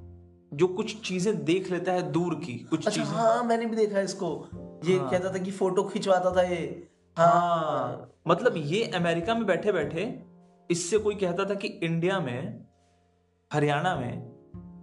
जो 0.53 0.67
कुछ 0.67 1.01
चीज़ें 1.01 1.43
देख 1.45 1.71
लेता 1.71 1.91
है 1.91 2.11
दूर 2.11 2.35
की 2.35 2.53
कुछ 2.59 2.87
अच्छा 2.87 3.01
चीज़ें। 3.01 3.17
हाँ 3.17 3.43
मैंने 3.43 3.65
भी 3.65 3.75
देखा 3.75 3.97
है 3.97 4.03
इसको। 4.03 4.49
ये 4.85 4.97
हाँ। 4.97 5.09
कहता 5.09 5.33
था 5.33 5.37
कि 5.37 5.51
फ़ोटो 5.51 5.83
खिंचवाता 5.83 6.35
था 6.35 6.41
ये। 6.41 6.87
हाँ। 7.17 8.11
मतलब 8.27 8.53
ये 8.57 8.83
अमेरिका 8.85 9.33
में 9.35 9.45
बैठे 9.45 9.71
बैठे 9.71 10.23
इससे 10.69 10.97
कोई 10.97 11.15
कहता 11.15 11.45
था 11.45 11.53
कि 11.53 11.67
इंडिया 11.67 12.19
में 12.19 12.65
हरियाणा 13.53 13.95
में 13.95 14.29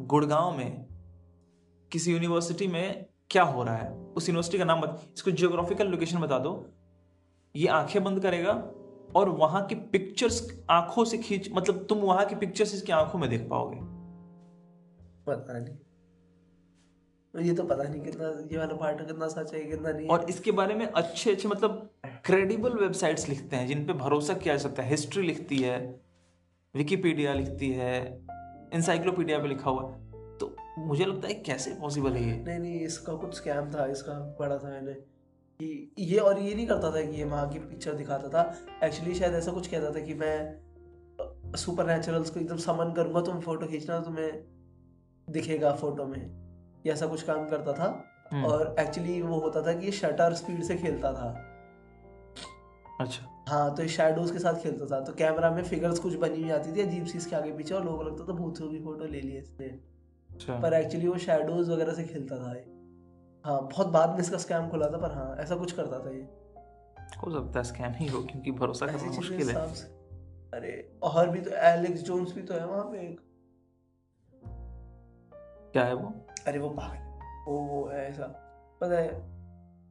गुड़गांव 0.02 0.56
में 0.56 0.86
किसी 1.92 2.12
यूनिवर्सिटी 2.12 2.66
में 2.66 3.06
क्या 3.30 3.42
हो 3.42 3.62
रहा 3.62 3.76
है? 3.76 3.90
उस 4.16 4.28
यूनिवर्सिटी 4.28 4.58
का 4.58 4.64
नाम 4.64 4.80
बता 4.80 5.12
इसको 5.16 5.30
जियोग्राफिकल 5.30 5.88
लोकेशन 5.88 6.18
बता 6.18 6.38
दो। 6.38 6.52
ये 7.54 7.66
आँखें 7.68 8.04
बंद 8.04 8.20
करेगा 8.20 8.52
और 9.16 9.28
वहाँ 9.28 9.64
की 9.66 9.74
पिक्चर्स 9.74 10.46
आँखों 10.70 11.04
से 11.04 11.18
खींच 11.18 11.48
मतलब 11.52 11.86
तुम 11.88 11.98
वहाँ 11.98 12.26
की 12.26 12.34
पिक्चर्स 12.34 12.74
इसकी 12.74 12.92
आँखों 12.92 13.18
में 13.18 13.28
देख 13.30 13.48
पाओगे। 13.50 13.78
पता 15.26 15.58
नहीं। 15.58 15.76
ये 17.34 17.54
तो 17.54 17.62
पता 17.62 17.82
नहीं 17.82 18.00
कितना 18.02 18.28
ये 18.52 18.58
वाला 18.58 18.74
पार्ट 18.76 19.06
कितना 19.06 19.26
सच 19.28 19.52
है 19.54 19.60
कितना 19.60 19.90
नहीं 19.92 20.06
और 20.08 20.24
इसके 20.30 20.52
बारे 20.52 20.74
में 20.74 20.86
अच्छे 20.86 21.32
अच्छे 21.32 21.48
मतलब 21.48 21.90
क्रेडिबल 22.24 22.72
वेबसाइट्स 22.72 23.28
लिखते 23.28 23.56
हैं 23.56 23.66
जिन 23.66 23.84
पे 23.86 23.92
भरोसा 23.92 24.34
किया 24.34 24.54
जा 24.56 24.62
सकता 24.62 24.82
है। 24.82 24.90
हिस्ट्री 24.90 25.22
लिखती 25.22 25.58
है 25.58 25.78
विकिपीडिया 26.74 27.34
लिखती 27.34 27.70
है 27.72 28.24
इंसाइक्लोपीडिया 28.74 29.38
पे 29.38 29.48
लिखा 29.48 29.70
हुआ। 29.70 29.90
है 29.90 30.05
मुझे 30.78 31.04
लगता 31.04 31.28
है 31.28 31.34
कैसे 31.34 31.70
पॉसिबल 31.70 32.12
है 32.12 32.24
ये? 32.24 32.44
नहीं 32.44 32.58
नहीं 32.58 32.80
इसका 32.80 33.12
कुछ 33.12 33.34
स्कैम 33.34 33.70
था 33.70 33.86
इसका 33.86 34.36
पढ़ा 34.38 34.58
था 34.58 34.68
मैंने। 34.68 34.92
कि 35.60 35.94
ये 35.98 36.18
और 36.18 36.38
ये 36.38 36.54
नहीं 36.54 36.66
करता 36.66 36.90
था 36.90 37.02
कि 37.02 37.16
ये 37.16 37.24
वहाँ 37.24 37.48
की 37.48 37.58
पिक्चर 37.58 37.94
दिखाता 37.94 38.28
था। 38.28 38.54
एक्चुअली 38.84 39.14
शायद 39.14 39.34
ऐसा 39.34 39.52
कुछ 39.52 39.66
कहता 39.66 39.90
था 39.90 40.00
कि 40.00 40.14
मैं 40.14 40.66
सुपर 41.56 41.86
नेचुरल्स 41.86 42.30
को 42.30 42.40
एकदम 42.40 42.56
समन 42.56 42.92
करूँगा 42.92 43.20
तुम 43.20 43.40
फ़ोटो 43.40 43.66
खींचना 43.66 44.00
तुम्हें 44.00 44.44
दिखेगा 45.30 45.72
फ़ोटो 45.72 46.04
में। 46.04 46.46
ये 46.86 46.92
ऐसा 46.92 47.06
कुछ 47.06 47.22
काम 47.22 47.48
करता 47.48 47.72
था। 47.72 48.04
हम्म, 48.32 48.44
और 48.44 48.76
एक्चुअली 48.80 49.22
वो 49.22 49.38
होता 49.38 49.62
था 49.62 49.72
कि 49.72 49.86
ये 49.86 49.92
शटर 49.92 50.34
स्पीड 50.34 50.62
से 50.62 50.76
खेलता 50.76 51.12
था। 51.12 51.52
अच्छा। 53.00 53.44
हाँ 53.48 53.74
तो 53.74 53.82
ये 53.82 53.88
शेडोज 53.88 54.30
के 54.30 54.38
साथ 54.38 54.54
खेलता 54.54 54.86
था। 54.86 55.00
तो 55.00 55.12
कैमरा 55.12 55.50
में 55.50 55.62
फिगर्स 55.64 55.98
कुछ 55.98 56.14
बनी 56.14 56.42
हुई 56.42 56.50
आती 56.50 56.76
थी 56.76 56.80
अजीब 56.80 57.06
सी 57.06 57.18
इसके 57.18 57.36
आगे 57.36 57.52
पीछे 57.52 57.74
और 57.74 57.84
लोगों 57.84 57.98
को 57.98 58.04
लगता 58.04 58.24
था 58.24 58.32
भूतों 58.32 58.68
की 58.68 58.80
फ़ोटो 58.80 59.04
ले 59.04 59.20
ली 59.20 59.38
इसने। 59.38 59.95
पर 60.44 60.74
एक्चुअली 60.74 61.08
वो 61.08 61.18
शेडोज 61.18 61.70
वगैरह 61.70 61.92
से 61.92 62.04
खेलता 62.04 62.36
था 62.36 62.54
हाँ 63.44 63.62
बहुत 63.62 63.86
बाद 63.86 64.10
में 64.10 64.18
इसका 64.18 64.36
स्कैम 64.36 64.68
खुला 64.68 64.86
था 64.86 64.98
पर 64.98 65.12
हाँ 65.12 65.36
ऐसा 65.36 65.56
कुछ 65.56 65.72
करता 65.72 65.98
था 65.98 66.10
ये। 66.10 66.22
हो 67.24 67.30
सकता 67.30 67.58
है 67.58 67.64
स्कैम 67.64 67.92
ही 67.92 68.06
हो 68.06 68.22
क्योंकि 68.22 68.50
भरोसा 68.50 68.86
करना 68.86 69.12
मुश्किल 69.12 69.50
है। 69.50 69.56
अरे 70.54 70.98
और 71.02 71.30
भी 71.30 71.40
तो 71.40 71.50
एलेक्स 71.50 72.00
जोन्स 72.00 72.34
भी 72.34 72.42
तो 72.42 72.54
है 72.54 72.66
वहाँ 72.66 72.84
पे 72.84 72.98
एक। 72.98 73.20
क्या 75.72 75.84
है 75.84 75.94
वो? 75.94 76.26
अरे 76.46 76.58
वो 76.58 76.68
पागल 76.68 76.98
वो 77.46 77.58
वो 77.58 77.88
है 77.88 78.10
ऐसा। 78.10 78.26
पता 78.80 78.98
है 78.98 79.16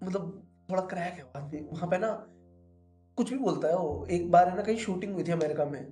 मतलब 0.03 0.47
थोड़ा 0.71 0.81
क्रैक 0.81 1.13
है 1.13 1.23
वहाँ 1.23 1.49
पे। 1.49 1.69
वहाँ 1.73 1.89
पे 1.89 1.97
ना 1.97 2.27
कुछ 3.17 3.31
भी 3.31 3.37
बोलता 3.37 3.67
है 3.67 3.75
वो। 3.75 4.05
एक 4.05 4.31
बार 4.31 4.49
है 4.49 4.55
ना 4.55 4.61
कहीं 4.61 4.77
शूटिंग 4.77 5.13
हुई 5.13 5.23
थी 5.23 5.31
अमेरिका 5.31 5.65
में। 5.65 5.89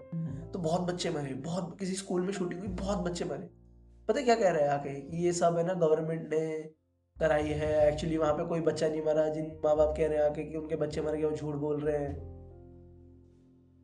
तो 0.51 0.60
बहुत 0.60 0.82
बच्चे 0.82 1.10
मरे 1.10 1.34
बहुत 1.34 1.80
किसी 1.80 1.93
स्कूल 1.93 2.22
में 2.22 2.34
शूटिंग 2.34 2.60
हुई 2.60 2.70
बहुत 2.70 2.97
बच्चे 2.97 3.26
मरे। 3.26 3.62
पता 4.08 4.20
है 4.20 4.26
क्या 4.26 4.36
कह 4.36 4.49
रहे 4.49 4.62
हैं 4.64 4.70
आके? 4.70 5.01
कि 5.01 5.18
ये 5.18 5.34
सब 5.34 5.58
है 5.58 5.64
ना 5.64 5.74
गवर्नमेंट 5.74 6.34
ने 6.34 6.70
कराई 7.20 7.47
है। 7.47 7.93
एक्चुअली 7.93 8.18
वहाँ 8.18 8.34
पे 8.34 8.45
कोई 8.45 8.62
बच्चा 8.62 8.88
नहीं 8.89 9.01
मरा 9.01 9.30
जिन 9.30 9.60
माँ 9.66 9.76
बाप 9.76 9.93
कह 9.97 10.08
रहे 10.08 10.18
हैं 10.18 10.26
आके 10.26 10.43
कि 10.43 10.58
उनके 10.58 10.76
बच्चे 10.76 11.01
मर 11.01 11.16
गए 11.16 11.24
वो 11.24 11.38
झूठ 11.38 11.56
बोल 11.56 11.82
रहे 11.82 11.97
हैं। 11.97 12.34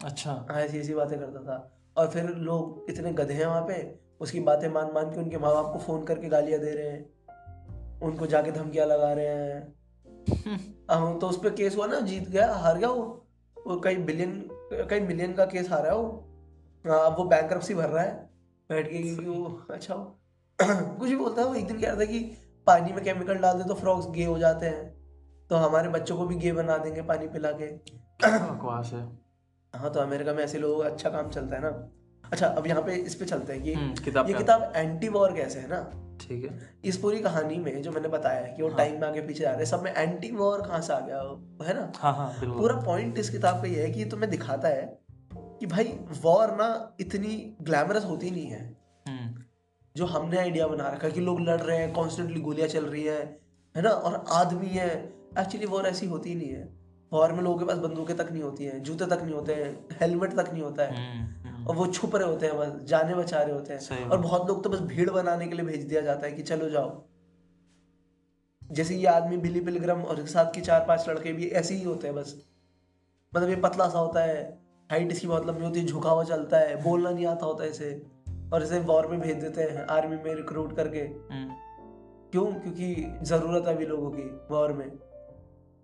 अच्छा। 0.06 0.48
हाँ 0.52 0.62
ऐसी 0.62 0.80
ऐसी 0.80 0.94
बातें 0.94 1.20
करता 1.20 1.40
था। 1.40 1.82
और 1.98 2.08
फिर 2.08 2.24
लोग 2.24 2.86
इतने 2.90 3.14
गधे 3.14 3.34
हैं 3.34 3.46
वहाँ 3.46 3.62
पे 3.62 4.00
उसकी 4.22 4.40
बातें 4.40 4.70
मान 4.70 4.92
मान 4.92 5.12
के 5.12 5.20
उनके 5.20 5.38
माँ 5.38 5.54
बाप 5.54 5.74
को 5.74 5.80
फ़ोन 5.80 6.04
करके 6.04 6.30
गालियाँ 6.30 6.60
दे 6.60 6.72
रहे 6.72 6.90
हैं। 6.90 7.20
उनको 8.00 8.28
जाके 8.28 8.52
धमकियाँ 8.52 8.88
लगा 8.88 9.14
रहे 9.14 9.28
हैं। 9.28 9.76
हाँ 10.92 11.20
तो 11.20 11.28
उस 11.28 11.38
पर 11.44 11.50
केस 11.50 11.76
हुआ 11.76 11.88
ना 11.88 12.00
जीत 12.00 12.30
गया 12.30 12.54
हार 12.54 12.78
गया 12.78 12.90
वो। 12.90 13.28
वो 13.68 13.80
कई 13.80 13.96
बिलियन 13.96 14.50
कई 14.74 15.00
मिलियन 15.00 15.34
का 15.34 15.46
केस 15.46 15.70
हारा 15.70 15.90
है 15.90 15.96
वो। 15.96 16.30
हाँ 16.88 17.06
अब 17.06 17.18
वो 17.18 17.24
बैंक 17.24 17.54
भर 17.54 17.90
रहा 17.90 18.04
है। 18.04 18.29
बैठ 18.70 18.88
के 18.88 19.02
क्योंकि 19.02 19.26
वो 19.26 19.62
अच्छा 19.72 19.96
कुछ 20.62 21.10
भी 21.10 21.16
बोलता 21.16 21.42
है 21.42 21.48
वो 21.48 21.54
एक 21.56 21.68
दिन 21.68 21.80
कह 21.80 21.88
रहा 21.88 22.00
था 22.00 22.06
कि 22.06 22.20
पानी 22.68 22.94
में 22.94 23.04
केमिकल 23.04 23.36
डाल 23.36 23.58
दे 23.58 23.64
तो 23.64 23.74
फ्रॉग्स 23.74 24.08
गे 24.10 24.26
हो 24.26 24.38
जाते 24.40 24.66
हैं। 24.66 24.84
तो 25.50 25.56
हमारे 25.56 25.90
बच्चों 25.90 26.18
को 26.18 26.26
भी 26.26 26.36
गे 26.36 26.52
बना 26.54 26.78
देंगे 26.78 27.02
पानी 27.02 27.28
पिला 27.28 27.52
के। 27.52 27.72
बकवास 28.26 28.92
है। 28.94 29.08
हाँ 29.76 29.92
तो 29.94 30.00
अमेरिका 30.00 30.34
में 30.34 30.44
ऐसे 30.44 30.60
लोगों 30.60 30.84
का 30.84 30.90
अच्छा 30.90 31.10
काम 31.10 31.30
चलता 31.30 31.56
है 31.56 31.62
ना। 31.62 31.70
अच्छा 32.24 32.48
अब 32.48 32.68
यहाँ 32.68 32.82
पे 32.82 32.96
इस 32.96 33.16
पे 33.16 33.26
चलते 33.26 33.54
हैं 33.54 33.64
कि 33.64 33.74
हम्म, 33.74 33.94
किताब 33.96 34.28
ये 34.30 34.34
किताब 34.34 34.74
एंटी 34.76 35.08
वॉर 35.10 35.34
कैसे 35.34 35.60
है 35.60 35.68
ना? 35.68 35.82
ठीक 36.22 36.44
है। 36.46 36.60
इस 36.86 36.98
पूरी 36.98 37.20
कहानी 37.20 37.58
में 37.58 37.82
जो 37.82 37.92
मैंने 37.92 38.08
बताया 38.08 38.40
है 38.46 38.54
कि 38.56 38.62
वो 38.64 38.70
हाँ। 38.70 38.78
टाइम 38.78 39.00
में 39.02 39.08
आगे 39.08 39.22
पीछे 39.22 39.44
जा 39.44 39.50
रहे 39.50 39.58
हैं 39.58 39.66
सब 39.66 39.84
में 39.84 39.94
एंटी 39.94 40.32
वॉर 40.32 40.62
कहाँ 40.62 40.82
से 40.82 40.94
आ 40.94 41.00
गया 41.00 41.22
है 41.68 41.74
ना? 41.74 41.92
हाँ 41.98 42.14
हाँ 42.14 42.28
पूरा 42.42 42.76
पॉइंट 42.76 43.18
इस 43.18 43.30
किताब 43.30 43.62
का 43.62 43.68
ये 43.68 43.84
है 43.84 43.92
कि 43.92 44.00
ये 44.00 44.06
तुम्हें 44.06 44.30
दिखाता 44.32 44.68
है 44.68 44.86
कि 45.60 45.66
भाई 45.66 45.98
वॉर 46.22 46.56
ना 46.56 46.96
इतनी 47.00 47.56
ग्लैमरस 47.62 48.06
होती 48.06 48.32
नहीं 48.32 48.48
है। 48.48 48.78
हम्म, 49.08 49.44
जो 49.96 50.06
हमने 50.06 50.38
आइडिया 50.38 50.68
बना 50.68 50.90
रखा 50.90 51.08
है 51.08 51.14
कि 51.14 51.22
लोग 51.22 51.40
लड़ 51.42 51.62
रहे 51.62 51.78
हैं 51.78 51.94
कॉन्स्टेंटली 51.94 52.42
गोलियाँ 52.42 52.68
चल 52.68 52.86
रही 52.86 53.04
है 53.04 53.22
है 53.76 53.82
ना? 53.82 53.90
और 53.90 54.26
आदमी 54.32 54.68
है। 54.68 54.90
एक्चुअली 55.40 55.66
वॉर 55.66 55.86
ऐसी 55.86 56.06
होती 56.06 56.36
नहीं 56.36 56.50
है। 56.50 56.80
वॉर 57.14 57.32
में 57.32 57.42
लोगों 57.42 57.58
के 57.58 57.66
पास 57.66 57.78
बंदूकें 57.78 58.16
तक 58.18 58.32
नहीं 58.32 58.44
होती 58.44 58.66
हैं 58.66 58.82
जूते 58.84 59.06
तक 59.06 59.22
नहीं 59.24 59.36
होते 59.36 59.54
हैं 59.54 59.98
हेलमेट 60.02 60.34
तक 60.34 60.50
नहीं 60.54 60.64
होता 60.64 60.84
है। 60.84 60.96
हम्म, 60.96 61.50
हम्म, 61.50 61.68
और 61.68 61.76
वो 61.76 61.88
छुप 61.88 62.16
रहे 62.16 62.28
होते 62.28 62.46
हैं 62.46 62.58
बस 62.58 62.84
जाने 62.84 63.16
बचा 63.16 63.42
रहे 63.42 63.54
होते 63.54 63.74
हैं। 63.74 64.10
और 64.10 64.18
बहुत 64.18 64.48
लोग 64.48 64.64
तो 64.64 64.70
बस 64.70 64.80
भीड़ 64.80 65.10
बनाने 65.10 65.48
के 65.48 65.56
लिए 65.56 65.66
भेज 65.66 65.84
दिया 65.84 66.02
जाता 66.02 66.28
है 66.28 66.34
कि 66.34 66.44
चलो 66.44 66.70
जाओ। 66.70 67.08
जैसे 68.72 68.96
ये 68.96 69.06
आदमी 69.06 69.38
बिली 69.38 69.60
पिलग्रम 69.60 70.02
और 70.02 70.26
साथ 70.26 70.46
के 70.46 70.62
चार 70.62 70.86
पाँच 70.88 71.10
लड़के 71.10 71.34
भी 71.34 71.48
ऐसे 71.48 71.76
ही 71.76 71.84
होते 71.84 72.08
हैं 72.08 72.16
बस। 72.16 72.36
मतलब 73.36 73.50
ये 73.50 73.56
पतला 73.56 73.90
सा 73.90 74.00
होता 74.00 74.24
है 74.24 74.69
हाइट 74.90 75.12
इसकी 75.12 75.28
बहुत 75.28 75.46
लंबी 75.48 75.66
होती 75.66 75.80
है 75.80 75.86
झुका 75.86 76.10
हुआ 76.10 76.24
चलता 76.24 76.58
है 76.58 76.84
बोलना 76.84 77.10
नहीं 77.10 77.26
आता 77.26 77.46
होता 77.46 77.64
इसे। 77.64 78.02
और 78.54 78.64
इसे 78.64 78.80
वॉर 78.80 79.08
में 79.08 79.20
भेज 79.22 79.36
देते 79.36 79.62
हैं 79.62 79.86
आर्मी 79.88 80.16
में 80.16 80.36
रिक्रूट 80.36 80.76
करके। 80.76 81.00
हम्म, 81.00 81.50
क्यों? 82.32 82.46
क्योंकि 82.46 83.20
ज़रूरत 83.22 83.68
है 83.68 83.76
अभी 83.76 83.86
लोगों 83.86 84.12
की 84.12 84.24
वॉर 84.52 84.74
में। 84.74 84.90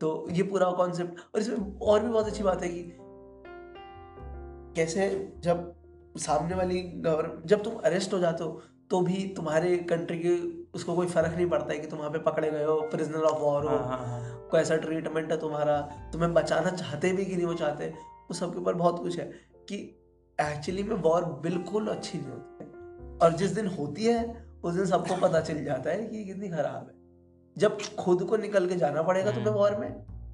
तो 0.02 0.28
ये 0.32 0.44
पूरा 0.44 0.72
कॉन्सेप्ट 0.72 1.20
और 1.36 1.42
इसमें 1.42 1.80
और 1.80 2.00
भी 2.00 2.10
बहुत 2.10 2.28
अच्छी 2.28 2.44
बात 2.44 2.64
है 2.64 2.70
कि 2.70 2.96
कैसे 4.76 5.34
जब 5.40 5.74
सामने 6.18 6.56
वाली 6.56 6.82
गवर्नमेंट 6.82 7.46
जब 7.46 7.64
तुम 7.64 7.76
अरेस्ट 7.76 8.14
हो 8.14 8.20
जाते 8.20 8.44
हो 8.44 8.62
तो 8.90 9.02
भी 9.02 9.34
तुम्हारे 9.36 9.78
कंट्री 9.78 10.18
के 10.20 10.36
उसको 10.74 10.96
कोई 10.96 11.08
फ़र्क 11.08 11.36
नहीं 11.36 11.50
पड़ता 11.50 11.74
है 11.74 11.80
कि 11.80 11.88
तुम 11.88 12.00
वहाँ 12.00 12.12
पे 12.12 12.20
पकड़े 12.20 12.52
गए 12.52 12.64
हो 12.64 12.82
प्रिजनर 12.82 13.22
ऑफ़ 13.22 13.40
वॉर 13.40 13.64
हो। 13.64 13.70
हाँ 13.70 13.88
हाँ 13.88 13.98
हाँ। 13.98 14.48
कोई 14.52 14.60
ऐसा 14.60 14.76
ट्रीटमेंट 14.78 15.32
है 15.32 15.40
तुम्हारा 15.40 15.82
तुम्हें 16.14 16.34
बचाना 16.34 16.72
चाहते 16.72 17.12
भी 17.14 17.26
कि 17.26 17.36
नहीं 17.36 17.46
वो 17.46 17.54
चाहते? 17.54 18.15
वो 18.30 18.34
सबके 18.34 18.60
ऊपर 18.60 18.74
बहुत 18.74 19.00
कुछ 19.00 19.20
है 19.20 19.26
कि 19.70 19.76
एक्चुअली 20.40 20.84
में 20.84 20.96
वॉर 20.96 21.26
बिल्कुल 21.44 21.88
अच्छी 21.88 22.18
नहीं 22.18 22.30
होती 22.30 22.64
है। 22.64 23.18
और 23.18 23.34
जिस 23.34 23.52
दिन 23.52 23.68
होती 23.68 24.06
है 24.06 24.24
उस 24.64 24.74
दिन 24.74 24.86
सबको 24.86 25.16
पता 25.16 25.42
चल 25.42 25.64
जाता 25.64 25.90
है 25.90 26.06
कि 26.06 26.24
कितनी 26.26 26.50
खराब 26.50 26.88
है। 26.90 27.04
जब 27.58 27.78
खुद 28.00 28.24
को 28.24 28.38
निकल 28.38 28.68
के 28.68 28.76
जाना 28.76 29.02
पड़ेगा 29.02 29.32
तुम्हें 29.32 29.48
हम्म। 29.48 29.60
वॉर 29.60 29.76
में 29.76 29.92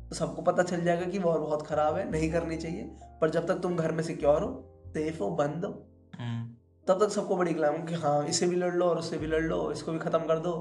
तो 0.09 0.15
सबको 0.15 0.41
पता 0.41 0.63
चल 0.63 0.83
जाएगा 0.83 1.05
कि 1.05 1.19
वॉर 1.19 1.39
बहुत 1.39 1.65
खराब 1.67 1.95
है 1.95 2.09
नहीं 2.11 2.31
करनी 2.31 2.57
चाहिए। 2.57 2.83
पर 3.21 3.29
जब 3.29 3.47
तक 3.47 3.55
तुम 3.55 3.75
घर 3.75 3.91
में 3.91 4.03
सिक्योर 4.03 4.41
हो 4.43 4.83
सेफ़ 4.87 5.19
हो 5.19 5.29
बंद 5.31 5.65
हो 5.65 5.71
हम्म, 6.19 6.55
तब 6.87 7.03
तक 7.03 7.11
सबको 7.11 7.35
बड़ी 7.35 7.53
ग्लैम 7.53 7.83
कि 7.85 7.95
हाँ 7.95 8.25
इसे 8.25 8.47
भी 8.47 8.55
लड़ 8.55 8.73
लो 8.73 8.85
और 8.85 8.97
उससे 8.97 9.17
भी 9.17 9.27
लड़ 9.27 9.43
लो 9.43 9.71
इसको 9.71 9.91
भी 9.91 9.99
खत्म 9.99 10.19
कर 10.19 10.39
दो। 10.39 10.51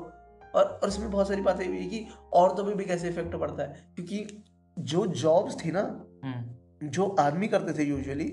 और 0.54 0.64
और 0.64 0.88
इसमें 0.88 1.10
बहुत 1.10 1.28
सारी 1.28 1.42
बातें 1.42 1.70
भी 1.70 1.78
है 1.78 1.88
कि 1.88 2.06
औरतों 2.32 2.64
पे 2.64 2.74
भी 2.74 2.84
कैसे 2.84 3.08
इफ़ेक्ट 3.08 3.36
पड़ता 3.36 3.62
है? 3.62 3.92
क्योंकि 3.94 4.44
जो 4.76 5.06
जॉब्स 5.06 5.64
थी 5.64 5.70
ना 5.72 5.80
हम्म, 6.24 6.54
जो 6.82 7.06
आदमी 7.20 7.48
करते 7.48 7.72
थे 7.78 7.84
यूजुअली 7.84 8.28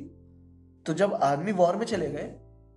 तो 0.86 0.94
जब 0.94 1.14
आदमी 1.14 1.52
वॉर 1.52 1.76
में 1.76 1.86
चले 1.86 2.10
गए 2.10 2.28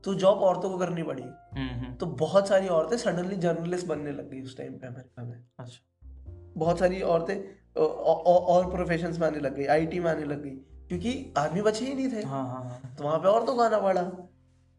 तो 0.04 0.14
जॉब 0.14 0.38
औरतों 0.38 0.70
को 0.70 0.78
करनी 0.78 1.02
पड़ी। 1.02 1.22
हम्म, 1.22 1.80
हम्म, 1.80 1.94
तो 1.94 2.06
बहुत 2.06 2.48
सारी 2.48 2.68
औरतें 2.68 2.96
सडनली 2.96 3.36
जर्नलिस्ट 3.36 3.86
बनने 3.86 4.12
लग 4.12 4.30
गई 4.30 4.42
उस 4.42 4.56
टाइम 4.56 4.72
पे 4.72 4.86
अमेरिका 4.86 5.22
में। 5.22 5.44
अच्छा। 5.58 6.08
बहुत 6.56 6.78
सारी 6.78 7.00
औरतें 7.02 7.36
और 7.76 8.70
प्रोफेशंस 8.70 9.18
में 9.18 9.26
आने 9.26 9.38
लग 9.38 9.56
गई 9.56 9.66
आईटी 9.66 10.00
में 10.00 10.10
आने 10.10 10.24
लग 10.24 10.42
गई 10.42 10.56
क्योंकि 10.88 11.34
आदमी 11.38 11.62
बचे 11.62 11.84
ही 11.84 11.94
नहीं 11.94 12.12
थे। 12.12 12.26
हाँ 12.26 12.46
हाँ 12.48 12.62
हाँ। 12.64 12.94
तो 12.98 13.04
वहाँ 13.04 13.18
पे 13.18 13.28
औरतों 13.28 13.54
को 13.54 13.62
आना 13.62 13.78
पड़ा। 13.78 14.02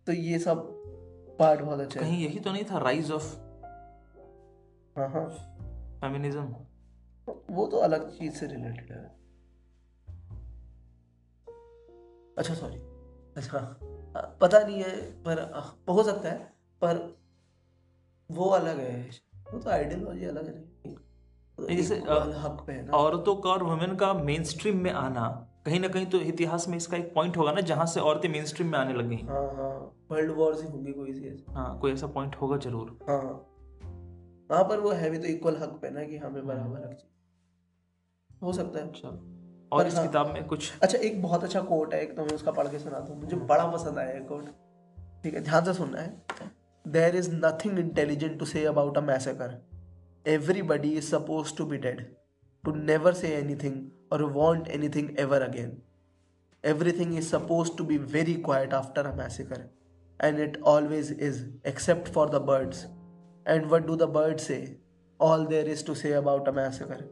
तो 0.08 0.14
ये 0.14 0.40
सब 0.40 0.68
पार्ट 1.40 1.62
बहुत 1.62 1.80
अच्छा 1.80 2.00
कहीं 2.00 2.24
यही 2.26 2.40
तो 2.40 2.52
नहीं 2.52 2.64
था 2.64 2.78
राइज 2.78 3.12
ऑफ़ 3.12 3.36
हाँ 4.98 5.10
हाँ। 5.10 5.26
फेमिनिज्म 6.02 6.56
वो 7.50 7.68
तो 7.68 7.78
अलग 7.78 8.10
चीज़ 8.10 8.34
से 8.34 8.48
रिलेटेड 8.48 8.92
है। 8.92 9.21
अच्छा 12.38 12.54
सॉरी 12.54 12.78
अच्छा 13.38 13.60
पता 14.42 14.60
नहीं 14.60 14.84
है 14.84 15.24
पर 15.24 15.40
हाँ, 15.56 16.04
सकता 16.04 16.30
है 16.30 16.38
पर 16.84 17.18
वो 18.32 18.50
अलग 18.50 18.80
है 18.80 19.10
वो 19.54 19.60
तो 19.60 19.70
आइडियोलॉजी 19.70 20.26
अलग 20.26 20.46
है। 20.46 21.76
जैसे, 21.76 21.96
हक 22.40 22.64
पे 22.68 22.74
है 22.74 22.86
ना। 22.86 22.94
औरतों 22.94 23.36
का 23.36 23.50
और 23.50 23.64
वुमेन 23.64 23.96
का 23.96 24.14
मेन 24.14 24.44
स्ट्रीम 24.44 24.78
में 24.78 24.92
आना 24.92 25.48
कहीं 25.66 25.80
ना 25.80 25.88
कहीं 25.88 26.06
तो 26.06 26.18
इतिहास 26.18 26.68
में 26.68 26.78
इसका 26.78 26.98
एक 26.98 27.14
पॉइंट 27.14 27.38
होगा 27.38 27.52
ना 27.52 27.62
जहाँ 27.62 27.86
से 27.86 28.00
औरतें 28.00 28.30
मेन 28.30 28.46
स्ट्रीम 28.46 28.72
में 28.72 28.80
आने 28.80 28.94
लग। 28.94 29.10
गई 29.10 29.16
हाँ 29.16 29.54
हाँ 29.56 30.06
वर्ल्ड 30.12 30.32
वॉर 30.32 30.56
से 30.56 30.68
होंगी 30.68 30.94
कोई 30.94 31.14
सी 31.14 31.28
ऐसी। 31.28 31.46
हाँ 31.54 31.80
कोई 31.80 31.94
ऐसा 31.94 32.08
पॉइंट 32.08 32.36
होगा 32.36 32.58
ज़रूर। 32.58 33.00
हाँ। 33.10 33.48
वहाँ 34.52 34.64
पर 34.64 34.80
वो 34.80 34.92
है 34.92 35.10
भी 35.10 35.18
तो 35.18 35.26
इक्वल 35.26 35.58
हक 35.58 35.70
पे 35.70 35.90
ना 35.90 36.04
कि 36.04 36.18
हमें 36.18 36.48
बराबर 36.48 36.78
हक 36.78 36.94
चाहिए। 36.94 38.38
हो 38.44 38.54
सकता 38.54 38.80
है। 38.80 38.88
अच्छा। 38.88 39.10
और 39.72 39.88
इस 39.88 39.98
किताब 40.00 40.34
में 40.34 40.44
कुछ 40.48 40.72
अच्छा 40.82 40.98
एक 40.98 41.22
बहुत 41.22 41.44
अच्छा 41.44 41.62
कोट 41.62 41.94
है 41.94 42.02
एक 42.04 42.16
तो 42.16 42.26
मैं 42.26 42.34
उसका 42.36 42.52
पढ़ 42.52 42.68
के 42.68 42.80
सुनाता 42.80 43.14
हूँ। 43.14 43.20
मुझे 43.22 43.38
बड़ा 43.38 43.66
पसंद 43.68 43.98
आया 43.98 44.14
है 44.14 44.20
कोट 44.32 44.46
ठीक 45.24 45.34
है 45.34 45.42
ध्यान 45.44 45.66
से 45.66 45.74
सुनना 45.74 46.02
है। 46.02 46.50
There 46.86 47.16
is 47.16 47.30
nothing 47.36 47.80
intelligent 47.80 48.40
to 48.40 48.46
say 48.46 48.66
about 48.66 48.98
a 48.98 49.02
massacre 49.02 49.62
everybody 50.26 50.92
is 50.98 51.06
supposed 51.06 51.56
to 51.58 51.66
be 51.66 51.78
dead 51.78 52.02
to 52.64 52.72
never 52.72 53.14
say 53.14 53.36
anything 53.56 53.82
or 54.14 54.24
want 54.34 54.68
anything 54.90 55.20
ever 55.20 55.42
again 55.42 55.78
everything 56.92 57.18
is 57.18 57.30
supposed 57.30 57.72
to 57.78 57.84
be 57.84 57.98
very 58.16 58.34
quiet 58.42 58.74
after 58.74 59.06
a 59.06 59.16
massacre 59.16 59.70
and 60.20 60.40
it 60.40 60.62
always 60.68 61.12
is 61.20 61.44
except 61.68 62.12
for 62.14 62.30
the 62.30 62.42
birds 62.50 62.86
and 63.46 63.66
what 63.72 63.86
do 63.86 63.96
the 63.96 64.10
birds 64.18 64.48
say 64.48 64.60
all 65.20 65.46
there 65.46 65.70
is 65.70 65.86
to 65.86 65.96
say 65.96 66.14
about 66.14 66.48
a 66.48 66.52
massacre 66.52 67.10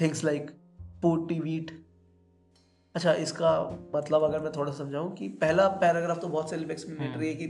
things 0.00 0.24
like 0.24 0.50
poo tee 1.02 1.38
weet 1.40 1.70
अच्छा 2.96 3.12
इसका 3.22 3.50
मतलब 3.94 4.22
अगर 4.22 4.40
मैं 4.40 4.52
थोड़ा 4.52 4.72
समझाऊं 4.72 5.10
कि 5.10 5.28
पहला 5.40 5.66
paragraph 5.80 6.18
तो 6.18 6.28
बहुत 6.28 6.50
सेल्फ 6.50 6.70
एक्सप्लेनेटरी 6.70 7.28
है 7.28 7.34
कि 7.34 7.46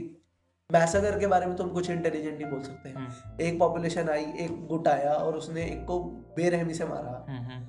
मैसेगर 0.69 1.19
के 1.19 1.27
बारे 1.27 1.45
में 1.45 1.55
तुम 1.55 1.69
कुछ 1.69 1.89
इंटेलिजेंट 1.89 2.37
नहीं 2.41 2.51
बोल 2.51 2.61
सकते। 2.63 2.89
हम्म, 2.89 3.41
एक 3.41 3.59
पॉपुलेशन 3.59 4.09
आई 4.09 4.25
एक 4.39 4.65
गुट 4.67 4.87
आया 4.87 5.13
और 5.13 5.35
उसने 5.35 5.65
एक 5.65 5.85
को 5.85 5.99
बेरहमी 6.37 6.73
से 6.73 6.85
मारा। 6.85 7.25
हम्म, 7.29 7.43
हम्म, 7.45 7.67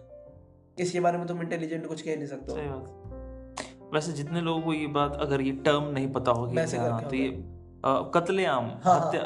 इसके 0.79 1.01
बारे 1.01 1.19
में 1.19 1.27
तुम 1.27 1.43
इंटेलिजेंट 1.43 1.87
कुछ 1.87 2.03
कह 2.03 2.17
नहीं 2.17 2.27
सकते 2.27 2.67
हो। 2.67 3.91
वैसे 3.95 4.13
जितने 4.13 4.41
लोगों 4.41 4.63
को 4.63 4.73
ये 4.73 4.87
बात 4.97 5.17
अगर 5.21 5.41
ये 5.41 5.53
टर्म 5.67 5.85
नहीं 5.93 6.13
पता 6.13 6.33
होगी 6.33 6.57
तो 6.57 7.17
ये 7.17 7.31
कत्लेआम 8.15 8.65
हाँ, 8.85 9.01
हत्या 9.01 9.23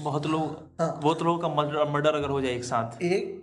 बहुत 0.00 0.26
लोग 0.26 0.44
हाँ। 0.80 1.00
बहुत 1.02 1.22
लोगों 1.22 1.38
का 1.38 1.48
मर्डर 1.92 2.14
अगर 2.14 2.28
हो 2.28 2.40
जाए 2.40 2.52
एक 2.52 2.64
साथ। 2.64 3.02
एक 3.02 3.40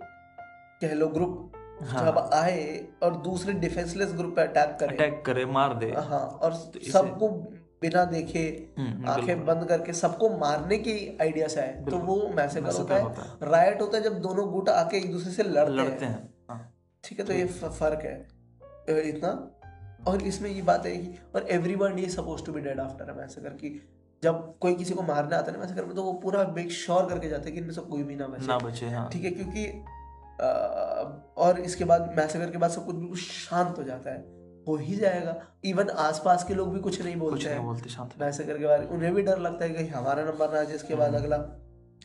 कह 0.80 0.94
लो 0.94 1.08
ग्रुप 1.08 1.52
हाँ। 1.82 2.04
जब 2.06 2.18
आए 2.18 2.86
और 3.02 3.16
दूसरे 3.16 3.52
डिफेंसलेस 3.52 4.12
ग्रुप 4.12 4.36
पे 4.36 4.42
अटैक 4.42 4.76
करे। 4.80 4.94
अटैक 4.96 5.22
करे 5.26 5.46
मार 5.46 5.74
दे। 5.74 5.92
हाँ 5.96 6.20
और 6.20 6.72
इसे- 6.76 6.92
सबको 6.92 7.28
बिना 7.82 8.04
देखे 8.04 8.68
हम्म, 8.78 9.08
आँखें 9.08 9.46
बंद 9.46 9.64
करके 9.64 9.92
सबको 9.92 10.30
मारने 10.38 10.78
की 10.78 11.18
आइडिया 11.20 11.48
से 11.48 11.60
आए। 11.60 11.84
तो 11.90 11.96
वो 11.96 12.28
मैसेकर 12.34 12.72
होता 12.72 12.98
होता 12.98 13.22
है। 13.22 13.50
राइट 13.50 13.82
होता 13.82 13.96
है 13.98 14.04
जब 14.04 14.20
दोनों 14.20 14.52
गुट 14.52 14.68
आके 14.68 14.96
एक 14.96 15.12
दूसरे 15.12 15.32
से 15.32 15.42
लड़ते, 15.42 15.72
लड़ते 15.72 16.04
हैं 16.04 16.12
हैं। 16.12 16.34
हाँ, 16.50 16.74
ठीक 17.04 17.20
है 17.20 17.26
तो 17.26 17.32
ये 17.32 17.44
फ़र्क 17.46 18.02
है। 18.02 18.28
इतना। 19.08 19.50
और 20.10 20.22
इसमें 20.22 20.50
ये 20.50 20.62
बात 20.62 20.86
है 20.86 20.96
कि 20.96 21.18
और 21.34 21.48
everyone 21.48 21.98
is 21.98 22.16
supposed 22.16 22.44
to 22.44 22.52
be 22.52 22.60
dead 22.60 22.80
after 22.80 23.10
a 23.10 23.14
massacre 23.14 23.48
की 23.48 23.88
जब 24.22 24.58
कोई 24.58 24.74
किसी 24.74 24.94
को 24.94 25.02
मारने 25.02 25.36
आता 25.36 25.46
है 25.46 25.52
ना 25.52 25.62
मैसेकर 25.62 25.84
में 25.84 25.94
तो 25.94 26.02
वो 26.02 26.12
पूरा 26.12 26.44
मेक 26.56 26.72
श्योर 26.72 27.06
करके 27.06 27.28
जाता 27.28 27.44
है 27.44 27.52
कि 27.52 27.58
इनमें 27.58 27.72
से 27.72 27.80
कोई 27.80 28.02
भी 28.02 28.16
ना 28.16 28.26
बचे। 28.26 28.46
ना 28.46 28.58
बचे 28.58 28.86
हाँ। 28.86 29.10
ठीक 29.10 29.24
है 29.24 29.30
क्योंकि 29.30 29.84
और 30.40 31.60
इसके 31.60 31.84
बाद 31.84 32.14
मैसेकर 32.16 32.50
के 32.50 32.58
बाद 32.58 32.70
सब 32.70 32.86
कुछ 32.86 32.96
बिल्कुल 32.96 33.18
शांत 33.18 33.78
हो 33.78 33.82
जाता 33.82 34.10
है। 34.10 34.18
हो 34.68 34.76
ही 34.76 34.96
जाएगा। 34.96 35.36
इवन 35.64 35.88
आसपास 35.88 36.44
के 36.44 36.54
लोग 36.54 36.72
भी 36.74 36.80
कुछ 36.80 37.02
नहीं 37.02 37.16
बोलते 37.16 37.36
कुछ 37.36 37.46
नहीं 37.46 37.64
बोलते 37.64 37.90
शांत 37.90 38.10
मैसेकर 38.20 38.58
के 38.58 38.66
बारे 38.66 38.84
में 38.84 38.90
उन्हें 38.90 39.14
भी 39.14 39.22
डर 39.22 39.38
लगता 39.38 39.64
है 39.64 39.70
कि 39.70 39.86
हमारा 39.86 40.22
नंबर 40.24 40.52
ना 40.52 40.60
आ 40.60 40.62
जाए 40.62 40.76
इसके 40.76 40.94
बाद 40.94 41.14
हम्म। 41.14 41.24
अगला 41.24 41.36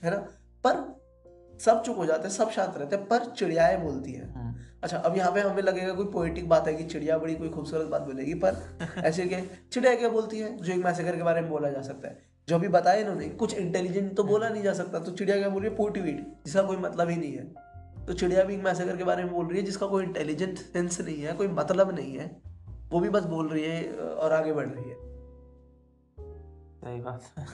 है 0.04 0.12
ना? 0.12 0.18
पर 0.64 1.58
सब 1.60 1.82
चुप 1.84 1.98
हो 1.98 2.06
जाते 2.06 2.28
हैं 2.28 2.36
सब 2.36 2.50
शांत 2.52 2.78
रहते 2.78 2.96
हैं 2.96 3.08
पर 3.08 3.26
चिड़ियाएँ 3.26 3.78
बोलती 3.78 4.12
हैं। 4.12 4.34
हम्म, 4.34 4.54
अच्छा 4.84 4.98
अब 4.98 5.18
यहाँ 5.18 5.32
पे 5.32 5.42
हमें 5.42 5.62
लगेगा 5.64 5.94
कोई 5.94 6.06
पोइटिक 6.06 6.50
बात 6.50 6.68
है 6.68 6.74
कि 6.74 6.84
चिड़िया 6.84 7.18
बड़ी 7.18 7.36
कोई 7.36 7.50
खूबसूरत 7.50 7.88
बात 7.88 8.02
बोलेगी 8.02 8.34
पर 8.34 8.58
ऐसे 8.98 9.26
क्या 9.26 9.40
चिड़िया 9.74 9.96
क्या 9.96 10.10
बोलती 10.10 10.40
है? 10.40 10.56
जो 10.58 10.74
एक 10.74 10.84
मैसेकर 10.86 11.16
के 11.16 11.24
बारे 11.24 11.42
में 11.42 11.50
बोला 11.50 11.70
जा 11.70 11.82
सकता 11.82 12.08
है। 12.08 12.18
जो 12.48 12.56
अभी 12.56 12.68
बताया 12.68 13.00
इन्होंने 13.02 13.30
कुछ 13.30 13.54
इंटेलिजेंट 13.54 14.16
तो 14.18 14.24
बोला 14.24 14.50
नहीं 14.50 14.64
जा 14.64 14.74
सकता 14.74 15.00
तो 15.00 15.12
चिड़िया 15.12 15.38
क्या 15.38 15.50
बोल 15.50 15.62
रही 15.62 15.72
है? 15.72 15.78
पोटीवीट 15.78 16.26
जिसका 16.46 16.62
कोई 16.62 16.78
मतलब 16.78 17.10
ही 17.10 17.16
नहीं 17.16 17.34
है। 17.34 17.69
तो 18.10 18.14
चिड़िया 18.14 18.43
भी 18.43 18.53
एक 18.55 18.64
मैसेकर 18.64 18.97
के 18.97 19.03
बारे 19.03 19.24
में 19.24 19.34
बोल 19.34 19.47
रही 19.47 19.57
है 19.57 19.64
जिसका 19.66 19.88
कोई 19.88 20.03
इंटेलिजेंट 20.03 20.57
सेंस 20.57 21.01
नहीं 21.01 21.22
है 21.22 21.34
कोई 21.34 21.47
मतलब 21.47 21.95
नहीं 21.95 22.18
है 22.18 22.41
वो 22.91 22.99
भी 22.99 23.10
बस 23.10 23.24
बोल 23.24 23.49
रही 23.49 23.64
है 23.64 23.91
और 23.93 24.34
आगे 24.34 24.53
बढ़ 24.53 24.68
रही 24.68 24.89
है। 24.89 24.95
सही 26.80 27.01
बात 27.01 27.24
है। 27.38 27.45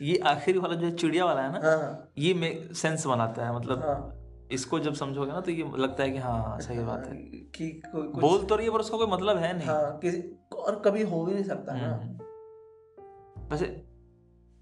ये 0.00 0.18
आखिरी 0.18 0.58
वाला 0.58 0.74
जो 0.74 0.90
चिड़िया 0.90 1.24
वाला 1.24 1.42
है 1.42 1.52
ना 1.52 1.60
हाँ। 1.70 2.12
ये 2.18 2.34
में 2.34 2.72
सेंस 2.74 3.06
बनाता 3.06 3.46
है 3.46 3.56
मतलब 3.56 3.78
हाँ। 3.78 4.18
इसको 4.52 4.78
जब 4.78 4.94
समझोगे 4.94 5.32
ना 5.32 5.40
तो 5.40 5.50
ये 5.50 5.70
लगता 5.76 6.02
है 6.02 6.10
कि 6.10 6.18
हाँ 6.18 6.60
सही 6.60 6.78
बात 6.78 7.06
है। 7.06 7.16
कि 7.16 7.82
कुछ 7.86 8.20
बोल 8.20 8.44
तो 8.44 8.56
रही 8.56 8.66
है 8.66 8.72
पर 8.72 8.80
उसका 8.80 8.96
कोई 8.96 9.06
मतलब 9.06 9.36
है 9.36 9.56
नहीं। 9.58 9.68
हाँ 9.68 9.98
किसी 9.98 10.22
और 10.56 10.82
कभी 10.84 11.02
हो 11.02 11.24
भी 11.24 11.34
नहीं 11.34 11.44
सकता 11.44 11.74
ना। 11.74 11.94
हम्म। 11.96 13.46
वैसे 13.50 13.84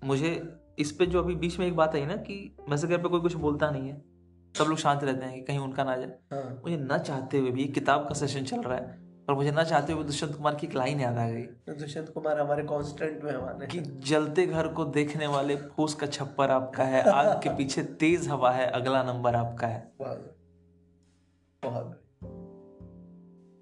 मुझे 0.05 0.57
इस 0.79 0.93
पे 0.93 1.07
जो 1.07 1.23
अभी 1.23 1.35
बीच 1.35 1.59
में 1.59 1.67
एक 1.67 1.77
बात 1.77 1.95
आई 1.95 2.07
ना 2.07 2.17
कि 2.17 2.57
मैसेकर 2.69 2.99
पे 2.99 3.09
कोई 3.09 3.21
कुछ 3.21 3.35
बोलता 3.35 3.71
नहीं 3.71 3.89
है। 3.89 4.10
सब 4.59 4.65
लोग 4.65 4.79
शांत 4.79 5.05
रहते 5.05 5.25
हैं 5.27 5.35
कि 5.35 5.41
कहीं 5.41 5.59
उनका 5.59 5.85
ना 5.85 5.97
जाए। 5.97 6.19
हाँ। 6.33 6.61
मुझे 6.65 6.77
न 6.77 6.99
चाहते 6.99 7.39
हुए 7.39 7.51
भी 7.51 7.65
किताब 7.65 8.09
का 8.09 8.15
सेशन 8.15 8.45
चल 8.45 8.61
रहा 8.61 8.79
है 8.79 8.99
और 9.29 9.35
मुझे 9.35 9.51
न 9.51 9.65
चाहते 9.65 9.93
हुए 9.93 10.05
दुष्यंत 10.05 10.35
कुमार 10.37 10.55
की 10.55 10.67
एक 10.67 10.75
लाइन 10.75 11.01
याद 11.01 11.19
आ 11.19 11.29
गई। 11.29 11.43
दुष्यंत 11.75 12.09
कुमार 12.09 12.41
हमारे 12.41 12.63
कांस्टेंट 12.63 13.25
मेहमान 13.25 13.67
कि 13.67 13.81
जलते 13.81 14.47
घर 14.47 14.69
को 14.69 14.85
देखने 14.85 15.27
वाले 15.27 15.57
फूस 15.57 15.95
का 15.95 16.07
छप्पर 16.07 16.51
आपका 16.51 16.85
है 16.85 17.03
आग 17.11 17.43
के 17.43 17.51
पीछे 17.57 17.83
तेज 17.83 18.29
हवा 18.29 18.51
है 18.51 18.67
अगला 18.67 19.03
नंबर 19.03 19.35
आपका 19.35 19.67
है। 19.67 19.93
बहुत 19.99 21.97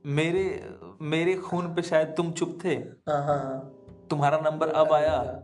मेरे 0.06 0.68
मेरे 1.02 1.34
खून 1.34 1.74
पे 1.74 1.82
शायद 1.82 2.08
तुम 2.08 2.32
चुप 2.32 2.58
थे। 2.64 2.74
हाँ 2.74 3.26
हाँ 3.26 3.38
हाँ। 3.38 3.74
तुम्हारा 4.10 4.40
नंबर 4.40 4.68
अब 4.68 4.92
आया। 4.92 5.42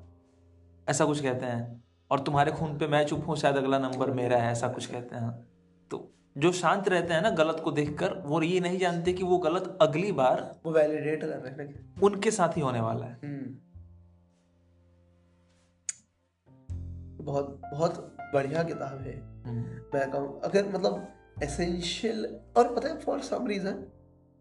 ऐसा 0.88 1.04
कुछ 1.04 1.22
कहते 1.22 1.46
हैं। 1.46 1.83
और 2.10 2.20
तुम्हारे 2.20 2.52
खून 2.52 2.78
पे 2.78 2.86
मैं 2.86 3.06
चुप 3.06 3.28
हूँ 3.28 3.36
शायद 3.36 3.56
अगला 3.56 3.78
नंबर 3.78 4.10
मेरा 4.10 4.36
है 4.36 4.52
ऐसा 4.52 4.68
कुछ 4.68 4.86
कहते 4.86 5.16
हैं। 5.16 5.30
तो 5.90 6.12
जो 6.38 6.52
शांत 6.52 6.88
रहते 6.88 7.14
हैं 7.14 7.22
ना 7.22 7.30
गलत 7.30 7.60
को 7.64 7.70
देखकर 7.72 8.14
वो 8.26 8.42
ये 8.42 8.60
नहीं 8.60 8.78
जानते 8.78 9.12
कि 9.12 9.24
वो 9.24 9.38
गलत 9.38 9.78
अगली 9.82 10.12
बार 10.12 10.60
वो 10.66 10.72
वैलिडेट 10.72 11.20
कर 11.20 11.26
रहे 11.26 11.66
हैं 11.66 12.00
उनके 12.02 12.30
साथ 12.30 12.56
ही 12.56 12.62
होने 12.62 12.80
वाला 12.80 13.06
है। 13.06 13.18
हम्म। 13.24 13.54
बहुत 17.24 17.60
बहुत 17.72 18.16
बढ़िया 18.34 18.62
किताब 18.62 18.98
है। 18.98 19.16
मैं 19.94 20.10
कहूँ 20.10 20.40
अगर 20.40 20.68
मतलब 20.68 21.08
एसेंशियल 21.42 22.24
और 22.56 22.74
पता 22.74 22.88
है 22.88 22.98
फॉर 22.98 23.20
सम 23.20 23.46
रीजन 23.46 23.84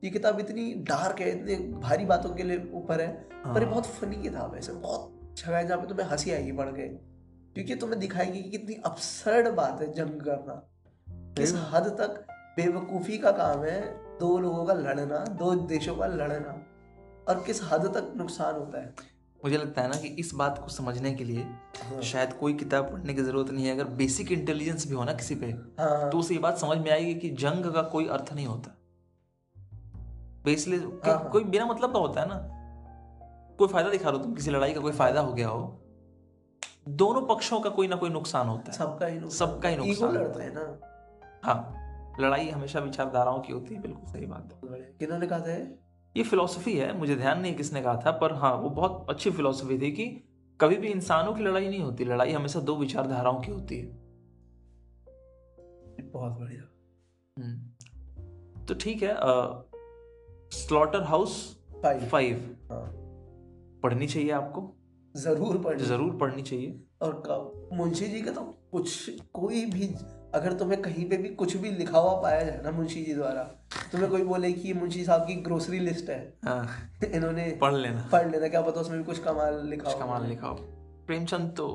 ये 0.04 0.10
किताब 0.10 0.40
इतनी 0.40 0.74
डार्क 0.74 1.20
है 1.20 1.30
इतनी 1.32 1.56
भारी 1.80 2.06
बातों 2.06 2.30
के 2.36 2.44
लिए 2.44 2.70
ऊपर 2.74 3.02
है 3.02 3.08
हाँ। 3.44 3.54
पर 3.54 3.60
ये 3.60 3.66
हाँ। 3.66 3.74
बहुत 3.74 3.86
फनी 3.86 4.16
किताब 4.16 4.54
है 4.54 4.60
इसमें 4.60 4.82
बहुत 4.82 5.36
जगह 5.38 5.58
है 5.58 5.68
जहाँ 5.68 5.80
पे 5.82 5.88
तुम्हें 5.88 6.08
हँसी 6.08 6.32
आएगी 6.32 6.52
पढ़ 6.52 6.70
के। 6.70 7.13
क्योंकि 7.56 7.76
तुम्हें 7.76 8.00
दिखाएगी 8.00 8.44
कि 8.44 8.50
कितनी 8.50 8.76
अपसर्ड 8.86 9.48
बात 9.48 9.82
है 9.82 9.92
जंग 9.94 10.22
करना। 10.22 10.54
किस 11.38 11.54
हद 11.56 11.88
तक 12.00 12.26
बेवकूफ़ी 12.58 13.18
का 13.18 13.32
काम 13.32 13.64
है 13.64 13.82
दो 14.20 14.40
लोगों 14.40 14.66
का 14.66 14.74
लड़ना 14.74 15.18
दो 15.18 15.56
देशों 15.56 15.96
का 15.96 16.08
लड़ना 16.08 16.66
और 17.28 17.44
किस 17.46 17.64
हद 17.64 17.86
तक 17.86 18.14
नुकसान 18.18 18.56
होता 18.56 18.82
है? 18.82 18.94
मुझे 19.46 19.58
लगता 19.58 19.82
है 19.82 19.88
ना 19.88 19.98
कि 19.98 20.08
इस 20.08 20.34
बात 20.34 20.60
को 20.60 20.68
समझने 20.68 21.14
के 21.14 21.24
लिए 21.24 21.44
हाँ। 21.84 22.02
शायद 22.02 22.34
कोई 22.34 22.54
किताब 22.54 22.92
पढ़ने 22.92 23.14
की 23.14 23.22
ज़रूरत 23.22 23.52
नहीं 23.52 23.66
है। 23.66 23.72
अगर 23.72 23.84
बेसिक 23.84 24.32
इंटेलिजेंस 24.32 24.88
भी 24.88 24.96
हो 24.96 25.04
ना 25.04 25.14
किसी 25.14 25.36
पे 25.36 25.46
हाँ। 25.80 26.10
तो 26.10 26.18
उसे 26.18 26.34
ये 26.34 26.40
बात 26.40 26.58
समझ 26.58 26.78
में 26.78 26.92
आएगी 26.92 27.16
कि 27.16 27.30
जंग 27.30 27.74
का 27.74 27.82
कोई 27.82 28.08
अर्थ 28.08 28.34
नहीं 28.34 28.46
होता। 28.46 28.76
बेसिकली 30.46 30.78
हाँ, 30.78 31.20
हाँ। 31.20 31.30
कोई 31.30 31.44
बिना 31.44 31.66
मतलब 31.66 31.94
का 31.94 32.00
होता 32.00 32.22
है 32.22 32.28
ना। 32.28 32.50
कोई 33.58 33.68
फ़ायदा 33.68 33.90
दिखा 33.90 34.10
रहे 34.10 34.18
हो 34.18 34.24
तुम 34.24 34.34
किसी 34.34 34.52
लड़ाई 34.52 34.74
का 34.74 34.80
कोई 34.80 34.92
फ़ायदा 34.92 35.22
हो 35.22 35.34
गया 35.34 35.48
हो 35.48 35.83
दोनों 36.88 37.22
पक्षों 37.22 37.60
का 37.60 37.70
कोई 37.70 37.88
ना 37.88 37.96
कोई 37.96 38.10
नुकसान 38.10 38.48
होता 38.48 38.72
है। 38.72 38.78
सबका 38.78 39.06
ही 39.06 39.20
नुकसान 39.20 39.48
सबका 39.48 39.70
ही 39.70 39.76
नुकसान 39.76 40.14
लड़ते 40.14 40.44
है 40.44 40.54
ना। 40.54 40.80
हाँ 41.44 41.80
लड़ाई 42.20 42.50
हमेशा 42.50 42.80
विचारधाराओं 42.80 43.40
की 43.40 43.54
होती 43.54 43.76
है 43.76 43.82
बिल्कुल 43.82 44.12
सही 44.14 44.26
बात 44.26 44.60
है। 44.64 44.96
किन्होंने 45.00 45.28
कहा 45.28 45.40
था 45.40 45.56
ये? 46.16 46.24
फिलोसफी 46.24 46.78
है 46.78 46.98
मुझे 46.98 47.16
ध्यान 47.16 47.40
नहीं 47.40 47.56
किसने 47.56 47.82
कहा 47.82 48.02
था 48.06 48.12
पर 48.12 48.34
हाँ 48.34 48.56
वो 48.56 48.70
बहुत 48.70 49.06
अच्छी 49.10 49.32
फिलोसफी 49.32 49.80
थी 49.80 49.92
कि 49.92 50.06
कभी 50.62 50.76
भी 50.76 50.88
इंसानों 50.88 51.34
की 51.34 51.44
लड़ाई 51.44 51.70
नहीं 51.70 51.80
होती 51.80 52.06
लड़ाई 52.06 52.32
हमेशा 52.32 52.60
दो 52.60 52.76
विचारधाराओं 52.76 53.40
की 53.42 53.52
होती 53.52 53.80
है। 53.80 53.86
बहुत 56.12 56.32
बढ़िया। 56.32 56.64
हम्म। 57.38 58.66
तो 58.66 58.74
ठीक 58.74 59.04
है 59.04 59.16
स्लॉटर 60.52 61.04
हाउस 61.04 61.60
फाइव 61.84 62.06
फाइव 62.06 62.58
हाँ। 62.72 62.86
पढ़नी 63.84 64.08
चाहिए 64.08 64.32
आपको? 64.32 64.62
ज़रूर 65.16 65.58
पढ़ना। 65.58 65.84
ज़रूर 65.86 66.16
पढ़नी 66.18 66.42
चाहिए। 66.42 66.80
और 67.02 67.70
मुंशी 67.74 68.08
जी 68.08 68.22
का 68.22 68.32
तो 68.32 68.42
कुछ 68.72 69.10
कोई 69.34 69.66
भी 69.66 69.88
अगर 70.36 70.54
तुम्हें 70.54 70.82
कहीं 70.82 71.10
पे 71.10 71.18
भी 71.18 71.30
कुछ 71.36 71.56
भी 71.58 71.72
लिखा 71.72 72.00
हुआ 72.00 72.14
पाया 72.22 72.44
जाए 72.44 72.62
ना 72.64 72.72
मुंशी 72.72 73.04
जी 73.04 73.14
द्वारा 73.14 73.44
तुम्हें 73.92 74.10
कोई 74.12 74.24
बोले 74.24 74.52
कि 74.54 74.68
ये 74.68 74.74
मुंशी 74.74 75.04
साहब 75.06 75.28
की 75.28 75.36
ग्रोसरी 75.42 75.80
लिस्ट 75.80 76.10
है 76.10 76.20
हाँ, 76.46 76.68
इन्होंने 77.06 77.50
पढ़ 77.62 77.74
लेना। 77.74 78.08
पढ़ 78.12 78.30
लेना 78.32 78.48
क्या 78.48 78.62
पता 78.62 78.82
उसमें 78.82 78.98
भी 79.00 79.04
कुछ 79.06 79.20
कमाल 79.20 79.62
लिखा 79.68 79.84
कुछ 79.84 79.94
हो। 79.94 80.00
कमाल 80.00 80.26
लिखा 80.26 80.48
हो। 80.48 80.56
प्रेमचंद 81.08 81.54
तो 81.58 81.68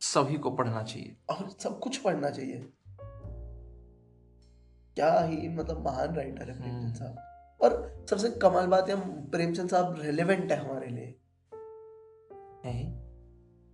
सभी 0.00 0.36
को 0.36 0.50
पढ़ना 0.50 0.82
चाहिए। 0.82 1.16
और 1.30 1.48
सब 1.60 1.78
कुछ 1.78 1.96
पढ़ना 1.96 2.30
चाहिए। 2.30 2.64
क्या 4.96 5.18
ही 5.20 5.48
मतलब 5.48 5.84
महान 5.86 6.14
राइटर 6.14 6.50
है 6.50 6.56
प्रेमचंद 6.58 6.82
हम्म। 6.84 6.92
साहब। 6.92 7.16
और 7.60 8.06
सबसे 8.10 8.30
कमाल 8.42 8.66
बात 8.66 8.88
है 8.90 8.96
प्रेमचंद 9.30 9.68
साहब 9.68 10.00
रेलेवेंट 10.00 10.52
है 10.52 10.58
हमारे 10.58 10.86
लिए। 10.86 11.14
है। 12.66 13.06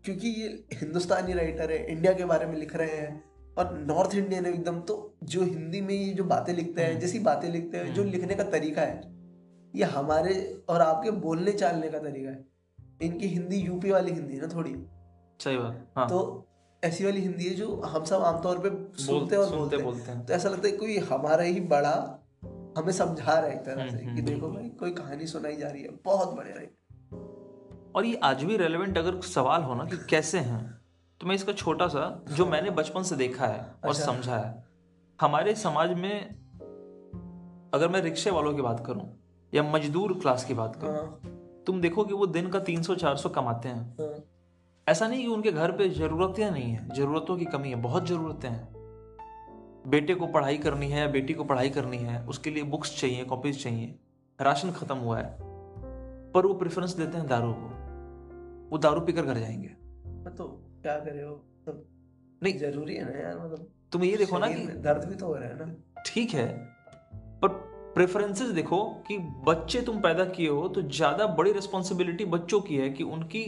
क्योंकि 0.05 0.29
ये 0.29 0.49
हिंदुस्तानी 0.73 1.33
राइटर 1.33 1.71
है 1.71 1.87
इंडिया 1.93 2.13
के 2.13 2.25
बारे 2.25 2.47
में 2.47 2.57
लिख 2.57 2.77
रहे 2.77 2.97
हैं 2.97 3.25
और 3.59 3.79
नॉर्थ 3.79 4.15
इंडियन 4.15 4.47
है 4.47 4.53
एकदम 4.53 4.81
तो 4.81 5.17
जो 5.25 5.43
हिंदी 5.43 5.81
में 5.81 5.95
ये 5.95 6.13
जो 6.15 6.25
बातें 6.25 6.53
लिखते 6.55 6.83
हैं 6.83 6.91
हम्म। 6.91 7.01
जैसी 7.01 7.19
बातें 7.19 7.49
लिखते 7.49 7.79
हैं 7.79 7.95
जो 7.95 8.03
हम्म। 8.03 8.13
लिखने 8.13 8.35
का 8.35 8.45
तरीका 8.45 8.83
है 8.83 9.01
ये 9.75 9.85
हमारे 9.85 10.35
और 10.69 10.81
आपके 10.81 11.11
बोलने 11.11 11.53
चालने 11.53 11.89
का 11.89 11.99
तरीका 11.99 12.31
है। 12.31 12.45
इनकी 13.03 13.27
हिंदी 13.27 13.57
यूपी 13.57 13.91
वाली 13.91 14.13
हिंदी 14.13 14.35
है 14.35 14.41
ना 14.41 14.49
थोड़ी? 14.55 14.75
सही 15.41 15.57
बात 15.57 15.93
हाँ। 15.97 16.09
तो 16.09 16.49
ऐसी 16.83 17.05
वाली 17.05 17.21
हिंदी 17.21 17.45
है 17.45 17.55
जो 17.55 17.75
हम 17.81 18.05
सब 18.05 18.23
आमतौर 18.23 18.59
पे 18.59 18.71
सुनते 19.03 19.37
और 19.37 19.47
सुनते 19.47 19.59
बोलते 19.59 19.77
बोलते 19.77 20.11
हैं। 20.13 20.25
तो 20.27 20.33
ऐसा 20.33 20.49
लगता 20.49 20.69
है 20.69 20.77
कोई 20.77 20.99
हमारा 20.99 21.43
ही 21.43 21.61
बड़ा 21.61 21.95
हमें 22.79 22.93
समझा 22.93 23.33
रहा 23.33 23.49
है 23.51 23.55
एक 23.55 23.65
तरह 23.65 23.91
से 23.91 24.05
हम्म, 24.05 24.17
कि 24.17 24.23
देखो 24.23 24.49
भाई 24.49 24.69
कोई 24.69 24.91
कहानी 24.91 25.27
सुनाई 25.27 25.57
जा 25.57 25.69
रही 25.69 25.83
है 25.83 25.89
बहुत 26.05 26.37
बड़े 26.37 26.51
राइटर 26.51 26.75
और 27.95 28.07
ये 28.07 28.17
आज 28.17 28.45
भी 28.45 28.57
रेलेवेंट 28.57 28.99
अगर 28.99 29.21
सवाल 29.21 29.63
हो 29.63 29.75
ना 29.75 29.85
कि 29.85 29.97
कैसे 30.11 30.39
हैं 30.39 30.81
तो 31.21 31.27
मैं 31.27 31.35
इसका 31.35 31.53
छोटा 31.53 31.87
सा 31.89 32.25
जो 32.29 32.47
मैंने 32.47 32.71
बचपन 32.71 33.03
से 33.03 33.17
देखा 33.17 33.47
है 33.47 33.59
और 33.85 33.91
अच्छा। 33.91 34.05
समझा 34.05 34.37
है। 34.37 34.65
हमारे 35.21 35.55
समाज 35.55 35.93
में 35.93 36.21
अगर 37.75 37.89
मैं 37.89 38.01
रिक्शे 38.03 38.31
वालों 38.31 38.55
की 38.55 38.63
बात 38.63 38.87
करूँ 38.87 39.21
या 39.55 39.63
मजदूर 39.63 40.13
क्लास 40.13 40.45
की 40.45 40.55
बात 40.55 40.77
करूँ 40.77 40.95
हाँ। 40.95 41.63
तुम 41.67 41.81
देखो 41.81 42.05
कि 42.05 42.15
वो 42.15 42.27
दिन 42.27 42.49
का 42.49 42.59
300-400 42.59 43.29
कमाते 43.29 43.69
हैं। 43.69 43.97
हाँ। 44.01 44.25
ऐसा 44.89 45.09
नहीं 45.09 45.23
कि 45.23 45.29
उनके 45.29 45.53
घर 45.53 45.73
पे 45.73 45.89
जरूरतें 45.89 46.51
नहीं 46.51 46.73
है 46.73 46.89
जरूरतों 46.95 47.37
की 47.37 47.45
कमी 47.45 47.69
है 47.69 47.75
बहुत 47.75 48.07
जरूरतें 48.07 48.49
हैं। 48.49 48.69
बेटे 49.87 50.15
को 50.15 50.27
पढ़ाई 50.27 50.59
करनी 50.59 50.89
है 50.89 51.01
या 51.01 51.07
बेटी 51.07 51.35
को 51.35 51.45
पढ़ाई 51.45 51.71
करनी 51.71 51.97
है 51.97 52.27
उसके 52.27 52.51
लिए 52.51 52.63
बुक्स 52.63 53.01
चाहिए 53.01 53.25
कॉपीज 53.25 53.63
चाहिए 53.63 53.99
राशन 54.41 54.71
खत्म 54.71 54.97
हुआ 54.97 55.19
है। 55.19 55.52
पर 56.35 56.47
वो 56.47 56.55
प्रेफरेंस 56.55 56.95
देते 56.95 57.19
हैं 57.19 57.27
दारू 57.29 57.53
को। 57.53 57.69
वो 58.71 58.79
दारू 58.79 59.01
पीकर 59.01 59.25
घर 59.25 59.39
जाएँगे। 59.39 59.69
तो 60.31 60.47
क्या 60.83 60.99
करे 60.99 61.23
हो 61.23 61.35
सब 61.67 61.85
नहीं। 62.43 62.59
ज़रूरी 62.59 62.95
है 62.95 63.05
ना 63.05 63.19
यार 63.19 63.39
मतलब 63.39 63.69
तुम 63.93 64.05
ये 64.05 64.17
देखो 64.17 64.39
ना 64.39 64.49
कि 64.49 64.67
दर्द 64.81 65.09
भी 65.09 65.15
तो 65.15 65.27
हो 65.27 65.35
रहा 65.35 65.49
है 65.49 65.59
ना। 65.59 66.03
ठीक 66.07 66.31
है 66.31 66.47
पर 67.43 67.49
प्रेफरेंसेस 67.95 68.49
देखो 68.51 68.85
कि 69.09 69.19
बच्चे 69.47 69.81
तुम 69.81 70.01
पैदा 70.01 70.25
किए 70.27 70.49
हो 70.49 70.69
तो 70.69 70.83
ज़्यादा 70.83 71.27
बड़ी 71.35 71.53
रिस्पॉन्सिबिलिटी 71.53 72.25
बच्चों 72.25 72.61
की 72.61 72.77
है 72.77 72.89
कि 72.91 73.05
उनकी 73.05 73.45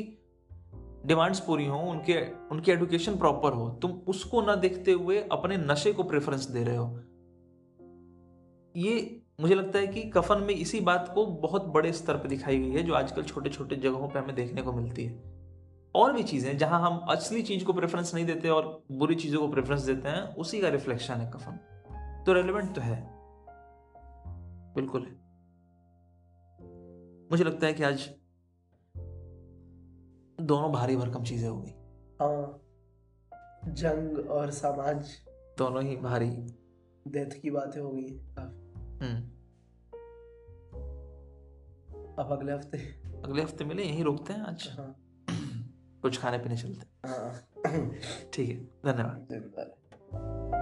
डिमांड्स 1.07 1.41
पूरी 1.41 1.67
हो 1.67 1.79
उनके 1.81 2.21
उनकी 2.51 2.73
एडुकेशन 2.73 3.17
प्रॉपर 3.17 3.53
हो। 3.53 3.69
तुम 3.83 3.91
उसको 4.09 4.43
ना 4.43 4.55
देखते 4.57 4.93
हुए 4.93 5.19
अपने 5.33 5.57
नशे 5.57 5.93
को 5.93 6.03
प्रेफरेंस 6.03 6.47
दे 6.47 6.65
रहे 6.65 6.77
हो। 6.77 6.87
ये 8.75 9.24
मुझे 9.41 9.55
लगता 9.55 9.79
है 9.79 9.87
कि 9.87 10.03
कफन 10.03 10.39
में 10.39 10.55
इसी 10.55 10.81
बात 10.81 11.13
को 11.15 11.27
बहुत 11.27 11.65
बड़े 11.65 11.93
स्तर 11.93 12.17
पर 12.17 12.29
दिखाई 12.29 12.59
गई 12.59 12.71
है 12.71 12.83
जो 12.83 12.95
आजकल 12.95 13.23
छोटे 13.23 13.51
छोटे 13.51 13.77
जगहों 13.77 14.09
पर 14.09 14.19
हमें 14.19 14.35
देखने 14.35 14.63
को 14.63 14.73
मिलती 14.73 15.05
है। 15.05 15.35
और 15.95 16.13
भी 16.13 16.23
चीज़ें 16.23 16.59
जहाँ 16.59 16.81
हम 16.81 16.99
असली 16.99 17.43
चीज़ 17.43 17.65
को 17.65 17.73
प्रेफरेंस 17.73 18.15
नहीं 18.15 18.25
देते 18.27 18.49
और 18.49 18.85
बुरी 18.93 19.15
चीज़ों 19.15 19.41
को 19.41 19.49
प्रेफरेंस 19.49 19.83
देते 19.83 20.09
हैं 20.09 20.35
उसी 20.35 20.61
का 20.61 20.69
रिफ्लेक्शन 20.69 21.15
है 21.15 21.31
कफन। 21.31 21.53
तो 22.27 22.33
रेलिवेंट 22.33 22.75
तो 22.75 22.81
है। 22.81 23.11
बिल्कुल 24.75 25.03
है। 25.03 25.13
मुझे 27.31 27.45
लगता 27.45 27.67
है 27.67 27.75
कि 27.75 27.83
आज 27.83 28.11
दोनों 30.41 30.73
भारी 30.73 30.97
भरकम 30.97 31.25
चीज़ें 31.25 31.49
हो 31.49 31.63
गई। 31.63 31.71
हाँ। 32.23 32.61
जंग 33.73 34.31
और 34.31 34.51
समाज। 34.51 35.07
दोनों 35.59 35.83
ही 35.83 35.97
भारी। 35.97 36.31
डेथ 37.09 37.41
की 37.43 37.51
बातें 37.51 37.81
हो 37.81 37.91
गई। 37.91 38.09
काफ़ी 38.09 38.64
अब 42.19 42.29
अगले 42.33 42.53
हफ़्ते। 42.53 42.79
अगले 43.25 43.43
हफ़्ते 43.43 43.65
मिले 43.65 43.83
यहीं 43.83 44.05
रोकते 44.05 44.33
हैं 44.33 44.41
आज? 44.41 44.69
हाँ। 44.79 45.01
कुछ 46.03 46.21
खाने 46.21 46.39
पीने 46.39 46.57
चलते 46.57 46.81
हैं। 46.81 47.15
हाँ। 47.15 47.35
ठीक 48.33 48.49
है 48.49 48.57
धन्यवाद। 48.93 50.54